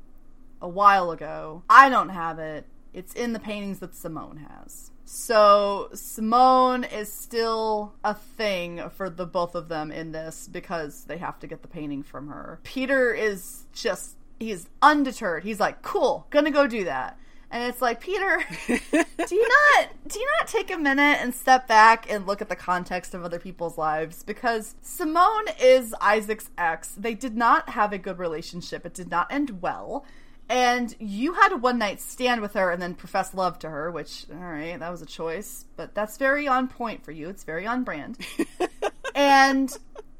a 0.61 0.69
while 0.69 1.13
ago. 1.13 1.63
I 1.71 1.89
don't 1.89 2.11
have 2.11 2.39
it. 2.39 2.67
It's 2.93 3.15
in 3.15 3.33
the 3.33 3.41
paintings 3.41 3.79
that 3.79 3.95
Simone 3.95 4.47
has. 4.51 4.89
So 5.12 5.88
Simone 5.92 6.85
is 6.85 7.12
still 7.12 7.94
a 8.05 8.14
thing 8.14 8.81
for 8.90 9.11
the 9.11 9.27
both 9.27 9.57
of 9.57 9.66
them 9.68 9.90
in 9.90 10.12
this 10.12 10.46
because 10.46 11.03
they 11.03 11.18
have 11.18 11.40
to 11.40 11.49
get 11.49 11.62
the 11.62 11.68
painting 11.68 12.05
from 12.05 12.29
her. 12.29 12.61
Peter 12.62 13.12
is 13.12 13.66
just 13.73 14.14
he's 14.38 14.68
undeterred. 14.81 15.42
He's 15.42 15.59
like, 15.59 15.83
"Cool, 15.83 16.29
gonna 16.31 16.53
go 16.53 16.68
do 16.68 16.85
that." 16.85 17.18
And 17.51 17.64
it's 17.64 17.83
like, 17.83 18.01
"Peter, 18.01 18.40
do 18.68 19.35
you 19.35 19.49
not 19.49 19.88
do 20.07 20.20
you 20.20 20.29
not 20.38 20.46
take 20.46 20.70
a 20.70 20.79
minute 20.79 21.18
and 21.20 21.35
step 21.35 21.66
back 21.66 22.09
and 22.09 22.25
look 22.25 22.40
at 22.40 22.49
the 22.49 22.55
context 22.55 23.12
of 23.12 23.25
other 23.25 23.40
people's 23.40 23.77
lives 23.77 24.23
because 24.23 24.77
Simone 24.81 25.49
is 25.61 25.92
Isaac's 26.01 26.51
ex. 26.57 26.94
They 26.96 27.14
did 27.14 27.37
not 27.37 27.70
have 27.70 27.92
a 27.92 27.99
good 27.99 28.20
relationship. 28.20 28.87
It 28.87 28.94
did 28.94 29.11
not 29.11 29.27
end 29.29 29.61
well. 29.61 30.05
And 30.51 30.93
you 30.99 31.35
had 31.35 31.53
a 31.53 31.57
one 31.57 31.79
night 31.79 32.01
stand 32.01 32.41
with 32.41 32.55
her 32.55 32.73
and 32.73 32.83
then 32.83 32.95
profess 32.95 33.35
love 33.35 33.61
to 33.61 33.71
her, 33.71 33.89
which, 33.93 34.27
all 34.33 34.37
right, 34.37 34.77
that 34.77 34.91
was 34.91 35.01
a 35.01 35.07
choice, 35.07 35.65
but 35.77 35.95
that's 35.95 36.17
very 36.17 36.49
on 36.49 36.67
point 36.67 37.05
for 37.05 37.13
you. 37.13 37.29
It's 37.29 37.45
very 37.45 37.69
on 37.69 37.85
brand. 37.85 38.19
and 39.15 39.73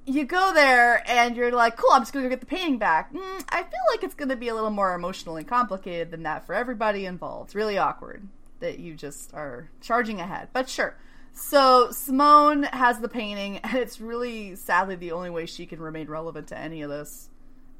you 0.07 0.25
go 0.25 0.55
there 0.55 1.03
and 1.11 1.37
you're 1.37 1.51
like, 1.51 1.77
cool, 1.77 1.91
I'm 1.91 2.03
just 2.03 2.13
going 2.13 2.25
to 2.25 2.29
get 2.29 2.39
the 2.39 2.47
painting 2.47 2.79
back. 2.79 3.13
Mm, 3.13 3.45
I 3.49 3.63
feel 3.63 3.81
like 3.91 4.05
it's 4.05 4.15
going 4.15 4.29
to 4.29 4.37
be 4.37 4.47
a 4.47 4.55
little 4.55 4.71
more 4.71 4.95
emotionally 4.95 5.43
complicated 5.43 6.13
than 6.13 6.23
that 6.23 6.47
for 6.47 6.55
everybody 6.55 7.07
involved. 7.07 7.49
It's 7.49 7.55
really 7.57 7.77
awkward. 7.77 8.29
that 8.61 8.79
you 8.79 8.95
just 8.95 9.35
are 9.35 9.69
charging 9.81 10.21
ahead. 10.21 10.51
But 10.53 10.69
sure. 10.69 10.97
So 11.33 11.91
Simone 11.91 12.65
has 12.65 13.01
the 13.01 13.09
painting, 13.09 13.59
and 13.65 13.77
it's 13.77 14.01
really 14.01 14.55
sadly 14.55 14.95
the 14.95 15.11
only 15.11 15.31
way 15.31 15.47
she 15.47 15.67
can 15.67 15.81
remain 15.81 16.07
relevant 16.07 16.49
to 16.49 16.59
any 16.59 16.83
of 16.83 16.91
this 16.91 17.30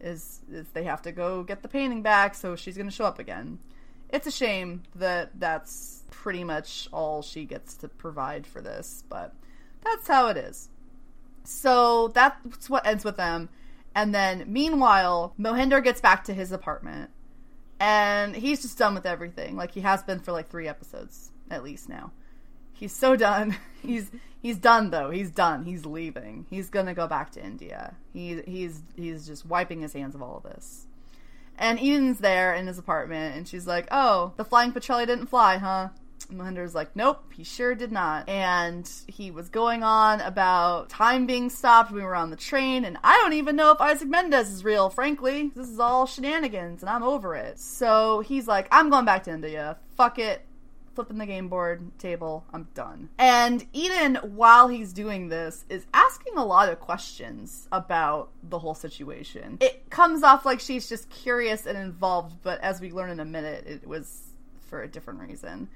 is 0.01 0.41
is 0.51 0.69
they 0.71 0.85
have 0.85 1.03
to 1.03 1.13
go 1.13 1.43
get 1.43 1.63
the 1.63 1.69
painting 1.69 2.03
back, 2.03 2.35
so 2.35 2.57
she's 2.57 2.77
going 2.77 2.89
to 2.89 2.95
show 2.95 3.05
up 3.05 3.19
again. 3.19 3.59
It's 4.09 4.27
a 4.27 4.31
shame 4.31 4.83
that 4.97 5.39
that's 5.39 6.05
pretty 6.11 6.45
much 6.45 6.89
all 6.93 7.23
she 7.23 7.45
gets 7.45 7.77
to 7.79 7.89
provide 7.89 8.47
for 8.47 8.61
this, 8.61 9.05
but 9.09 9.35
that's 9.83 10.09
how 10.09 10.29
it 10.29 10.37
is. 10.37 10.69
So 11.45 12.09
that's 12.09 12.69
what 12.69 12.87
ends 12.87 13.05
with 13.05 13.17
them. 13.17 13.49
And 13.95 14.15
then, 14.15 14.45
meanwhile, 14.47 15.35
Mohinder 15.39 15.83
gets 15.83 16.01
back 16.01 16.25
to 16.25 16.35
his 16.35 16.53
apartment, 16.53 17.11
and 17.81 18.37
he's 18.37 18.63
just 18.63 18.79
done 18.79 18.95
with 18.95 19.07
everything. 19.07 19.57
Like 19.57 19.73
he 19.73 19.81
has 19.81 20.03
been 20.03 20.21
for 20.21 20.33
like 20.33 20.49
three 20.49 20.69
episodes 20.69 21.33
at 21.51 21.65
least 21.65 21.89
now. 21.89 22.13
He's 22.81 22.97
so 22.97 23.15
done. 23.15 23.57
He's 23.83 24.11
he's 24.43 24.57
done 24.57 24.91
though. 24.91 25.11
He's 25.11 25.31
done. 25.31 25.65
He's 25.65 25.85
leaving. 25.85 26.47
He's 26.49 26.71
gonna 26.71 26.95
go 26.95 27.07
back 27.07 27.31
to 27.33 27.45
India. 27.45 27.95
He 28.13 28.41
he's 28.47 28.83
he's 28.97 29.27
just 29.27 29.45
wiping 29.45 29.83
his 29.83 29.93
hands 29.93 30.15
of 30.15 30.23
all 30.23 30.39
of 30.39 30.43
this. 30.43 30.87
And 31.59 31.79
Eden's 31.79 32.19
there 32.19 32.55
in 32.55 32.67
his 32.67 32.79
apartment, 32.79 33.37
and 33.37 33.49
she's 33.49 33.67
like, 33.67 33.87
"Oh, 33.91 34.33
the 34.37 34.45
flying 34.45 34.73
Petrelli 34.73 35.07
didn't 35.07 35.27
fly, 35.27 35.59
huh?" 35.59 35.89
Mohinder's 36.31 36.75
like, 36.75 36.95
"Nope, 36.95 37.33
he 37.33 37.43
sure 37.45 37.75
did 37.75 37.93
not." 37.93 38.29
And 38.29 38.91
he 39.07 39.31
was 39.31 39.49
going 39.51 39.83
on 39.83 40.21
about 40.23 40.89
time 40.89 41.27
being 41.27 41.49
stopped 41.51 41.91
we 41.91 42.03
were 42.03 42.15
on 42.15 42.31
the 42.31 42.37
train, 42.37 42.85
and 42.85 42.99
I 43.03 43.17
don't 43.17 43.35
even 43.35 43.57
know 43.57 43.73
if 43.73 43.81
Isaac 43.81 44.09
Mendez 44.09 44.51
is 44.51 44.65
real. 44.65 44.91
Frankly, 44.91 45.53
this 45.55 45.69
is 45.69 45.81
all 45.81 46.07
shenanigans, 46.07 46.83
and 46.83 46.89
I'm 46.89 47.03
over 47.03 47.35
it. 47.35 47.59
So 47.59 48.21
he's 48.21 48.47
like, 48.47 48.69
"I'm 48.71 48.89
going 48.89 49.05
back 49.07 49.25
to 49.25 49.31
India. 49.31 49.77
Fuck 49.97 50.19
it 50.19 50.47
flipping 50.95 51.19
the 51.19 51.27
game 51.27 51.49
board 51.49 51.99
table. 51.99 52.45
I'm 52.53 52.69
done. 52.75 53.11
And 53.19 53.67
Eden, 53.73 54.17
while 54.17 54.69
he's 54.69 54.93
doing 54.93 55.29
this, 55.29 55.65
is 55.69 55.87
asking 55.95 56.37
a 56.37 56.45
lot 56.45 56.69
of 56.69 56.81
questions 56.81 57.69
about 57.73 58.31
the 58.43 58.59
whole 58.59 58.75
situation. 58.75 59.59
It 59.61 59.89
comes 59.91 60.23
off 60.23 60.45
like 60.45 60.61
she's 60.61 60.89
just 60.89 61.11
curious 61.11 61.67
and 61.67 61.79
involved, 61.79 62.37
but 62.43 62.61
as 62.61 62.81
we 62.81 62.93
learn 62.93 63.11
in 63.11 63.21
a 63.21 63.25
minute, 63.25 63.67
it 63.67 63.87
was 63.87 64.35
for 64.67 64.83
a 64.83 64.89
different 64.89 65.21
reason 65.21 65.69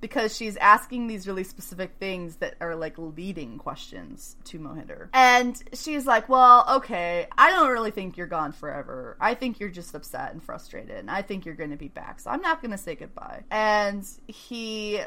because 0.00 0.36
she's 0.36 0.56
asking 0.56 1.06
these 1.06 1.26
really 1.26 1.44
specific 1.44 1.92
things 1.98 2.36
that 2.36 2.54
are 2.60 2.74
like 2.74 2.94
leading 2.96 3.58
questions 3.58 4.36
to 4.44 4.58
Mohinder. 4.58 5.08
And 5.12 5.62
she's 5.72 6.06
like, 6.06 6.28
Well, 6.28 6.64
okay, 6.76 7.28
I 7.36 7.50
don't 7.50 7.70
really 7.70 7.90
think 7.90 8.16
you're 8.16 8.26
gone 8.26 8.52
forever. 8.52 9.16
I 9.20 9.34
think 9.34 9.60
you're 9.60 9.68
just 9.68 9.94
upset 9.94 10.32
and 10.32 10.42
frustrated, 10.42 10.96
and 10.96 11.10
I 11.10 11.22
think 11.22 11.44
you're 11.44 11.54
going 11.54 11.70
to 11.70 11.76
be 11.76 11.88
back, 11.88 12.20
so 12.20 12.30
I'm 12.30 12.42
not 12.42 12.60
going 12.60 12.72
to 12.72 12.78
say 12.78 12.94
goodbye. 12.94 13.44
And 13.50 14.06
he 14.26 15.00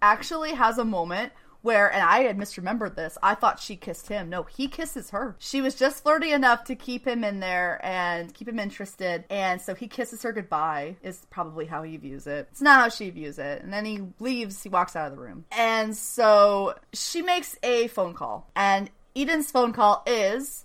actually 0.00 0.52
has 0.52 0.78
a 0.78 0.84
moment 0.84 1.32
where 1.68 1.92
and 1.92 2.02
I 2.02 2.20
had 2.20 2.38
misremembered 2.38 2.94
this. 2.94 3.18
I 3.22 3.34
thought 3.34 3.60
she 3.60 3.76
kissed 3.76 4.08
him. 4.08 4.30
No, 4.30 4.44
he 4.44 4.68
kisses 4.68 5.10
her. 5.10 5.36
She 5.38 5.60
was 5.60 5.74
just 5.74 6.02
flirty 6.02 6.32
enough 6.32 6.64
to 6.64 6.74
keep 6.74 7.06
him 7.06 7.22
in 7.22 7.40
there 7.40 7.78
and 7.84 8.32
keep 8.32 8.48
him 8.48 8.58
interested. 8.58 9.24
And 9.28 9.60
so 9.60 9.74
he 9.74 9.86
kisses 9.86 10.22
her 10.22 10.32
goodbye 10.32 10.96
is 11.02 11.26
probably 11.28 11.66
how 11.66 11.82
he 11.82 11.98
views 11.98 12.26
it. 12.26 12.48
It's 12.50 12.62
not 12.62 12.80
how 12.80 12.88
she 12.88 13.10
views 13.10 13.38
it. 13.38 13.62
And 13.62 13.70
then 13.70 13.84
he 13.84 14.00
leaves, 14.18 14.62
he 14.62 14.70
walks 14.70 14.96
out 14.96 15.12
of 15.12 15.12
the 15.14 15.22
room. 15.22 15.44
And 15.52 15.94
so 15.94 16.74
she 16.94 17.20
makes 17.20 17.58
a 17.62 17.88
phone 17.88 18.14
call. 18.14 18.50
And 18.56 18.88
Eden's 19.14 19.50
phone 19.50 19.74
call 19.74 20.02
is 20.06 20.64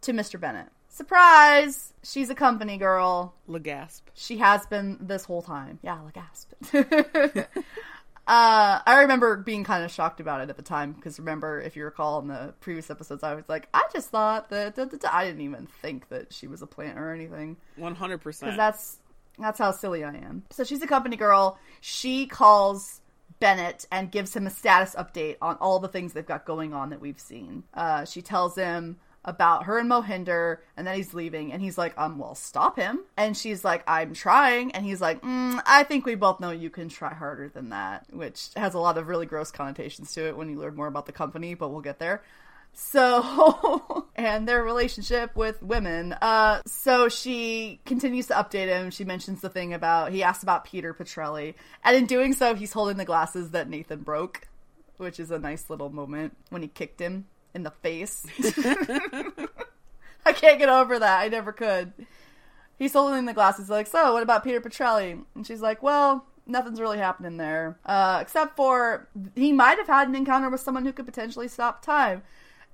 to 0.00 0.14
Mr. 0.14 0.40
Bennett. 0.40 0.68
Surprise! 0.88 1.92
She's 2.02 2.30
a 2.30 2.34
company 2.34 2.78
girl. 2.78 3.34
Legasp. 3.46 4.00
She 4.14 4.38
has 4.38 4.64
been 4.64 4.96
this 5.02 5.26
whole 5.26 5.42
time. 5.42 5.78
Yeah, 5.82 5.98
Legasp. 5.98 7.46
Uh, 8.28 8.80
I 8.84 9.00
remember 9.00 9.38
being 9.38 9.64
kind 9.64 9.82
of 9.82 9.90
shocked 9.90 10.20
about 10.20 10.42
it 10.42 10.50
at 10.50 10.56
the 10.58 10.62
time 10.62 10.92
because 10.92 11.18
remember, 11.18 11.60
if 11.60 11.76
you 11.76 11.84
recall 11.84 12.20
in 12.20 12.28
the 12.28 12.52
previous 12.60 12.90
episodes, 12.90 13.22
I 13.22 13.34
was 13.34 13.48
like, 13.48 13.70
I 13.72 13.84
just 13.90 14.10
thought 14.10 14.50
that 14.50 14.76
da, 14.76 14.84
da, 14.84 14.98
da. 14.98 15.08
I 15.10 15.24
didn't 15.24 15.40
even 15.40 15.66
think 15.80 16.10
that 16.10 16.32
she 16.34 16.46
was 16.46 16.60
a 16.60 16.66
plant 16.66 16.98
or 16.98 17.10
anything. 17.10 17.56
One 17.76 17.94
hundred 17.94 18.18
percent. 18.18 18.52
Because 18.52 18.58
that's 18.58 18.98
that's 19.38 19.58
how 19.58 19.70
silly 19.70 20.04
I 20.04 20.14
am. 20.14 20.42
So 20.50 20.62
she's 20.62 20.82
a 20.82 20.86
company 20.86 21.16
girl. 21.16 21.58
She 21.80 22.26
calls 22.26 23.00
Bennett 23.40 23.86
and 23.90 24.10
gives 24.10 24.36
him 24.36 24.46
a 24.46 24.50
status 24.50 24.94
update 24.94 25.36
on 25.40 25.56
all 25.56 25.78
the 25.78 25.88
things 25.88 26.12
they've 26.12 26.26
got 26.26 26.44
going 26.44 26.74
on 26.74 26.90
that 26.90 27.00
we've 27.00 27.20
seen. 27.20 27.64
Uh, 27.72 28.04
she 28.04 28.20
tells 28.20 28.56
him 28.56 28.98
about 29.24 29.64
her 29.64 29.78
and 29.78 29.90
Mohinder, 29.90 30.58
and 30.76 30.86
then 30.86 30.96
he's 30.96 31.14
leaving, 31.14 31.52
and 31.52 31.60
he's 31.60 31.76
like, 31.76 31.92
um, 31.98 32.18
well, 32.18 32.34
stop 32.34 32.76
him. 32.76 33.00
And 33.16 33.36
she's 33.36 33.64
like, 33.64 33.84
I'm 33.86 34.14
trying, 34.14 34.72
and 34.72 34.84
he's 34.84 35.00
like, 35.00 35.22
mm, 35.22 35.60
I 35.66 35.82
think 35.84 36.06
we 36.06 36.14
both 36.14 36.40
know 36.40 36.50
you 36.50 36.70
can 36.70 36.88
try 36.88 37.12
harder 37.12 37.48
than 37.48 37.70
that, 37.70 38.06
which 38.10 38.50
has 38.56 38.74
a 38.74 38.78
lot 38.78 38.98
of 38.98 39.08
really 39.08 39.26
gross 39.26 39.50
connotations 39.50 40.12
to 40.14 40.26
it 40.26 40.36
when 40.36 40.48
you 40.48 40.58
learn 40.58 40.76
more 40.76 40.86
about 40.86 41.06
the 41.06 41.12
company, 41.12 41.54
but 41.54 41.70
we'll 41.70 41.80
get 41.80 41.98
there. 41.98 42.22
So, 42.72 44.06
and 44.16 44.46
their 44.46 44.62
relationship 44.62 45.34
with 45.34 45.62
women. 45.62 46.12
Uh, 46.12 46.62
so 46.66 47.08
she 47.08 47.80
continues 47.84 48.28
to 48.28 48.34
update 48.34 48.68
him. 48.68 48.90
She 48.90 49.04
mentions 49.04 49.40
the 49.40 49.48
thing 49.48 49.74
about, 49.74 50.12
he 50.12 50.22
asks 50.22 50.42
about 50.42 50.64
Peter 50.64 50.94
Petrelli. 50.94 51.54
And 51.82 51.96
in 51.96 52.06
doing 52.06 52.34
so, 52.34 52.54
he's 52.54 52.72
holding 52.72 52.96
the 52.96 53.04
glasses 53.04 53.50
that 53.50 53.68
Nathan 53.68 54.00
broke, 54.00 54.46
which 54.96 55.18
is 55.18 55.30
a 55.30 55.38
nice 55.38 55.68
little 55.68 55.90
moment 55.90 56.36
when 56.50 56.62
he 56.62 56.68
kicked 56.68 57.00
him 57.00 57.26
in 57.58 57.64
the 57.64 57.70
face. 57.70 58.24
I 60.24 60.32
can't 60.32 60.58
get 60.58 60.68
over 60.68 60.98
that. 60.98 61.20
I 61.20 61.28
never 61.28 61.52
could. 61.52 61.92
He's 62.78 62.92
holding 62.92 63.24
the 63.24 63.34
glasses, 63.34 63.68
like, 63.68 63.88
so 63.88 64.12
what 64.12 64.22
about 64.22 64.44
Peter 64.44 64.60
Petrelli? 64.60 65.20
And 65.34 65.46
she's 65.46 65.60
like, 65.60 65.82
well, 65.82 66.24
nothing's 66.46 66.80
really 66.80 66.98
happening 66.98 67.36
there. 67.36 67.78
Uh, 67.84 68.18
except 68.22 68.56
for 68.56 69.08
he 69.34 69.52
might 69.52 69.78
have 69.78 69.88
had 69.88 70.08
an 70.08 70.14
encounter 70.14 70.48
with 70.48 70.60
someone 70.60 70.84
who 70.84 70.92
could 70.92 71.06
potentially 71.06 71.48
stop 71.48 71.82
time. 71.84 72.22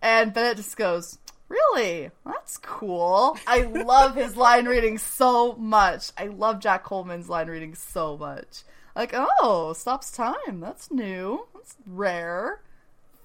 And 0.02 0.34
Bennett 0.34 0.58
just 0.58 0.76
goes, 0.76 1.18
Really? 1.48 2.10
That's 2.24 2.56
cool. 2.58 3.36
I 3.46 3.62
love 3.62 4.14
his 4.14 4.36
line 4.36 4.66
reading 4.66 4.98
so 4.98 5.54
much. 5.54 6.10
I 6.16 6.26
love 6.26 6.60
Jack 6.60 6.84
Coleman's 6.84 7.28
line 7.28 7.48
reading 7.48 7.74
so 7.74 8.16
much. 8.16 8.62
Like, 8.96 9.14
oh, 9.14 9.72
stops 9.74 10.10
time. 10.10 10.60
That's 10.60 10.90
new. 10.90 11.46
That's 11.54 11.76
rare. 11.86 12.60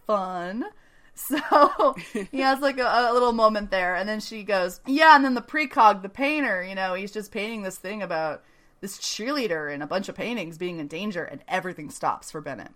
Fun. 0.06 0.66
So 1.20 1.96
he 2.32 2.40
has 2.40 2.60
like 2.60 2.80
a, 2.80 3.08
a, 3.10 3.14
little 3.14 3.34
moment 3.34 3.72
there, 3.72 3.96
and 3.96 4.08
then 4.08 4.20
she 4.20 4.44
goes, 4.44 4.80
"Yeah." 4.88 5.16
And 5.16 5.24
then 5.24 5.34
the 5.34 5.42
precog, 5.42 6.02
the 6.02 6.10
painter, 6.10 6.64
you 6.64 6.76
know, 6.76 6.94
he's 6.94 7.12
just 7.12 7.32
painting 7.32 7.62
this 7.62 7.78
thing 7.78 8.02
about 8.02 8.44
this 8.82 8.98
cheerleader 8.98 9.72
and 9.72 9.84
a 9.84 9.88
bunch 9.88 10.10
of 10.10 10.16
paintings 10.16 10.58
being 10.58 10.80
in 10.80 10.88
danger, 10.88 11.24
and 11.24 11.44
everything 11.48 11.90
stops 11.90 12.32
for 12.32 12.42
Bennett. 12.42 12.72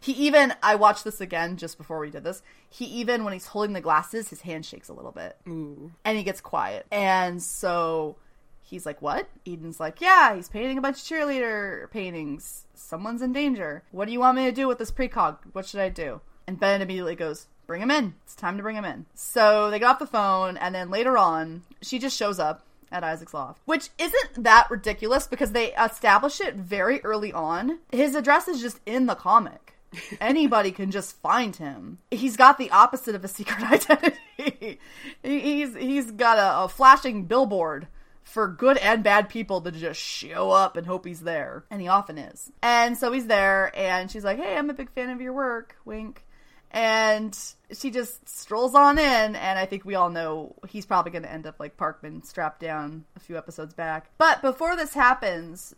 He 0.00 0.12
even, 0.12 0.52
I 0.62 0.74
watched 0.74 1.04
this 1.04 1.20
again 1.20 1.56
just 1.56 1.78
before 1.78 2.00
we 2.00 2.10
did 2.10 2.24
this. 2.24 2.42
He 2.68 2.84
even, 2.86 3.24
when 3.24 3.32
he's 3.32 3.46
holding 3.46 3.72
the 3.72 3.80
glasses, 3.80 4.28
his 4.28 4.42
hand 4.42 4.66
shakes 4.66 4.88
a 4.88 4.92
little 4.92 5.12
bit, 5.12 5.36
Ooh. 5.48 5.92
and 6.04 6.18
he 6.18 6.24
gets 6.24 6.40
quiet, 6.40 6.86
and 6.90 7.42
so 7.42 8.16
he's 8.62 8.84
like, 8.84 9.00
"What?" 9.00 9.28
Eden's 9.46 9.80
like, 9.80 10.00
"Yeah, 10.00 10.34
he's 10.34 10.48
painting 10.48 10.76
a 10.76 10.82
bunch 10.82 10.98
of 10.98 11.04
cheerleader 11.04 11.90
paintings. 11.90 12.66
Someone's 12.74 13.22
in 13.22 13.32
danger. 13.32 13.84
What 13.92 14.06
do 14.06 14.12
you 14.12 14.20
want 14.20 14.36
me 14.36 14.44
to 14.46 14.52
do 14.52 14.66
with 14.66 14.78
this 14.78 14.90
precog? 14.90 15.38
What 15.52 15.66
should 15.66 15.80
I 15.80 15.88
do?" 15.88 16.20
And 16.48 16.60
Bennett 16.60 16.82
immediately 16.82 17.16
goes, 17.16 17.48
bring 17.66 17.82
him 17.82 17.90
in. 17.90 18.14
It's 18.24 18.34
time 18.34 18.56
to 18.56 18.62
bring 18.62 18.76
him 18.76 18.84
in. 18.84 19.06
So 19.14 19.70
they 19.70 19.78
get 19.78 19.88
off 19.88 19.98
the 19.98 20.06
phone, 20.06 20.56
and 20.56 20.74
then 20.74 20.90
later 20.90 21.18
on, 21.18 21.62
she 21.82 21.98
just 21.98 22.16
shows 22.16 22.38
up 22.38 22.64
at 22.92 23.04
Isaac's 23.04 23.34
loft, 23.34 23.60
which 23.64 23.90
isn't 23.98 24.44
that 24.44 24.70
ridiculous 24.70 25.26
because 25.26 25.52
they 25.52 25.74
establish 25.74 26.40
it 26.40 26.54
very 26.54 27.00
early 27.02 27.32
on. 27.32 27.78
His 27.90 28.14
address 28.14 28.48
is 28.48 28.60
just 28.60 28.80
in 28.86 29.06
the 29.06 29.14
comic. 29.14 29.74
Anybody 30.20 30.70
can 30.70 30.90
just 30.90 31.16
find 31.20 31.54
him. 31.56 31.98
He's 32.10 32.36
got 32.36 32.58
the 32.58 32.70
opposite 32.70 33.14
of 33.14 33.24
a 33.24 33.28
secret 33.28 33.62
identity. 33.70 34.80
he's 35.22 35.74
he's 35.74 36.10
got 36.12 36.38
a, 36.38 36.64
a 36.64 36.68
flashing 36.68 37.24
billboard 37.24 37.88
for 38.22 38.48
good 38.48 38.76
and 38.78 39.04
bad 39.04 39.28
people 39.28 39.60
to 39.60 39.70
just 39.70 40.00
show 40.00 40.50
up 40.50 40.76
and 40.76 40.86
hope 40.86 41.06
he's 41.06 41.20
there. 41.20 41.64
And 41.70 41.80
he 41.80 41.88
often 41.88 42.18
is. 42.18 42.50
And 42.62 42.98
so 42.98 43.12
he's 43.12 43.26
there, 43.26 43.72
and 43.74 44.10
she's 44.10 44.24
like, 44.24 44.38
Hey, 44.38 44.56
I'm 44.56 44.70
a 44.70 44.74
big 44.74 44.90
fan 44.90 45.10
of 45.10 45.20
your 45.20 45.32
work. 45.32 45.76
Wink. 45.84 46.24
And 46.70 47.38
she 47.72 47.90
just 47.90 48.28
strolls 48.28 48.74
on 48.74 48.98
in, 48.98 49.36
and 49.36 49.58
I 49.58 49.66
think 49.66 49.84
we 49.84 49.94
all 49.94 50.10
know 50.10 50.54
he's 50.68 50.84
probably 50.84 51.12
going 51.12 51.22
to 51.22 51.32
end 51.32 51.46
up 51.46 51.58
like 51.58 51.76
Parkman 51.76 52.24
strapped 52.24 52.60
down 52.60 53.04
a 53.16 53.20
few 53.20 53.38
episodes 53.38 53.72
back. 53.72 54.10
But 54.18 54.42
before 54.42 54.76
this 54.76 54.92
happens, 54.92 55.74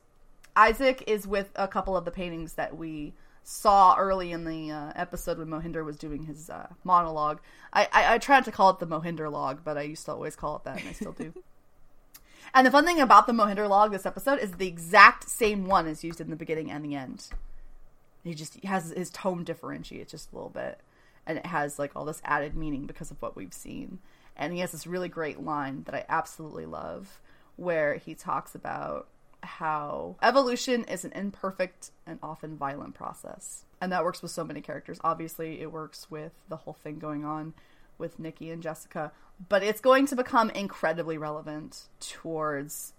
Isaac 0.56 1.04
is 1.06 1.26
with 1.26 1.50
a 1.54 1.68
couple 1.68 1.96
of 1.96 2.04
the 2.04 2.10
paintings 2.10 2.54
that 2.54 2.76
we 2.76 3.14
saw 3.44 3.96
early 3.96 4.32
in 4.32 4.44
the 4.44 4.70
uh, 4.70 4.92
episode 4.94 5.38
when 5.38 5.48
Mohinder 5.48 5.84
was 5.84 5.96
doing 5.96 6.24
his 6.24 6.50
uh, 6.50 6.66
monologue. 6.84 7.40
I, 7.72 7.88
I, 7.92 8.14
I 8.14 8.18
tried 8.18 8.44
to 8.44 8.52
call 8.52 8.70
it 8.70 8.78
the 8.78 8.86
Mohinder 8.86 9.30
log, 9.30 9.60
but 9.64 9.78
I 9.78 9.82
used 9.82 10.04
to 10.04 10.12
always 10.12 10.36
call 10.36 10.56
it 10.56 10.64
that, 10.64 10.80
and 10.80 10.88
I 10.88 10.92
still 10.92 11.12
do. 11.12 11.32
and 12.54 12.66
the 12.66 12.70
fun 12.70 12.84
thing 12.84 13.00
about 13.00 13.26
the 13.26 13.32
Mohinder 13.32 13.68
log 13.68 13.92
this 13.92 14.04
episode 14.04 14.38
is 14.40 14.52
the 14.52 14.66
exact 14.66 15.30
same 15.30 15.66
one 15.66 15.86
is 15.86 16.04
used 16.04 16.20
in 16.20 16.28
the 16.28 16.36
beginning 16.36 16.70
and 16.70 16.84
the 16.84 16.94
end. 16.94 17.28
He 18.28 18.34
just 18.34 18.62
has 18.64 18.90
his 18.90 19.10
tone 19.10 19.44
differentiates 19.44 20.12
just 20.12 20.32
a 20.32 20.34
little 20.34 20.50
bit, 20.50 20.80
and 21.26 21.38
it 21.38 21.46
has 21.46 21.78
like 21.78 21.92
all 21.96 22.04
this 22.04 22.22
added 22.24 22.54
meaning 22.54 22.86
because 22.86 23.10
of 23.10 23.20
what 23.20 23.36
we've 23.36 23.54
seen. 23.54 23.98
And 24.36 24.52
he 24.52 24.60
has 24.60 24.72
this 24.72 24.86
really 24.86 25.08
great 25.08 25.42
line 25.42 25.82
that 25.84 25.94
I 25.94 26.04
absolutely 26.08 26.66
love, 26.66 27.20
where 27.56 27.96
he 27.96 28.14
talks 28.14 28.54
about 28.54 29.08
how 29.42 30.16
evolution 30.22 30.84
is 30.84 31.04
an 31.04 31.12
imperfect 31.12 31.90
and 32.06 32.18
often 32.22 32.56
violent 32.56 32.94
process. 32.94 33.64
And 33.80 33.92
that 33.92 34.04
works 34.04 34.22
with 34.22 34.30
so 34.30 34.44
many 34.44 34.60
characters. 34.60 34.98
Obviously, 35.02 35.60
it 35.60 35.72
works 35.72 36.10
with 36.10 36.32
the 36.48 36.56
whole 36.56 36.74
thing 36.74 36.98
going 36.98 37.24
on 37.24 37.54
with 37.98 38.18
Nikki 38.18 38.50
and 38.50 38.62
Jessica, 38.62 39.12
but 39.48 39.62
it's 39.62 39.80
going 39.80 40.06
to 40.06 40.16
become 40.16 40.50
incredibly 40.50 41.18
relevant 41.18 41.86
towards 42.00 42.92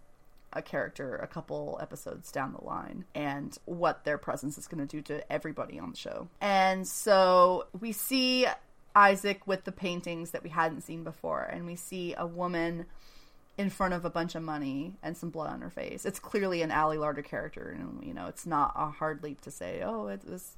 a 0.54 0.62
character 0.62 1.16
a 1.16 1.28
couple 1.28 1.78
episodes 1.82 2.32
down 2.32 2.54
the 2.54 2.64
line 2.66 3.06
and 3.14 3.58
what 3.66 4.04
their 4.04 4.18
presence 4.18 4.58
is 4.58 4.68
going 4.68 4.86
to 4.86 4.88
do 4.88 5.02
to 5.02 5.32
everybody 5.32 5.80
on 5.80 5.92
the 5.92 5.98
show. 5.98 6.28
And 6.42 6.88
so 6.88 7.67
we 7.80 7.92
see 7.92 8.48
Isaac 8.96 9.46
with 9.46 9.63
the 9.63 9.71
paintings 9.71 10.32
that 10.32 10.44
we 10.44 10.50
hadn't 10.50 10.82
seen 10.82 11.04
before, 11.04 11.44
and 11.44 11.65
we 11.65 11.76
see 11.76 12.15
a 12.17 12.26
woman 12.26 12.86
in 13.58 13.69
front 13.69 13.94
of 13.94 14.06
a 14.06 14.10
bunch 14.10 14.36
of 14.36 14.42
money 14.42 14.96
and 15.04 15.17
some 15.17 15.30
blood 15.30 15.52
on 15.52 15.62
her 15.62 15.69
face. 15.69 16.06
It's 16.06 16.19
clearly 16.19 16.62
an 16.62 16.71
Ali 16.71 16.98
Larter 16.98 17.23
character, 17.23 17.76
and 17.78 18.04
you 18.04 18.13
know 18.13 18.28
it's 18.28 18.46
not 18.46 18.73
a 18.76 18.90
hard 18.90 19.21
leap 19.21 19.42
to 19.42 19.52
say, 19.52 19.82
oh, 19.84 20.08
it 20.08 20.21
was 20.28 20.56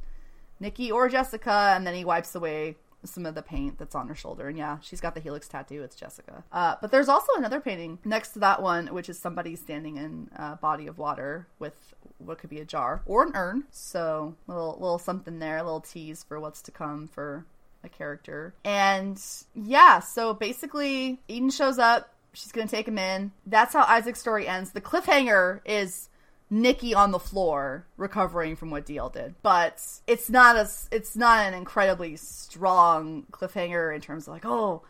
Nikki 0.59 0.91
or 0.91 1.09
Jessica, 1.09 1.74
and 1.76 1.86
then 1.86 1.95
he 1.95 2.05
wipes 2.05 2.36
away 2.36 2.76
some 3.04 3.26
of 3.26 3.36
the 3.36 3.41
paint 3.41 3.78
that's 3.78 3.95
on 3.95 4.08
her 4.08 4.16
shoulder. 4.16 4.47
And 4.47 4.58
yeah, 4.58 4.78
she's 4.82 5.02
got 5.02 5.16
the 5.16 5.22
helix 5.22 5.47
tattoo. 5.47 5.84
It's 5.84 5.95
Jessica. 5.95 6.43
Uh, 6.52 6.76
but 6.82 6.91
there's 6.91 7.10
also 7.10 7.34
another 7.36 7.60
painting 7.60 7.99
next 8.06 8.30
to 8.34 8.39
that 8.39 8.62
one, 8.62 8.88
which 8.88 9.10
is 9.10 9.18
somebody 9.18 9.56
standing 9.56 9.97
in 9.97 10.30
a 10.36 10.56
body 10.56 10.88
of 10.88 10.97
water 10.97 11.47
with 11.60 11.93
what 12.18 12.38
could 12.38 12.49
be 12.49 12.60
a 12.60 12.66
jar 12.66 13.02
or 13.06 13.24
an 13.24 13.32
urn. 13.36 13.64
So 13.72 14.36
little 14.47 14.78
little 14.80 14.99
something 14.99 15.39
there, 15.39 15.58
a 15.58 15.64
little 15.64 15.82
tease 15.82 16.24
for 16.24 16.39
what's 16.39 16.62
to 16.64 16.72
come 16.72 17.08
for 17.08 17.45
a 17.84 17.89
character. 17.89 18.54
And 18.64 19.22
yeah, 19.54 19.99
so 19.99 20.34
basically 20.34 21.20
Eden 21.28 21.49
shows 21.49 21.80
up. 21.80 22.14
She's 22.34 22.52
gonna 22.52 22.68
take 22.68 22.88
him 22.88 22.97
in. 22.97 23.32
That's 23.45 23.74
how 23.74 23.84
Isaac's 23.84 24.20
story 24.20 24.47
ends. 24.47 24.72
The 24.72 24.82
cliffhanger 24.82 25.62
is 25.66 26.10
Nikki 26.52 26.93
on 26.93 27.12
the 27.12 27.20
floor 27.20 27.88
recovering 27.95 28.58
from 28.58 28.70
what 28.70 28.86
DL 28.86 29.12
did. 29.12 29.36
But 29.41 29.82
it's 30.06 30.30
not 30.30 30.58
as 30.58 30.89
it's 30.91 31.16
not 31.16 31.47
an 31.47 31.54
incredibly 31.54 32.18
strong 32.18 33.24
cliffhanger 33.32 33.95
in 33.95 34.02
terms 34.02 34.28
of 34.28 34.34
like, 34.34 34.45
oh, 34.45 34.84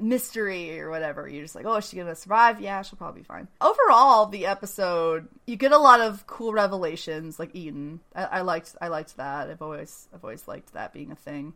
mystery 0.00 0.80
or 0.80 0.90
whatever. 0.90 1.28
You're 1.28 1.44
just 1.44 1.54
like, 1.54 1.64
oh, 1.64 1.76
is 1.76 1.88
she 1.88 1.96
gonna 1.96 2.16
survive? 2.16 2.60
Yeah, 2.60 2.82
she'll 2.82 2.98
probably 2.98 3.20
be 3.20 3.24
fine. 3.24 3.46
Overall, 3.60 4.26
the 4.26 4.46
episode 4.46 5.28
you 5.46 5.54
get 5.54 5.70
a 5.70 5.78
lot 5.78 6.00
of 6.00 6.26
cool 6.26 6.52
revelations, 6.52 7.38
like 7.38 7.54
Eden. 7.54 8.00
I, 8.14 8.24
I 8.24 8.40
liked 8.42 8.74
I 8.80 8.88
liked 8.88 9.16
that. 9.16 9.48
I've 9.48 9.62
always 9.62 10.08
I've 10.12 10.24
always 10.24 10.48
liked 10.48 10.72
that 10.74 10.92
being 10.92 11.12
a 11.12 11.16
thing. 11.16 11.54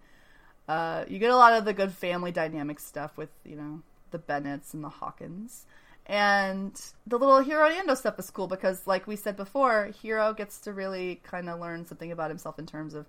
Uh, 0.69 1.05
you 1.09 1.19
get 1.19 1.31
a 1.31 1.37
lot 1.37 1.53
of 1.53 1.65
the 1.65 1.75
good 1.75 1.93
family 1.93 2.31
dynamic 2.31 2.79
stuff 2.79 3.17
with 3.17 3.31
you 3.45 3.57
know 3.57 3.83
the 4.13 4.19
Bennetts 4.19 4.75
and 4.75 4.85
the 4.85 4.89
Hawkins. 4.89 5.67
And 6.07 6.79
the 7.07 7.19
little 7.19 7.41
Hiro 7.41 7.69
Ando 7.69 7.97
stuff 7.97 8.19
is 8.19 8.31
cool 8.31 8.47
because, 8.47 8.87
like 8.87 9.07
we 9.07 9.17
said 9.17 9.37
before, 9.37 9.91
Hiro 10.03 10.35
gets 10.35 10.59
to 10.61 10.73
really 10.73 11.21
kind 11.23 11.49
of 11.49 11.61
learn 11.61 11.87
something 11.87 12.13
about 12.13 12.31
himself 12.31 12.59
in 12.59 12.67
terms 12.67 12.95
of 12.95 13.07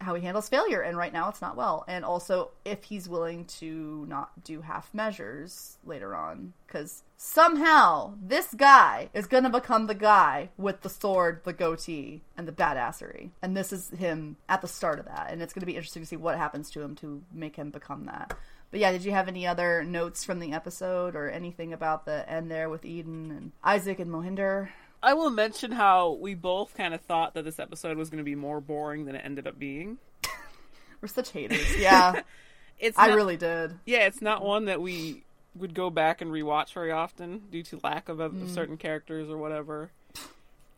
how 0.00 0.14
he 0.14 0.22
handles 0.22 0.48
failure. 0.48 0.80
And 0.80 0.96
right 0.96 1.12
now, 1.12 1.28
it's 1.28 1.40
not 1.40 1.56
well. 1.56 1.84
And 1.88 2.04
also, 2.04 2.50
if 2.64 2.84
he's 2.84 3.08
willing 3.08 3.46
to 3.46 4.04
not 4.08 4.44
do 4.44 4.60
half 4.60 4.92
measures 4.94 5.78
later 5.84 6.14
on, 6.14 6.52
because 6.66 7.02
somehow 7.16 8.14
this 8.22 8.54
guy 8.54 9.08
is 9.12 9.26
going 9.26 9.44
to 9.44 9.50
become 9.50 9.86
the 9.86 9.94
guy 9.94 10.50
with 10.56 10.82
the 10.82 10.88
sword, 10.88 11.40
the 11.44 11.52
goatee, 11.52 12.22
and 12.36 12.46
the 12.46 12.52
badassery. 12.52 13.30
And 13.42 13.56
this 13.56 13.72
is 13.72 13.90
him 13.90 14.36
at 14.48 14.62
the 14.62 14.68
start 14.68 15.00
of 15.00 15.06
that. 15.06 15.30
And 15.30 15.42
it's 15.42 15.52
going 15.52 15.62
to 15.62 15.66
be 15.66 15.76
interesting 15.76 16.02
to 16.02 16.08
see 16.08 16.16
what 16.16 16.38
happens 16.38 16.70
to 16.72 16.82
him 16.82 16.94
to 16.96 17.22
make 17.32 17.56
him 17.56 17.70
become 17.70 18.04
that. 18.04 18.36
But 18.70 18.80
yeah, 18.80 18.92
did 18.92 19.04
you 19.04 19.12
have 19.12 19.28
any 19.28 19.46
other 19.46 19.82
notes 19.82 20.24
from 20.24 20.40
the 20.40 20.52
episode 20.52 21.16
or 21.16 21.28
anything 21.30 21.72
about 21.72 22.04
the 22.04 22.28
end 22.30 22.50
there 22.50 22.68
with 22.68 22.84
Eden 22.84 23.30
and 23.30 23.52
Isaac 23.64 23.98
and 23.98 24.10
Mohinder? 24.10 24.68
I 25.02 25.14
will 25.14 25.30
mention 25.30 25.72
how 25.72 26.12
we 26.20 26.34
both 26.34 26.76
kind 26.76 26.92
of 26.92 27.00
thought 27.00 27.34
that 27.34 27.44
this 27.44 27.58
episode 27.58 27.96
was 27.96 28.10
going 28.10 28.18
to 28.18 28.24
be 28.24 28.34
more 28.34 28.60
boring 28.60 29.04
than 29.06 29.14
it 29.14 29.22
ended 29.24 29.46
up 29.46 29.58
being. 29.58 29.98
We're 31.00 31.08
such 31.08 31.30
haters. 31.30 31.78
Yeah. 31.78 32.22
it's 32.78 32.98
I 32.98 33.06
not- 33.08 33.16
really 33.16 33.36
did. 33.36 33.78
Yeah, 33.86 34.06
it's 34.06 34.20
not 34.20 34.44
one 34.44 34.66
that 34.66 34.80
we 34.82 35.24
would 35.54 35.72
go 35.74 35.88
back 35.88 36.20
and 36.20 36.30
rewatch 36.30 36.72
very 36.74 36.90
often 36.92 37.44
due 37.50 37.62
to 37.64 37.80
lack 37.82 38.08
of, 38.08 38.20
of 38.20 38.32
Mm. 38.32 38.52
certain 38.54 38.76
characters 38.76 39.30
or 39.30 39.38
whatever. 39.38 39.90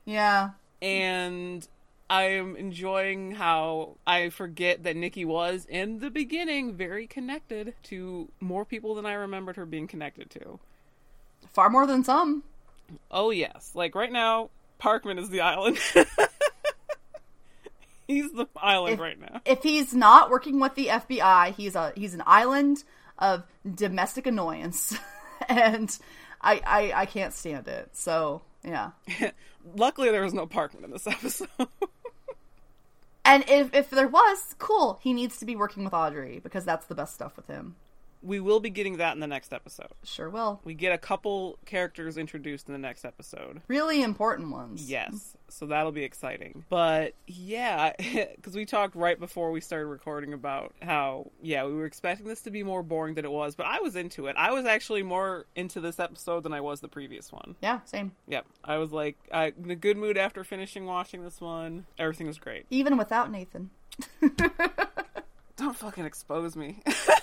Yeah. 0.04 0.50
And 0.80 1.66
I 2.10 2.24
am 2.24 2.56
enjoying 2.56 3.32
how 3.32 3.96
I 4.04 4.30
forget 4.30 4.82
that 4.82 4.96
Nikki 4.96 5.24
was 5.24 5.64
in 5.64 6.00
the 6.00 6.10
beginning 6.10 6.74
very 6.74 7.06
connected 7.06 7.74
to 7.84 8.28
more 8.40 8.64
people 8.64 8.96
than 8.96 9.06
I 9.06 9.12
remembered 9.12 9.54
her 9.56 9.64
being 9.64 9.86
connected 9.86 10.28
to. 10.30 10.58
Far 11.52 11.70
more 11.70 11.86
than 11.86 12.02
some. 12.02 12.42
Oh 13.12 13.30
yes, 13.30 13.70
like 13.74 13.94
right 13.94 14.10
now, 14.10 14.50
Parkman 14.80 15.20
is 15.20 15.30
the 15.30 15.40
island. 15.40 15.78
He's 18.08 18.32
the 18.32 18.46
island 18.56 18.94
If- 18.94 19.00
right 19.00 19.20
now. 19.20 19.40
If 19.44 19.62
he's 19.62 19.94
not 19.94 20.30
working 20.30 20.58
with 20.58 20.74
the 20.74 20.86
FBI, 20.86 21.54
he's 21.54 21.76
a 21.76 21.92
he's 21.94 22.12
an 22.12 22.24
island 22.26 22.82
of 23.20 23.44
domestic 23.72 24.26
annoyance. 24.26 24.98
and 25.48 25.96
I, 26.40 26.60
I 26.66 26.92
I 27.02 27.06
can't 27.06 27.32
stand 27.32 27.68
it. 27.68 27.90
So 27.92 28.42
yeah. 28.64 28.90
Luckily, 29.76 30.10
there 30.10 30.22
was 30.22 30.34
no 30.34 30.48
Parkman 30.48 30.82
in 30.82 30.90
this 30.90 31.06
episode. 31.06 31.48
And 33.30 33.44
if 33.48 33.72
if 33.72 33.90
there 33.90 34.08
was, 34.08 34.56
cool. 34.58 34.98
He 35.04 35.12
needs 35.12 35.38
to 35.38 35.44
be 35.44 35.54
working 35.54 35.84
with 35.84 35.94
Audrey 35.94 36.40
because 36.40 36.64
that's 36.64 36.86
the 36.86 36.96
best 36.96 37.14
stuff 37.14 37.36
with 37.36 37.46
him. 37.46 37.76
We 38.22 38.40
will 38.40 38.60
be 38.60 38.70
getting 38.70 38.98
that 38.98 39.14
in 39.14 39.20
the 39.20 39.26
next 39.26 39.52
episode. 39.52 39.92
Sure 40.04 40.28
will. 40.28 40.60
We 40.64 40.74
get 40.74 40.92
a 40.92 40.98
couple 40.98 41.58
characters 41.66 42.16
introduced 42.16 42.68
in 42.68 42.72
the 42.72 42.78
next 42.78 43.04
episode. 43.04 43.62
Really 43.68 44.02
important 44.02 44.50
ones. 44.50 44.90
Yes, 44.90 45.36
so 45.48 45.66
that'll 45.66 45.92
be 45.92 46.04
exciting. 46.04 46.64
But 46.68 47.14
yeah, 47.26 47.92
because 48.36 48.54
we 48.54 48.66
talked 48.66 48.94
right 48.94 49.18
before 49.18 49.50
we 49.50 49.60
started 49.60 49.86
recording 49.86 50.32
about 50.32 50.74
how, 50.82 51.30
yeah, 51.42 51.64
we 51.64 51.74
were 51.74 51.86
expecting 51.86 52.26
this 52.26 52.42
to 52.42 52.50
be 52.50 52.62
more 52.62 52.82
boring 52.82 53.14
than 53.14 53.24
it 53.24 53.30
was, 53.30 53.54
but 53.54 53.66
I 53.66 53.80
was 53.80 53.96
into 53.96 54.26
it. 54.26 54.36
I 54.36 54.52
was 54.52 54.66
actually 54.66 55.02
more 55.02 55.46
into 55.56 55.80
this 55.80 55.98
episode 55.98 56.42
than 56.42 56.52
I 56.52 56.60
was 56.60 56.80
the 56.80 56.88
previous 56.88 57.32
one. 57.32 57.56
Yeah, 57.62 57.80
same. 57.84 58.12
Yep, 58.28 58.46
I 58.64 58.76
was 58.78 58.92
like 58.92 59.16
I, 59.32 59.52
in 59.62 59.70
a 59.70 59.76
good 59.76 59.96
mood 59.96 60.16
after 60.16 60.44
finishing 60.44 60.86
watching 60.86 61.22
this 61.22 61.40
one. 61.40 61.86
Everything 61.98 62.26
was 62.26 62.38
great. 62.38 62.66
Even 62.70 62.96
without 62.96 63.30
Nathan. 63.30 63.70
Don't 65.56 65.76
fucking 65.76 66.06
expose 66.06 66.56
me. 66.56 66.82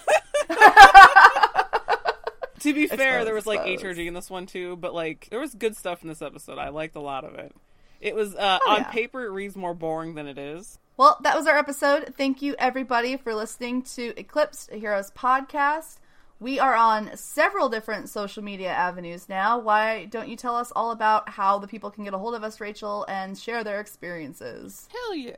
to 2.59 2.73
be 2.73 2.87
fair, 2.87 3.25
there 3.25 3.33
was 3.33 3.45
like. 3.45 3.61
HRG 3.61 4.07
in 4.07 4.13
this 4.13 4.29
one 4.29 4.45
too, 4.45 4.75
but 4.77 4.93
like 4.93 5.27
there 5.29 5.39
was 5.39 5.53
good 5.53 5.75
stuff 5.75 6.01
in 6.03 6.09
this 6.09 6.21
episode. 6.21 6.57
I 6.57 6.69
liked 6.69 6.95
a 6.95 7.01
lot 7.01 7.23
of 7.23 7.35
it. 7.35 7.53
It 7.99 8.15
was 8.15 8.35
uh, 8.35 8.59
Oh, 8.65 8.71
on 8.71 8.81
yeah. 8.81 8.91
paper 8.91 9.25
it 9.25 9.31
reads 9.31 9.55
more 9.55 9.73
boring 9.73 10.15
than 10.15 10.27
it 10.27 10.37
is. 10.37 10.79
Well, 10.97 11.17
that 11.23 11.35
was 11.35 11.47
our 11.47 11.57
episode. 11.57 12.13
Thank 12.17 12.41
you, 12.41 12.55
everybody, 12.57 13.17
for 13.17 13.35
listening 13.35 13.83
to 13.83 14.13
Eclipse 14.19 14.67
Heroes 14.71 15.11
podcast. 15.11 15.97
We 16.39 16.59
are 16.59 16.75
on 16.75 17.15
several 17.17 17.67
different 17.69 18.09
social 18.09 18.43
media 18.43 18.69
avenues 18.69 19.27
now. 19.27 19.57
Why 19.59 20.05
don't 20.05 20.27
you 20.27 20.35
tell 20.35 20.55
us 20.55 20.71
all 20.75 20.91
about 20.91 21.29
how 21.29 21.57
the 21.57 21.67
people 21.67 21.89
can 21.89 22.03
get 22.03 22.13
a 22.13 22.17
hold 22.17 22.35
of 22.35 22.43
us, 22.43 22.61
Rachel, 22.61 23.05
and 23.07 23.37
share 23.37 23.63
their 23.63 23.79
experiences? 23.79 24.87
Hell 24.91 25.15
yeah. 25.15 25.35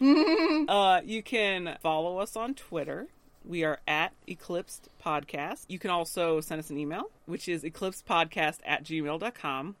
uh, 0.68 1.00
you 1.04 1.22
can 1.22 1.76
follow 1.80 2.18
us 2.18 2.36
on 2.36 2.54
Twitter. 2.54 3.06
We 3.46 3.62
are 3.64 3.78
at 3.86 4.14
Eclipsed 4.26 4.88
Podcast. 5.04 5.66
You 5.68 5.78
can 5.78 5.90
also 5.90 6.40
send 6.40 6.60
us 6.60 6.70
an 6.70 6.78
email, 6.78 7.10
which 7.26 7.46
is 7.48 7.62
eclipsedpodcast 7.62 8.58
at 8.64 8.84
gmail.com. 8.84 9.76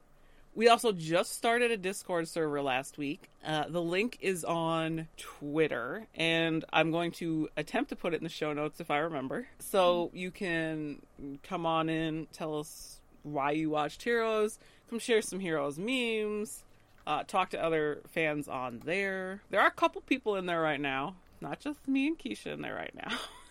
We 0.54 0.68
also 0.68 0.92
just 0.92 1.32
started 1.32 1.70
a 1.70 1.76
Discord 1.76 2.28
server 2.28 2.62
last 2.62 2.98
week. 2.98 3.30
Uh, 3.44 3.64
the 3.68 3.82
link 3.82 4.18
is 4.20 4.44
on 4.44 5.08
Twitter, 5.16 6.06
and 6.14 6.64
I'm 6.72 6.92
going 6.92 7.10
to 7.12 7.48
attempt 7.56 7.88
to 7.88 7.96
put 7.96 8.14
it 8.14 8.18
in 8.18 8.24
the 8.24 8.30
show 8.30 8.52
notes 8.52 8.80
if 8.80 8.90
I 8.90 8.98
remember. 8.98 9.48
So 9.58 10.10
you 10.12 10.30
can 10.30 11.02
come 11.42 11.66
on 11.66 11.88
in, 11.88 12.28
tell 12.32 12.58
us 12.60 13.00
why 13.22 13.52
you 13.52 13.70
watched 13.70 14.02
Heroes, 14.02 14.58
come 14.90 14.98
share 14.98 15.22
some 15.22 15.40
Heroes 15.40 15.78
memes, 15.78 16.62
uh, 17.06 17.24
talk 17.26 17.50
to 17.50 17.62
other 17.62 18.02
fans 18.08 18.46
on 18.46 18.82
there. 18.84 19.40
There 19.50 19.60
are 19.60 19.68
a 19.68 19.72
couple 19.72 20.02
people 20.02 20.36
in 20.36 20.46
there 20.46 20.60
right 20.60 20.80
now, 20.80 21.16
not 21.40 21.60
just 21.60 21.88
me 21.88 22.06
and 22.06 22.18
Keisha 22.18 22.52
in 22.52 22.60
there 22.60 22.74
right 22.74 22.94
now. 22.94 23.16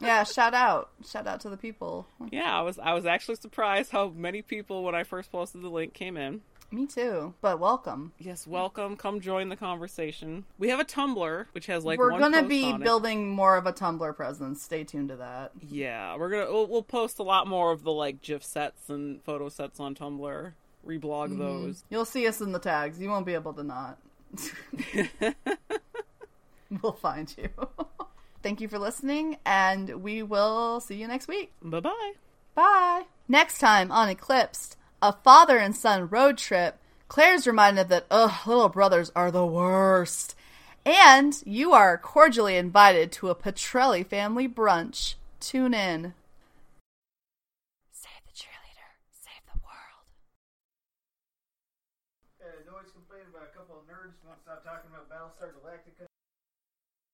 Yeah, 0.00 0.22
shout 0.24 0.54
out. 0.54 0.90
Shout 1.08 1.26
out 1.26 1.40
to 1.40 1.48
the 1.48 1.56
people. 1.56 2.06
yeah, 2.30 2.56
I 2.56 2.62
was 2.62 2.78
I 2.78 2.94
was 2.94 3.04
actually 3.06 3.36
surprised 3.36 3.90
how 3.90 4.08
many 4.10 4.42
people 4.42 4.84
when 4.84 4.94
I 4.94 5.02
first 5.04 5.32
posted 5.32 5.62
the 5.62 5.68
link 5.68 5.92
came 5.94 6.16
in. 6.16 6.42
Me 6.70 6.86
too. 6.86 7.34
But 7.40 7.58
welcome. 7.58 8.12
Yes, 8.18 8.46
welcome. 8.46 8.94
Come 8.96 9.20
join 9.20 9.48
the 9.48 9.56
conversation. 9.56 10.44
We 10.58 10.68
have 10.68 10.78
a 10.80 10.84
Tumblr 10.84 11.46
which 11.52 11.66
has 11.66 11.84
like 11.84 11.98
We're 11.98 12.18
gonna 12.18 12.42
be 12.44 12.72
building 12.76 13.30
more 13.30 13.56
of 13.56 13.66
a 13.66 13.72
Tumblr 13.72 14.14
presence. 14.16 14.62
Stay 14.62 14.84
tuned 14.84 15.08
to 15.08 15.16
that. 15.16 15.52
Yeah, 15.68 16.16
we're 16.16 16.28
gonna 16.30 16.52
we'll, 16.52 16.66
we'll 16.68 16.82
post 16.82 17.18
a 17.18 17.22
lot 17.24 17.46
more 17.48 17.72
of 17.72 17.82
the 17.84 17.92
like 17.92 18.20
GIF 18.22 18.44
sets 18.44 18.88
and 18.90 19.22
photo 19.24 19.48
sets 19.48 19.80
on 19.80 19.94
Tumblr. 19.94 20.52
Reblog 20.86 21.30
Mm-hmm. 21.30 21.38
those. 21.38 21.82
You'll 21.90 22.04
see 22.04 22.26
us 22.28 22.40
in 22.40 22.52
the 22.52 22.58
tags. 22.60 23.00
You 23.00 23.08
won't 23.08 23.26
be 23.26 23.34
able 23.34 23.52
to 23.54 23.62
not. 23.64 23.98
we'll 26.82 26.92
find 26.92 27.34
you. 27.36 27.48
Thank 28.48 28.62
you 28.62 28.68
for 28.68 28.78
listening, 28.78 29.36
and 29.44 30.02
we 30.02 30.22
will 30.22 30.80
see 30.80 30.94
you 30.94 31.06
next 31.06 31.28
week. 31.28 31.52
Bye 31.60 31.80
bye. 31.80 32.12
Bye. 32.54 33.02
Next 33.28 33.58
time 33.58 33.92
on 33.92 34.08
Eclipsed, 34.08 34.74
a 35.02 35.12
father 35.12 35.58
and 35.58 35.76
son 35.76 36.08
road 36.08 36.38
trip, 36.38 36.78
Claire's 37.08 37.46
reminded 37.46 37.90
that, 37.90 38.06
ugh, 38.10 38.46
little 38.46 38.70
brothers 38.70 39.12
are 39.14 39.30
the 39.30 39.44
worst. 39.44 40.34
And 40.86 41.38
you 41.44 41.74
are 41.74 41.98
cordially 41.98 42.56
invited 42.56 43.12
to 43.20 43.28
a 43.28 43.34
Petrelli 43.34 44.02
family 44.02 44.48
brunch. 44.48 45.16
Tune 45.40 45.74
in. 45.74 46.14
Save 47.92 48.24
the 48.24 48.32
cheerleader, 48.32 48.96
save 49.12 49.44
the 49.52 49.60
world. 49.60 50.08
Uh, 52.40 52.64
noise 52.64 52.88
complaining 52.94 53.28
about 53.28 53.50
a 53.52 53.54
couple 53.54 53.76
of 53.76 53.84
nerds 53.84 54.16
who 54.22 54.28
won't 54.28 54.40
stop 54.40 54.64
talking 54.64 54.88
about 54.88 55.04
Battlestar 55.12 55.52
Galactica. 55.52 56.07